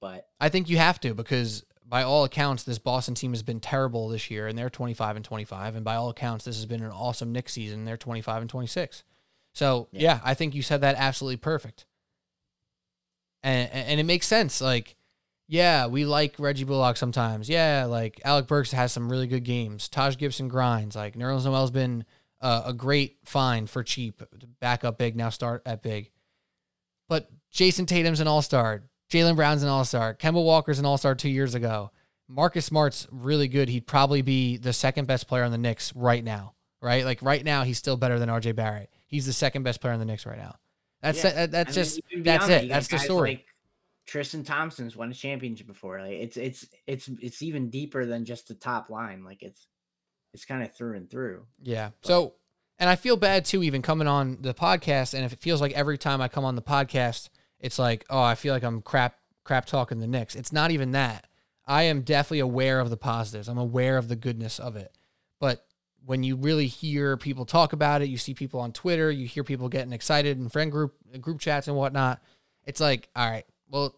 But 0.00 0.26
I 0.40 0.48
think 0.48 0.68
you 0.70 0.78
have 0.78 0.98
to 1.00 1.14
because 1.14 1.64
by 1.86 2.04
all 2.04 2.24
accounts, 2.24 2.62
this 2.62 2.78
Boston 2.78 3.14
team 3.14 3.32
has 3.32 3.42
been 3.42 3.60
terrible 3.60 4.08
this 4.08 4.30
year, 4.30 4.46
and 4.46 4.56
they're 4.56 4.70
25 4.70 5.16
and 5.16 5.24
25. 5.24 5.74
And 5.76 5.84
by 5.84 5.96
all 5.96 6.08
accounts, 6.08 6.44
this 6.46 6.56
has 6.56 6.64
been 6.64 6.82
an 6.82 6.90
awesome 6.90 7.32
Knicks 7.32 7.52
season. 7.52 7.84
They're 7.84 7.98
25 7.98 8.40
and 8.42 8.50
26. 8.50 9.04
So 9.52 9.88
yeah, 9.92 10.00
Yeah. 10.00 10.20
I 10.24 10.34
think 10.34 10.54
you 10.54 10.62
said 10.62 10.80
that 10.80 10.96
absolutely 10.96 11.36
perfect. 11.36 11.84
And 13.42 13.70
and 13.70 14.00
it 14.00 14.04
makes 14.04 14.26
sense. 14.26 14.60
Like, 14.60 14.96
yeah, 15.52 15.86
we 15.86 16.06
like 16.06 16.36
Reggie 16.38 16.64
Bullock 16.64 16.96
sometimes. 16.96 17.46
Yeah, 17.46 17.84
like 17.84 18.18
Alec 18.24 18.46
Burks 18.46 18.72
has 18.72 18.90
some 18.90 19.10
really 19.10 19.26
good 19.26 19.44
games. 19.44 19.86
Taj 19.90 20.16
Gibson 20.16 20.48
grinds. 20.48 20.96
Like 20.96 21.14
Nerlens 21.14 21.44
Noel's 21.44 21.70
been 21.70 22.06
uh, 22.40 22.62
a 22.64 22.72
great 22.72 23.18
find 23.26 23.68
for 23.68 23.82
cheap 23.82 24.22
back 24.60 24.82
up 24.82 24.96
big 24.96 25.14
now 25.14 25.28
start 25.28 25.60
at 25.66 25.82
big. 25.82 26.10
But 27.06 27.28
Jayson 27.52 27.84
Tatum's 27.84 28.20
an 28.20 28.28
all 28.28 28.40
star. 28.40 28.84
Jaylen 29.10 29.36
Brown's 29.36 29.62
an 29.62 29.68
all 29.68 29.84
star. 29.84 30.14
Kemba 30.14 30.42
Walker's 30.42 30.78
an 30.78 30.86
all 30.86 30.96
star 30.96 31.14
two 31.14 31.28
years 31.28 31.54
ago. 31.54 31.90
Marcus 32.28 32.64
Smart's 32.64 33.06
really 33.10 33.46
good. 33.46 33.68
He'd 33.68 33.86
probably 33.86 34.22
be 34.22 34.56
the 34.56 34.72
second 34.72 35.04
best 35.06 35.28
player 35.28 35.44
on 35.44 35.50
the 35.52 35.58
Knicks 35.58 35.94
right 35.94 36.24
now, 36.24 36.54
right? 36.80 37.04
Like 37.04 37.20
right 37.20 37.44
now, 37.44 37.62
he's 37.64 37.76
still 37.76 37.98
better 37.98 38.18
than 38.18 38.30
RJ 38.30 38.56
Barrett. 38.56 38.88
He's 39.06 39.26
the 39.26 39.34
second 39.34 39.64
best 39.64 39.82
player 39.82 39.92
on 39.92 39.98
the 39.98 40.06
Knicks 40.06 40.24
right 40.24 40.38
now. 40.38 40.54
That's 41.02 41.22
Yeah. 41.22 41.32
that, 41.32 41.50
that's 41.50 41.68
I 41.76 41.80
mean, 41.80 41.84
just 41.84 42.00
that's 42.24 42.48
it. 42.48 42.68
That's 42.70 42.88
the 42.88 42.98
story. 42.98 43.30
Like 43.32 43.46
Tristan 44.06 44.44
Thompson's 44.44 44.96
won 44.96 45.10
a 45.10 45.14
championship 45.14 45.66
before. 45.66 46.00
Like 46.00 46.12
it's 46.12 46.36
it's 46.36 46.66
it's 46.86 47.08
it's 47.20 47.42
even 47.42 47.70
deeper 47.70 48.04
than 48.04 48.24
just 48.24 48.48
the 48.48 48.54
top 48.54 48.90
line. 48.90 49.24
Like 49.24 49.42
it's 49.42 49.66
it's 50.32 50.44
kind 50.44 50.62
of 50.62 50.74
through 50.74 50.96
and 50.96 51.10
through. 51.10 51.44
Yeah. 51.62 51.90
So, 52.02 52.34
and 52.78 52.88
I 52.88 52.96
feel 52.96 53.16
bad 53.16 53.44
too, 53.44 53.62
even 53.62 53.82
coming 53.82 54.08
on 54.08 54.38
the 54.40 54.54
podcast. 54.54 55.14
And 55.14 55.24
if 55.24 55.32
it 55.32 55.40
feels 55.40 55.60
like 55.60 55.72
every 55.72 55.98
time 55.98 56.20
I 56.20 56.28
come 56.28 56.44
on 56.44 56.56
the 56.56 56.62
podcast, 56.62 57.28
it's 57.60 57.78
like, 57.78 58.04
oh, 58.10 58.22
I 58.22 58.34
feel 58.34 58.54
like 58.54 58.64
I'm 58.64 58.82
crap, 58.82 59.16
crap 59.44 59.66
talking 59.66 60.00
the 60.00 60.06
Knicks. 60.06 60.34
It's 60.34 60.52
not 60.52 60.70
even 60.70 60.92
that. 60.92 61.26
I 61.66 61.84
am 61.84 62.02
definitely 62.02 62.40
aware 62.40 62.80
of 62.80 62.90
the 62.90 62.96
positives. 62.96 63.48
I'm 63.48 63.58
aware 63.58 63.98
of 63.98 64.08
the 64.08 64.16
goodness 64.16 64.58
of 64.58 64.76
it. 64.76 64.92
But 65.38 65.64
when 66.04 66.24
you 66.24 66.36
really 66.36 66.66
hear 66.66 67.16
people 67.16 67.44
talk 67.44 67.72
about 67.72 68.02
it, 68.02 68.08
you 68.08 68.18
see 68.18 68.34
people 68.34 68.60
on 68.60 68.72
Twitter, 68.72 69.10
you 69.10 69.26
hear 69.26 69.44
people 69.44 69.68
getting 69.68 69.92
excited 69.92 70.38
in 70.38 70.48
friend 70.48 70.72
group 70.72 70.94
group 71.20 71.40
chats 71.40 71.68
and 71.68 71.76
whatnot. 71.76 72.20
It's 72.64 72.80
like, 72.80 73.08
all 73.14 73.28
right, 73.30 73.44
well, 73.72 73.96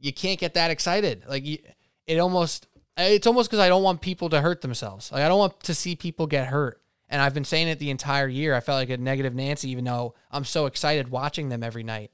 you 0.00 0.12
can't 0.12 0.40
get 0.40 0.54
that 0.54 0.72
excited. 0.72 1.24
Like 1.28 1.44
it 1.46 2.18
almost, 2.18 2.66
it's 2.96 3.26
almost 3.26 3.48
because 3.48 3.60
I 3.60 3.68
don't 3.68 3.84
want 3.84 4.00
people 4.00 4.30
to 4.30 4.40
hurt 4.40 4.62
themselves. 4.62 5.12
Like 5.12 5.22
I 5.22 5.28
don't 5.28 5.38
want 5.38 5.60
to 5.64 5.74
see 5.74 5.94
people 5.94 6.26
get 6.26 6.48
hurt. 6.48 6.80
And 7.08 7.20
I've 7.20 7.34
been 7.34 7.44
saying 7.44 7.68
it 7.68 7.78
the 7.78 7.90
entire 7.90 8.26
year. 8.26 8.54
I 8.54 8.60
felt 8.60 8.78
like 8.78 8.88
a 8.88 8.96
negative 8.96 9.34
Nancy, 9.34 9.68
even 9.70 9.84
though 9.84 10.14
I'm 10.30 10.46
so 10.46 10.64
excited 10.64 11.10
watching 11.10 11.50
them 11.50 11.62
every 11.62 11.82
night. 11.82 12.10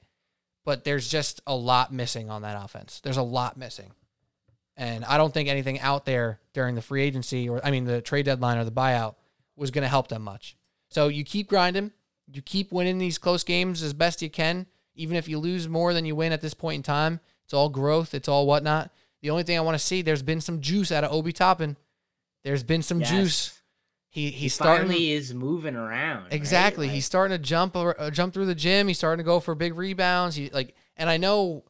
But 0.65 0.83
there's 0.85 1.09
just 1.09 1.41
a 1.47 1.55
lot 1.55 1.93
missing 1.93 2.29
on 2.29 2.43
that 2.43 2.63
offense. 2.63 3.01
There's 3.01 3.17
a 3.17 3.23
lot 3.23 3.57
missing. 3.57 3.93
And 4.77 5.05
I 5.05 5.17
don't 5.17 5.33
think 5.33 5.49
anything 5.49 5.79
out 5.81 6.05
there 6.05 6.41
during 6.53 6.75
the 6.75 6.83
free 6.83 7.03
agency 7.03 7.49
or 7.49 7.65
I 7.65 7.71
mean 7.71 7.85
the 7.85 8.03
trade 8.03 8.27
deadline 8.27 8.59
or 8.59 8.65
the 8.65 8.73
buyout 8.73 9.15
was 9.57 9.71
going 9.71 9.83
to 9.83 9.89
help 9.89 10.09
them 10.09 10.23
much. 10.23 10.57
So 10.89 11.09
you 11.09 11.25
keep 11.25 11.49
grinding, 11.49 11.93
you 12.33 12.43
keep 12.43 12.73
winning 12.73 12.99
these 12.99 13.19
close 13.19 13.45
games 13.45 13.83
as 13.83 13.93
best 13.93 14.21
you 14.21 14.31
can, 14.31 14.67
even 14.99 15.17
if 15.17 15.29
you 15.29 15.39
lose 15.39 15.69
more 15.69 15.95
than 15.95 16.05
you 16.05 16.15
win 16.15 16.33
at 16.33 16.41
this 16.43 16.55
point 16.55 16.77
in 16.77 16.83
time. 16.83 17.21
It's 17.45 17.55
all 17.55 17.71
growth, 17.71 18.13
it's 18.13 18.29
all 18.29 18.47
whatnot. 18.47 18.91
The 19.23 19.31
only 19.31 19.43
thing 19.45 19.57
I 19.57 19.63
want 19.63 19.75
to 19.75 19.85
see, 19.85 20.03
there's 20.03 20.23
been 20.23 20.41
some 20.43 20.61
juice 20.61 20.93
out 20.93 21.03
of 21.05 21.13
Obi 21.13 21.33
Toppin. 21.33 21.77
There's 22.45 22.63
been 22.63 22.83
some 22.83 23.01
Yes. 23.01 23.11
juice. 23.11 23.63
He 24.11 24.27
He 24.27 24.31
he's 24.33 24.55
starting 24.55 24.89
finally 24.89 25.13
is 25.13 25.33
moving 25.35 25.75
around. 25.77 26.25
right? 26.25 26.33
Exactly. 26.33 26.87
Like, 26.87 26.95
He's 26.95 27.07
starting 27.07 27.37
to 27.37 27.43
jump 27.43 27.75
or 27.77 27.99
uh, 28.01 28.11
jump 28.11 28.35
through 28.35 28.47
the 28.47 28.55
gym. 28.55 28.89
He's 28.89 28.99
starting 28.99 29.23
to 29.23 29.27
go 29.27 29.41
for 29.41 29.55
big 29.55 29.77
rebounds. 29.77 30.37
He 30.37 30.51
like, 30.51 30.75
and 30.97 31.09
I 31.09 31.17
know 31.17 31.65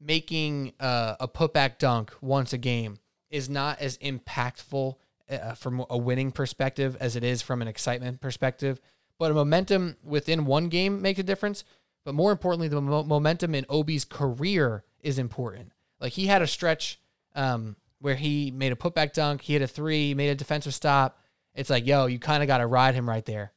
making 0.00 0.72
uh, 0.80 1.16
a 1.20 1.28
putback 1.28 1.78
dunk 1.78 2.12
once 2.20 2.52
a 2.52 2.58
game 2.58 2.98
is 3.30 3.48
not 3.48 3.80
as 3.80 3.96
impactful 3.98 4.96
uh, 5.30 5.54
from 5.54 5.84
a 5.88 5.96
winning 5.96 6.30
perspective 6.30 6.96
as 7.00 7.16
it 7.16 7.24
is 7.24 7.42
from 7.42 7.62
an 7.62 7.68
excitement 7.68 8.20
perspective. 8.20 8.80
But 9.18 9.30
a 9.30 9.34
momentum 9.34 9.96
within 10.02 10.44
one 10.44 10.68
game 10.68 11.00
makes 11.00 11.20
a 11.20 11.22
difference. 11.22 11.64
But 12.04 12.14
more 12.14 12.32
importantly, 12.32 12.68
the 12.68 12.80
mo- 12.80 13.04
momentum 13.04 13.54
in 13.54 13.64
Obi's 13.68 14.04
career 14.04 14.84
is 15.00 15.18
important. 15.18 15.72
Like 16.00 16.12
he 16.12 16.26
had 16.26 16.42
a 16.42 16.46
stretch 16.46 17.00
um, 17.34 17.76
where 18.00 18.14
he 18.14 18.50
made 18.50 18.72
a 18.72 18.76
putback 18.76 19.12
dunk, 19.12 19.42
he 19.42 19.54
hit 19.54 19.62
a 19.62 19.66
three, 19.66 20.14
made 20.14 20.28
a 20.28 20.34
defensive 20.34 20.74
stop. 20.74 21.18
It's 21.54 21.70
like, 21.70 21.86
yo, 21.86 22.06
you 22.06 22.18
kind 22.18 22.42
of 22.42 22.46
got 22.46 22.58
to 22.58 22.66
ride 22.66 22.94
him 22.94 23.08
right 23.08 23.24
there. 23.24 23.52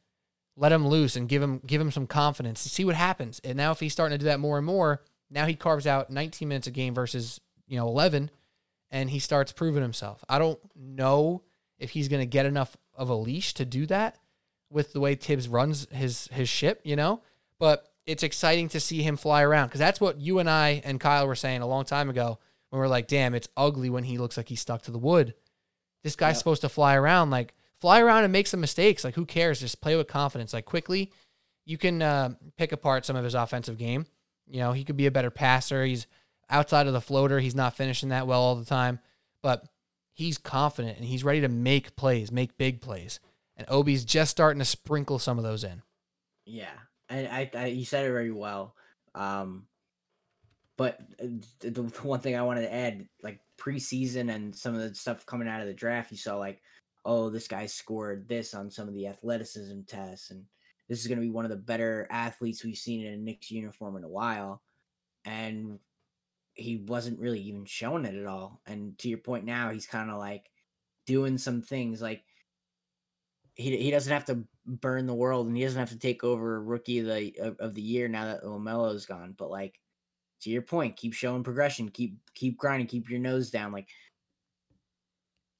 Let 0.55 0.71
him 0.71 0.87
loose 0.87 1.15
and 1.15 1.29
give 1.29 1.41
him 1.41 1.61
give 1.65 1.81
him 1.81 1.91
some 1.91 2.07
confidence. 2.07 2.63
To 2.63 2.69
see 2.69 2.85
what 2.85 2.95
happens. 2.95 3.39
And 3.43 3.57
now 3.57 3.71
if 3.71 3.79
he's 3.79 3.93
starting 3.93 4.17
to 4.17 4.23
do 4.23 4.29
that 4.29 4.39
more 4.39 4.57
and 4.57 4.65
more, 4.65 5.03
now 5.29 5.45
he 5.45 5.55
carves 5.55 5.85
out 5.85 6.09
19 6.09 6.47
minutes 6.47 6.67
a 6.67 6.71
game 6.71 6.95
versus 6.95 7.39
you 7.67 7.77
know 7.77 7.87
11, 7.87 8.31
and 8.89 9.09
he 9.09 9.19
starts 9.19 9.51
proving 9.51 9.83
himself. 9.83 10.23
I 10.27 10.39
don't 10.39 10.59
know 10.75 11.43
if 11.77 11.91
he's 11.91 12.07
going 12.07 12.21
to 12.21 12.25
get 12.25 12.45
enough 12.45 12.75
of 12.95 13.09
a 13.09 13.15
leash 13.15 13.53
to 13.55 13.65
do 13.65 13.85
that 13.87 14.17
with 14.71 14.93
the 14.93 14.99
way 14.99 15.15
Thibs 15.15 15.47
runs 15.47 15.87
his 15.91 16.27
his 16.31 16.49
ship, 16.49 16.81
you 16.83 16.95
know. 16.95 17.21
But 17.59 17.87
it's 18.07 18.23
exciting 18.23 18.69
to 18.69 18.79
see 18.79 19.03
him 19.03 19.17
fly 19.17 19.43
around 19.43 19.67
because 19.67 19.79
that's 19.79 20.01
what 20.01 20.19
you 20.19 20.39
and 20.39 20.49
I 20.49 20.81
and 20.83 20.99
Kyle 20.99 21.27
were 21.27 21.35
saying 21.35 21.61
a 21.61 21.67
long 21.67 21.85
time 21.85 22.09
ago 22.09 22.39
when 22.69 22.79
we 22.79 22.85
are 22.85 22.89
like, 22.89 23.07
damn, 23.07 23.35
it's 23.35 23.49
ugly 23.55 23.89
when 23.89 24.03
he 24.03 24.17
looks 24.17 24.37
like 24.37 24.49
he's 24.49 24.61
stuck 24.61 24.81
to 24.83 24.91
the 24.91 24.97
wood. 24.97 25.33
This 26.03 26.15
guy's 26.15 26.31
Yep. 26.35 26.37
supposed 26.37 26.61
to 26.61 26.69
fly 26.69 26.95
around, 26.95 27.29
like 27.29 27.53
fly 27.79 27.99
around 28.01 28.23
and 28.23 28.33
make 28.33 28.47
some 28.47 28.61
mistakes. 28.61 29.03
Like 29.03 29.15
who 29.15 29.25
cares? 29.25 29.59
Just 29.59 29.81
play 29.81 29.95
with 29.95 30.07
confidence. 30.07 30.53
Like 30.53 30.65
quickly, 30.65 31.11
you 31.65 31.77
can 31.77 32.01
uh, 32.01 32.29
pick 32.57 32.71
apart 32.71 33.05
some 33.05 33.15
of 33.17 33.23
his 33.25 33.35
offensive 33.35 33.77
game. 33.77 34.05
You 34.47 34.61
know, 34.61 34.71
he 34.71 34.85
could 34.85 34.95
be 34.97 35.07
a 35.07 35.11
better 35.11 35.29
passer. 35.29 35.83
He's 35.83 36.07
outside 36.49 36.87
of 36.87 36.93
the 36.93 37.01
floater. 37.01 37.39
He's 37.39 37.55
not 37.55 37.75
finishing 37.75 38.09
that 38.09 38.25
well 38.25 38.41
all 38.41 38.55
the 38.55 38.63
time, 38.63 38.99
but 39.43 39.65
he's 40.13 40.37
confident 40.37 40.97
and 40.97 41.05
he's 41.05 41.25
ready 41.25 41.41
to 41.41 41.49
make 41.49 41.97
plays, 41.97 42.31
make 42.31 42.57
big 42.57 42.79
plays. 42.79 43.19
And 43.57 43.67
Obi's 43.69 44.05
just 44.05 44.31
starting 44.31 44.59
to 44.59 44.65
sprinkle 44.65 45.19
some 45.19 45.37
of 45.37 45.43
those 45.43 45.65
in. 45.65 45.81
Yeah, 46.45 46.69
I, 47.09 47.17
I, 47.25 47.51
I 47.53 47.65
you 47.67 47.85
said 47.85 48.05
it 48.05 48.11
very 48.11 48.31
well. 48.31 48.75
Um, 49.15 49.67
but 50.77 50.99
uh, 51.21 51.27
the, 51.59 51.71
the 51.71 51.81
one 52.03 52.19
thing 52.19 52.35
I 52.35 52.43
wanted 52.43 52.61
to 52.61 52.73
add, 52.73 53.07
like 53.23 53.39
preseason 53.57 54.33
and 54.33 54.55
some 54.55 54.75
of 54.75 54.81
the 54.81 54.93
stuff 54.93 55.25
coming 55.25 55.47
out 55.47 55.61
of 55.61 55.67
the 55.67 55.73
draft, 55.73 56.11
you 56.11 56.17
saw 56.17 56.37
like, 56.37 56.61
oh, 57.03 57.29
this 57.29 57.47
guy 57.47 57.65
scored 57.65 58.27
this 58.27 58.53
on 58.53 58.69
some 58.69 58.87
of 58.87 58.93
the 58.93 59.07
athleticism 59.07 59.81
tests, 59.87 60.29
and 60.29 60.43
this 60.87 60.99
is 60.99 61.07
going 61.07 61.17
to 61.17 61.25
be 61.25 61.31
one 61.31 61.45
of 61.45 61.51
the 61.51 61.57
better 61.57 62.07
athletes 62.11 62.63
we've 62.63 62.77
seen 62.77 63.05
in 63.05 63.13
a 63.13 63.17
Knicks 63.17 63.49
uniform 63.49 63.97
in 63.97 64.03
a 64.03 64.09
while, 64.09 64.61
and 65.25 65.79
he 66.53 66.77
wasn't 66.87 67.19
really 67.19 67.39
even 67.41 67.65
showing 67.65 68.05
it 68.05 68.15
at 68.15 68.25
all. 68.25 68.61
And 68.67 68.97
to 68.99 69.09
your 69.09 69.19
point, 69.19 69.45
now 69.45 69.71
he's 69.71 69.87
kind 69.87 70.09
of 70.11 70.17
like 70.17 70.49
doing 71.05 71.37
some 71.37 71.61
things 71.61 72.01
like 72.01 72.23
he 73.57 73.75
he 73.75 73.91
doesn't 73.91 74.13
have 74.13 74.25
to 74.25 74.43
burn 74.65 75.07
the 75.07 75.13
world 75.13 75.47
and 75.47 75.57
he 75.57 75.63
doesn't 75.63 75.79
have 75.79 75.89
to 75.89 75.99
take 75.99 76.23
over 76.23 76.61
rookie 76.61 76.99
of 76.99 77.07
the 77.07 77.35
of, 77.39 77.59
of 77.59 77.73
the 77.73 77.81
year 77.81 78.07
now 78.07 78.25
that 78.25 78.43
Lamelo's 78.43 79.05
gone. 79.05 79.33
But 79.37 79.49
like 79.49 79.79
to 80.41 80.49
your 80.49 80.61
point, 80.61 80.95
keep 80.95 81.13
showing 81.13 81.43
progression, 81.43 81.89
keep 81.89 82.17
keep 82.35 82.57
grinding, 82.57 82.87
keep 82.87 83.09
your 83.09 83.19
nose 83.19 83.49
down, 83.49 83.71
like 83.71 83.89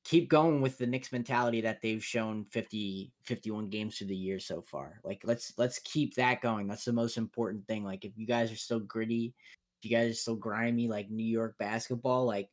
keep 0.03 0.29
going 0.29 0.61
with 0.61 0.77
the 0.77 0.87
Knicks 0.87 1.11
mentality 1.11 1.59
that 1.59 1.81
they've 1.81 2.03
shown 2.03 2.45
50 2.45 3.11
51 3.23 3.67
games 3.69 3.97
through 3.97 4.07
the 4.07 4.15
year 4.15 4.39
so 4.39 4.61
far. 4.61 5.01
Like 5.03 5.21
let's 5.23 5.53
let's 5.57 5.79
keep 5.79 6.13
that 6.15 6.41
going. 6.41 6.67
That's 6.67 6.85
the 6.85 6.93
most 6.93 7.17
important 7.17 7.65
thing. 7.67 7.83
Like 7.83 8.05
if 8.05 8.11
you 8.15 8.27
guys 8.27 8.51
are 8.51 8.55
still 8.55 8.79
gritty, 8.79 9.33
if 9.81 9.89
you 9.89 9.97
guys 9.97 10.11
are 10.11 10.15
still 10.15 10.35
grimy 10.35 10.87
like 10.87 11.09
New 11.09 11.25
York 11.25 11.55
basketball, 11.57 12.25
like 12.25 12.49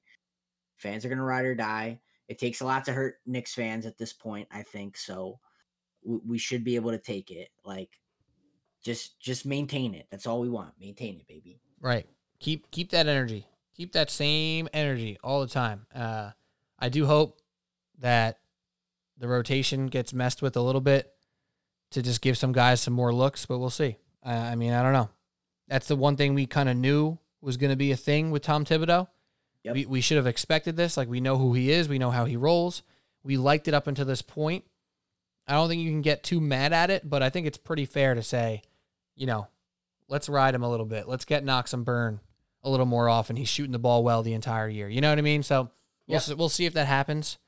fans 0.79 1.05
are 1.05 1.11
gonna 1.11 1.23
ride 1.23 1.45
or 1.45 1.55
die. 1.55 2.01
It 2.29 2.39
takes 2.39 2.61
a 2.61 2.64
lot 2.64 2.85
to 2.87 2.93
hurt 2.93 3.16
Knicks 3.27 3.55
fans 3.55 3.87
at 3.87 3.99
this 3.99 4.12
point, 4.12 4.49
I 4.51 4.62
think. 4.62 4.97
So 4.97 5.39
we 6.03 6.39
should 6.39 6.64
be 6.64 6.77
able 6.77 6.91
to 6.91 6.99
take 6.99 7.31
it. 7.31 7.49
Like, 7.64 7.91
just 8.83 9.18
just 9.20 9.47
maintain 9.47 9.95
it. 9.95 10.07
That's 10.11 10.27
all 10.27 10.41
we 10.41 10.51
want. 10.51 10.72
Maintain 10.79 11.16
it, 11.16 11.27
baby. 11.27 11.61
Right. 11.81 12.07
Keep 12.41 12.70
keep 12.70 12.91
that 12.91 13.07
energy. 13.07 13.47
Keep 13.77 13.93
that 13.93 14.11
same 14.11 14.68
energy 14.72 15.18
all 15.25 15.41
the 15.41 15.49
time. 15.49 15.87
Uh, 15.95 16.31
I 16.79 16.89
do 16.89 17.07
hope 17.07 17.41
that 17.99 18.39
the 19.18 19.29
rotation 19.29 19.87
gets 19.87 20.12
messed 20.12 20.43
with 20.43 20.57
a 20.57 20.61
little 20.61 20.81
bit 20.81 21.11
to 21.91 22.03
just 22.03 22.20
give 22.20 22.37
some 22.37 22.53
guys 22.53 22.81
some 22.81 22.95
more 22.95 23.12
looks, 23.12 23.47
but 23.47 23.59
we'll 23.59 23.70
see. 23.70 23.97
Uh, 24.25 24.31
I 24.31 24.55
mean, 24.55 24.72
I 24.72 24.83
don't 24.83 24.93
know. 24.93 25.11
That's 25.68 25.89
the 25.89 25.97
one 25.97 26.16
thing 26.16 26.35
we 26.35 26.47
kind 26.47 26.68
of 26.68 26.77
knew 26.77 27.18
was 27.41 27.57
going 27.57 27.70
to 27.70 27.77
be 27.77 27.93
a 27.93 27.97
thing 27.97 28.31
with 28.31 28.43
Tom 28.43 28.64
Thibodeau. 28.64 29.09
Yep. 29.65 29.75
We, 29.75 29.87
we 29.87 30.01
should 30.01 30.17
have 30.19 30.27
expected 30.27 30.77
this. 30.77 30.97
Like, 30.97 31.09
we 31.09 31.21
know 31.21 31.37
who 31.39 31.55
he 31.55 31.71
is, 31.73 31.89
we 31.89 31.99
know 31.99 32.11
how 32.11 32.25
he 32.27 32.37
rolls. 32.37 32.83
We 33.23 33.37
liked 33.39 33.67
it 33.69 33.75
up 33.75 33.87
until 33.87 34.05
this 34.05 34.23
point. 34.23 34.65
I 35.47 35.55
don't 35.55 35.69
think 35.69 35.83
you 35.83 35.91
can 35.91 36.03
get 36.03 36.23
too 36.23 36.41
mad 36.41 36.73
at 36.73 36.91
it, 36.91 37.09
but 37.09 37.23
I 37.23 37.31
think 37.31 37.47
it's 37.47 37.59
pretty 37.59 37.85
fair 37.87 38.15
to 38.15 38.23
say, 38.23 38.62
you 39.17 39.27
know, 39.27 39.49
let's 40.09 40.29
ride 40.29 40.55
him 40.55 40.62
a 40.62 40.71
little 40.71 40.87
bit. 40.87 41.09
Let's 41.09 41.25
get 41.25 41.45
Knox 41.45 41.71
some 41.71 41.85
burn 41.85 42.21
a 42.62 42.71
little 42.71 42.87
more 42.87 43.09
often. 43.09 43.37
He's 43.37 43.49
shooting 43.49 43.73
the 43.73 43.79
ball 43.79 44.03
well 44.05 44.23
the 44.23 44.33
entire 44.35 44.69
year. 44.69 44.89
You 44.89 45.01
know 45.01 45.11
what 45.11 45.19
I 45.19 45.23
mean? 45.23 45.43
So 45.43 45.71
we'll 46.07 46.15
Yeah. 46.17 46.19
see, 46.21 46.35
we'll 46.35 46.49
see 46.49 46.65
if 46.67 46.75
that 46.75 46.87
happens. 46.87 47.39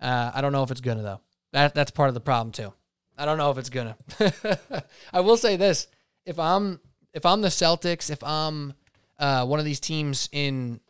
Uh, 0.00 0.30
I 0.34 0.40
don't 0.40 0.52
know 0.52 0.62
if 0.62 0.70
it's 0.70 0.80
gonna 0.80 1.02
though. 1.02 1.20
That 1.52 1.74
that's 1.74 1.90
part 1.90 2.08
of 2.08 2.14
the 2.14 2.20
problem 2.20 2.52
too. 2.52 2.72
I 3.16 3.24
don't 3.26 3.36
know 3.38 3.50
if 3.50 3.58
it's 3.58 3.68
gonna. 3.70 3.96
I 5.12 5.20
will 5.20 5.36
say 5.36 5.56
this: 5.56 5.86
if 6.24 6.38
I'm 6.38 6.80
if 7.12 7.24
I'm 7.26 7.42
the 7.42 7.48
Celtics, 7.48 8.10
if 8.10 8.24
I'm 8.24 8.72
uh, 9.18 9.44
one 9.46 9.58
of 9.58 9.64
these 9.66 9.78
teams 9.80 10.28
in 10.32 10.80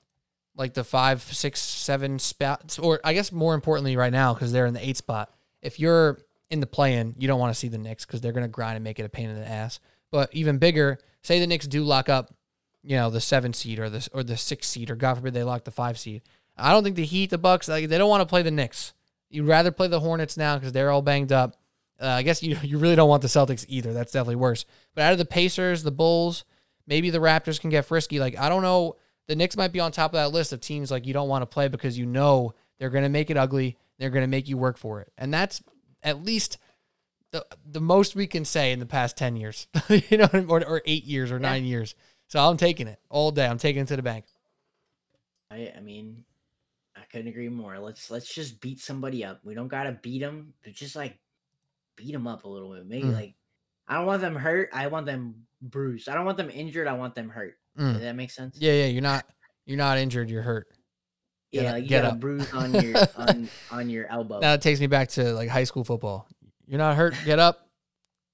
like 0.56 0.74
the 0.74 0.84
five, 0.84 1.22
six, 1.22 1.60
seven 1.60 2.18
spots, 2.18 2.78
or 2.78 3.00
I 3.04 3.14
guess 3.14 3.32
more 3.32 3.54
importantly 3.54 3.96
right 3.96 4.12
now 4.12 4.34
because 4.34 4.52
they're 4.52 4.66
in 4.66 4.74
the 4.74 4.86
eight 4.86 4.96
spot. 4.96 5.32
If 5.62 5.80
you're 5.80 6.18
in 6.50 6.60
the 6.60 6.66
play-in, 6.66 7.14
you 7.18 7.28
don't 7.28 7.40
want 7.40 7.52
to 7.52 7.58
see 7.58 7.68
the 7.68 7.78
Knicks 7.78 8.04
because 8.04 8.20
they're 8.20 8.32
going 8.32 8.44
to 8.44 8.48
grind 8.48 8.76
and 8.76 8.84
make 8.84 8.98
it 8.98 9.04
a 9.04 9.08
pain 9.08 9.30
in 9.30 9.36
the 9.36 9.48
ass. 9.48 9.80
But 10.10 10.28
even 10.34 10.58
bigger, 10.58 10.98
say 11.22 11.40
the 11.40 11.46
Knicks 11.46 11.66
do 11.66 11.82
lock 11.82 12.08
up, 12.08 12.34
you 12.82 12.96
know, 12.96 13.08
the 13.08 13.20
seven 13.20 13.54
seed 13.54 13.78
or 13.78 13.88
the 13.88 14.06
or 14.12 14.22
the 14.22 14.36
six 14.36 14.68
seed, 14.68 14.90
or 14.90 14.96
God 14.96 15.14
forbid 15.14 15.34
they 15.34 15.44
lock 15.44 15.64
the 15.64 15.70
five 15.70 15.98
seed. 15.98 16.22
I 16.56 16.72
don't 16.72 16.84
think 16.84 16.96
the 16.96 17.04
Heat, 17.04 17.30
the 17.30 17.38
Bucks, 17.38 17.68
like 17.68 17.88
they 17.88 17.98
don't 17.98 18.10
want 18.10 18.20
to 18.20 18.26
play 18.26 18.42
the 18.42 18.50
Knicks. 18.50 18.92
You'd 19.30 19.46
rather 19.46 19.72
play 19.72 19.88
the 19.88 20.00
Hornets 20.00 20.36
now 20.36 20.58
because 20.58 20.72
they're 20.72 20.90
all 20.90 21.00
banged 21.00 21.32
up. 21.32 21.56
Uh, 22.00 22.06
I 22.06 22.22
guess 22.22 22.42
you 22.42 22.58
you 22.62 22.78
really 22.78 22.96
don't 22.96 23.08
want 23.08 23.22
the 23.22 23.28
Celtics 23.28 23.64
either. 23.68 23.92
That's 23.92 24.12
definitely 24.12 24.36
worse. 24.36 24.66
But 24.94 25.02
out 25.02 25.12
of 25.12 25.18
the 25.18 25.24
Pacers, 25.24 25.82
the 25.82 25.90
Bulls, 25.90 26.44
maybe 26.86 27.08
the 27.08 27.18
Raptors 27.18 27.60
can 27.60 27.70
get 27.70 27.86
frisky. 27.86 28.20
Like 28.20 28.38
I 28.38 28.48
don't 28.50 28.62
know, 28.62 28.96
the 29.28 29.36
Knicks 29.36 29.56
might 29.56 29.72
be 29.72 29.80
on 29.80 29.92
top 29.92 30.12
of 30.12 30.18
that 30.18 30.32
list 30.32 30.52
of 30.52 30.60
teams 30.60 30.90
like 30.90 31.06
you 31.06 31.12
don't 31.12 31.28
want 31.28 31.42
to 31.42 31.46
play 31.46 31.68
because 31.68 31.96
you 31.98 32.06
know 32.06 32.54
they're 32.78 32.90
going 32.90 33.04
to 33.04 33.08
make 33.08 33.30
it 33.30 33.36
ugly. 33.36 33.76
They're 33.98 34.10
going 34.10 34.24
to 34.24 34.28
make 34.28 34.48
you 34.48 34.56
work 34.56 34.78
for 34.78 35.00
it, 35.00 35.12
and 35.16 35.32
that's 35.32 35.62
at 36.02 36.24
least 36.24 36.58
the 37.30 37.46
the 37.70 37.80
most 37.80 38.16
we 38.16 38.26
can 38.26 38.44
say 38.44 38.72
in 38.72 38.78
the 38.80 38.86
past 38.86 39.16
ten 39.16 39.36
years, 39.36 39.68
you 39.88 40.18
know, 40.18 40.28
or, 40.48 40.66
or 40.66 40.82
eight 40.86 41.04
years 41.04 41.30
or 41.30 41.38
nine 41.38 41.64
years. 41.64 41.94
So 42.28 42.40
I'm 42.40 42.56
taking 42.56 42.88
it 42.88 42.98
all 43.10 43.30
day. 43.30 43.46
I'm 43.46 43.58
taking 43.58 43.82
it 43.82 43.88
to 43.88 43.96
the 43.96 44.02
bank. 44.02 44.24
I, 45.50 45.72
I 45.76 45.80
mean, 45.80 46.24
I 46.96 47.00
couldn't 47.10 47.28
agree 47.28 47.48
more. 47.48 47.78
Let's 47.78 48.10
let's 48.10 48.32
just 48.34 48.60
beat 48.60 48.80
somebody 48.80 49.24
up. 49.24 49.40
We 49.44 49.54
don't 49.54 49.68
gotta 49.68 49.92
beat 49.92 50.20
them, 50.20 50.54
but 50.64 50.72
just 50.72 50.96
like 50.96 51.18
beat 51.96 52.12
them 52.12 52.26
up 52.26 52.44
a 52.44 52.48
little 52.48 52.72
bit. 52.74 52.86
Maybe 52.86 53.08
Mm. 53.08 53.14
like 53.14 53.34
I 53.86 53.96
don't 53.96 54.06
want 54.06 54.22
them 54.22 54.36
hurt. 54.36 54.70
I 54.72 54.86
want 54.86 55.06
them 55.06 55.46
bruised. 55.60 56.08
I 56.08 56.14
don't 56.14 56.24
want 56.24 56.38
them 56.38 56.50
injured. 56.50 56.88
I 56.88 56.94
want 56.94 57.14
them 57.14 57.28
hurt. 57.28 57.58
Mm. 57.78 57.92
Does 57.94 58.02
that 58.02 58.16
make 58.16 58.30
sense? 58.30 58.56
Yeah, 58.60 58.72
yeah. 58.72 58.86
You're 58.86 59.02
not 59.02 59.24
you're 59.66 59.78
not 59.78 59.98
injured. 59.98 60.30
You're 60.30 60.42
hurt. 60.42 60.66
Get 61.52 61.62
Yeah, 61.62 61.68
up- 61.68 61.74
like 61.74 61.82
you 61.84 61.88
get 61.88 62.02
got 62.02 62.12
a 62.12 62.16
bruise 62.16 62.52
on 62.52 62.74
your 62.82 62.96
on 63.16 63.48
on 63.70 63.90
your 63.90 64.06
elbow. 64.10 64.40
Now 64.40 64.52
it 64.54 64.62
takes 64.62 64.80
me 64.80 64.86
back 64.86 65.08
to 65.10 65.32
like 65.34 65.48
high 65.48 65.64
school 65.64 65.84
football. 65.84 66.26
You're 66.66 66.78
not 66.78 66.96
hurt. 66.96 67.14
Get 67.24 67.38
up. 67.38 67.68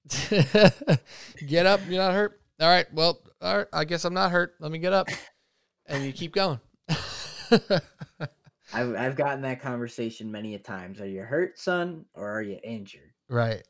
get 0.29 1.65
up. 1.65 1.81
You're 1.87 2.01
not 2.01 2.13
hurt. 2.13 2.39
All 2.59 2.67
right. 2.67 2.91
Well, 2.93 3.19
all 3.41 3.57
right. 3.59 3.67
I 3.73 3.85
guess 3.85 4.05
I'm 4.05 4.13
not 4.13 4.31
hurt. 4.31 4.55
Let 4.59 4.71
me 4.71 4.79
get 4.79 4.93
up. 4.93 5.07
And 5.87 6.03
you 6.05 6.11
keep 6.13 6.33
going. 6.33 6.59
I've 7.51 8.95
I've 8.95 9.15
gotten 9.15 9.41
that 9.41 9.61
conversation 9.61 10.31
many 10.31 10.55
a 10.55 10.59
times. 10.59 11.01
Are 11.01 11.07
you 11.07 11.21
hurt, 11.21 11.57
son, 11.59 12.05
or 12.13 12.29
are 12.29 12.41
you 12.41 12.59
injured? 12.63 13.11
right. 13.29 13.63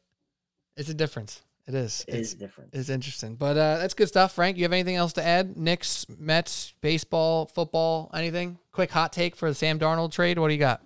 It's 0.78 0.90
a 0.90 0.94
difference. 0.94 1.42
It 1.70 1.76
is. 1.76 2.04
It 2.08 2.16
it's 2.16 2.30
is 2.30 2.34
different. 2.34 2.72
it's 2.74 2.90
interesting. 2.90 3.36
But 3.36 3.56
uh, 3.56 3.78
that's 3.78 3.94
good 3.94 4.08
stuff. 4.08 4.34
Frank, 4.34 4.58
you 4.58 4.64
have 4.64 4.74
anything 4.74 4.96
else 4.96 5.14
to 5.14 5.24
add? 5.26 5.56
Knicks, 5.56 6.06
Mets, 6.18 6.74
baseball, 6.82 7.46
football, 7.46 8.10
anything? 8.14 8.58
Quick 8.72 8.90
hot 8.92 9.14
take 9.14 9.36
for 9.36 9.48
the 9.50 9.56
Sam 9.56 9.80
Darnold 9.80 10.12
trade. 10.12 10.40
What 10.40 10.48
do 10.48 10.54
you 10.56 10.60
got? 10.60 10.82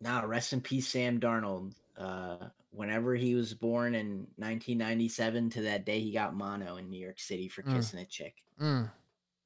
Now, 0.00 0.24
rest 0.26 0.52
in 0.52 0.60
peace, 0.60 0.86
Sam 0.88 1.18
Darnold. 1.20 1.72
Uh, 1.98 2.36
whenever 2.70 3.14
he 3.16 3.34
was 3.34 3.52
born 3.54 3.94
in 3.94 4.26
1997 4.36 5.50
to 5.50 5.62
that 5.62 5.84
day 5.84 6.00
he 6.00 6.12
got 6.12 6.34
mono 6.34 6.76
in 6.76 6.88
New 6.88 7.00
York 7.02 7.18
City 7.18 7.48
for 7.48 7.62
Mm. 7.62 7.74
kissing 7.76 8.00
a 8.00 8.04
chick. 8.04 8.36
Mm, 8.60 8.90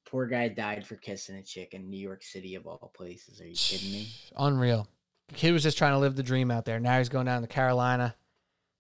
Poor 0.07 0.27
guy 0.27 0.49
died 0.49 0.87
for 0.87 0.97
kissing 0.97 1.37
a 1.37 1.43
chick 1.43 1.73
in 1.75 1.89
New 1.89 1.97
York 1.99 2.23
City 2.23 2.55
of 2.57 2.67
all 2.67 2.93
places. 2.95 3.41
Are 3.41 3.47
you 3.47 3.55
kidding 3.57 3.91
me? 3.93 4.09
unreal. 4.37 4.87
The 5.29 5.35
kid 5.35 5.53
was 5.53 5.63
just 5.63 5.79
trying 5.79 5.93
to 5.93 5.99
live 5.99 6.15
the 6.17 6.23
dream 6.23 6.51
out 6.51 6.65
there. 6.65 6.79
Now 6.79 6.99
he's 6.99 7.09
going 7.09 7.27
down 7.27 7.43
to 7.43 7.49
Carolina. 7.49 8.15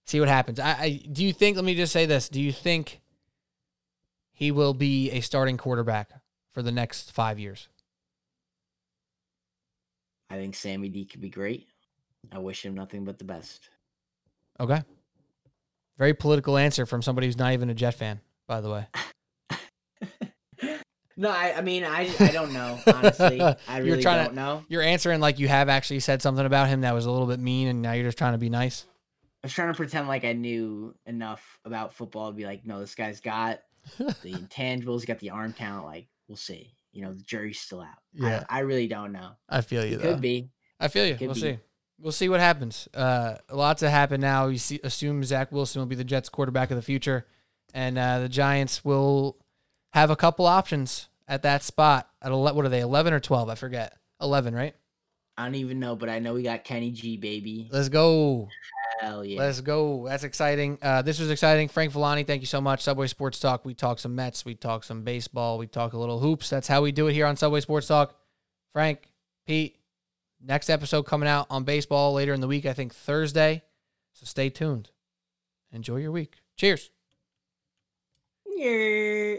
See 0.07 0.20
what 0.20 0.28
happens. 0.28 0.61
I, 0.61 0.70
I 0.72 1.02
do 1.11 1.24
you 1.24 1.32
think? 1.32 1.57
Let 1.57 1.64
me 1.64 1.74
just 1.74 1.92
say 1.92 2.07
this: 2.07 2.28
Do 2.28 2.40
you 2.40 2.52
think 2.52 3.00
he 4.32 4.50
will 4.50 4.74
be 4.74 5.11
a 5.11 5.20
starting 5.20 5.57
quarterback 5.57 6.11
for 6.52 6.62
the 6.62 6.72
next 6.72 7.12
five 7.12 7.38
years? 7.38 7.68
I 10.30 10.36
think 10.36 10.55
Sammy 10.55 10.88
D 10.88 11.05
could 11.05 11.20
be 11.20 11.30
great. 11.30 11.68
I 12.32 12.38
wish 12.38 12.64
him 12.64 12.74
nothing 12.74 13.05
but 13.05 13.18
the 13.18 13.24
best. 13.24 13.68
Okay. 14.61 14.82
Very 15.98 16.14
political 16.14 16.57
answer 16.57 16.86
from 16.86 17.02
somebody 17.02 17.26
who's 17.26 17.38
not 17.38 17.52
even 17.52 17.70
a 17.70 17.74
Jet 17.74 17.94
fan, 17.94 18.20
by 18.46 18.61
the 18.61 18.70
way. 18.70 18.86
no, 21.16 21.30
I, 21.30 21.55
I 21.57 21.61
mean 21.61 21.84
I 21.84 22.11
I 22.18 22.30
don't 22.30 22.52
know 22.52 22.78
honestly. 22.86 23.40
I 23.68 23.78
really 23.78 24.02
trying 24.02 24.18
to- 24.18 24.24
don't 24.24 24.34
know. 24.34 24.64
You're 24.68 24.82
answering 24.82 25.20
like 25.20 25.38
you 25.38 25.48
have 25.48 25.68
actually 25.68 26.00
said 26.00 26.20
something 26.20 26.44
about 26.44 26.68
him 26.68 26.82
that 26.82 26.94
was 26.94 27.07
a 27.07 27.11
little 27.11 27.28
bit 27.28 27.40
mean, 27.40 27.68
and 27.68 27.80
now 27.80 27.92
you're 27.92 28.07
just 28.07 28.18
trying 28.18 28.32
to 28.32 28.38
be 28.38 28.50
nice. 28.50 28.86
I 29.45 29.47
was 29.47 29.53
trying 29.53 29.68
to 29.72 29.76
pretend 29.76 30.09
like 30.09 30.24
I 30.24 30.32
knew 30.32 30.95
enough 31.05 31.59
about 31.66 31.92
football 31.92 32.30
to 32.30 32.34
be 32.34 32.47
like, 32.47 32.64
no, 32.64 32.80
this 32.80 32.95
guy's 32.95 33.20
got 33.20 33.61
the 33.99 34.32
intangibles, 34.32 35.05
got 35.07 35.18
the 35.18 35.28
arm 35.30 35.53
talent. 35.53 35.84
Like, 35.84 36.07
we'll 36.28 36.38
see. 36.38 36.72
You 36.92 37.03
know, 37.03 37.12
the 37.12 37.22
jury's 37.22 37.61
still 37.61 37.82
out. 37.82 37.99
Yeah. 38.14 38.45
I, 38.49 38.59
I 38.59 38.61
really 38.61 38.88
don't 38.88 39.12
know. 39.12 39.32
I 39.51 39.61
feel 39.61 39.82
It 39.82 39.90
you 39.90 39.97
though. 39.99 40.12
could 40.14 40.22
be. 40.22 40.49
I 40.80 40.88
feel 40.88 41.05
you. 41.07 41.16
Could 41.16 41.26
We'll 41.26 41.34
be. 41.34 41.40
see. 41.42 41.59
We'll 42.01 42.12
see 42.12 42.30
what 42.30 42.40
happens. 42.40 42.88
Uh, 42.95 43.34
a 43.51 43.55
lot 43.55 43.76
to 43.78 43.90
happen 43.90 44.18
now. 44.22 44.47
You 44.47 44.57
see, 44.57 44.80
assume 44.82 45.22
Zach 45.24 45.53
Wilson 45.53 45.80
will 45.80 45.86
be 45.86 45.95
the 45.95 46.05
Jets' 46.05 46.30
quarterback 46.30 46.70
of 46.70 46.76
the 46.76 46.82
future, 46.82 47.26
and 47.74 47.99
uh, 47.99 48.20
the 48.20 48.28
Giants 48.30 48.82
will 48.82 49.36
have 49.92 50.09
a 50.09 50.16
couple 50.16 50.47
options 50.47 51.09
at 51.28 51.42
that 51.42 51.62
spot. 51.62 52.09
At 52.22 52.32
ele- 52.32 52.55
what 52.55 52.64
are 52.64 52.70
they? 52.70 52.80
Eleven 52.80 53.12
or 53.12 53.20
twelve? 53.20 53.51
I 53.51 53.57
forget. 53.57 53.95
Eleven, 54.22 54.55
right? 54.55 54.74
I 55.36 55.45
don't 55.45 55.57
even 55.57 55.80
know, 55.80 55.97
but 55.97 56.09
I 56.09 56.18
know 56.20 56.32
we 56.34 56.42
got 56.45 56.64
Kenny 56.64 56.90
G, 56.92 57.16
baby. 57.18 57.68
Let's 57.70 57.88
go. 57.88 58.49
Hell 59.01 59.24
yeah. 59.24 59.38
Let's 59.38 59.61
go. 59.61 60.07
That's 60.09 60.24
exciting. 60.24 60.78
Uh, 60.80 61.03
this 61.03 61.18
was 61.18 61.30
exciting. 61.30 61.68
Frank 61.68 61.92
Villani, 61.92 62.24
thank 62.24 62.42
you 62.42 62.47
so 62.47 62.61
much. 62.61 62.82
Subway 62.82 63.07
Sports 63.07 63.38
Talk. 63.40 63.64
We 63.64 63.74
talk 63.74 63.99
some 63.99 64.14
Mets. 64.14 64.45
We 64.45 64.55
talk 64.55 64.84
some 64.84 65.03
baseball. 65.03 65.59
We 65.59 65.66
talk 65.66 65.92
a 65.92 65.99
little 65.99 66.20
hoops. 66.20 66.49
That's 66.49 66.68
how 66.68 66.82
we 66.82 66.92
do 66.92 67.09
it 67.09 67.12
here 67.12 67.26
on 67.26 67.36
Subway 67.36 67.61
Sports 67.61 67.86
Talk. 67.88 68.16
Frank, 68.72 69.01
Pete, 69.47 69.78
next 70.40 70.70
episode 70.70 71.03
coming 71.05 71.28
out 71.28 71.47
on 71.51 71.64
baseball 71.64 72.12
later 72.12 72.32
in 72.32 72.40
the 72.40 72.49
week, 72.49 72.66
I 72.66 72.72
think 72.72 72.95
Thursday. 72.95 73.62
So 74.12 74.26
stay 74.26 74.51
tuned. 74.51 74.90
Enjoy 75.72 75.97
your 75.97 76.12
week. 76.12 76.36
Cheers. 76.57 76.90
Yeah. 78.47 79.36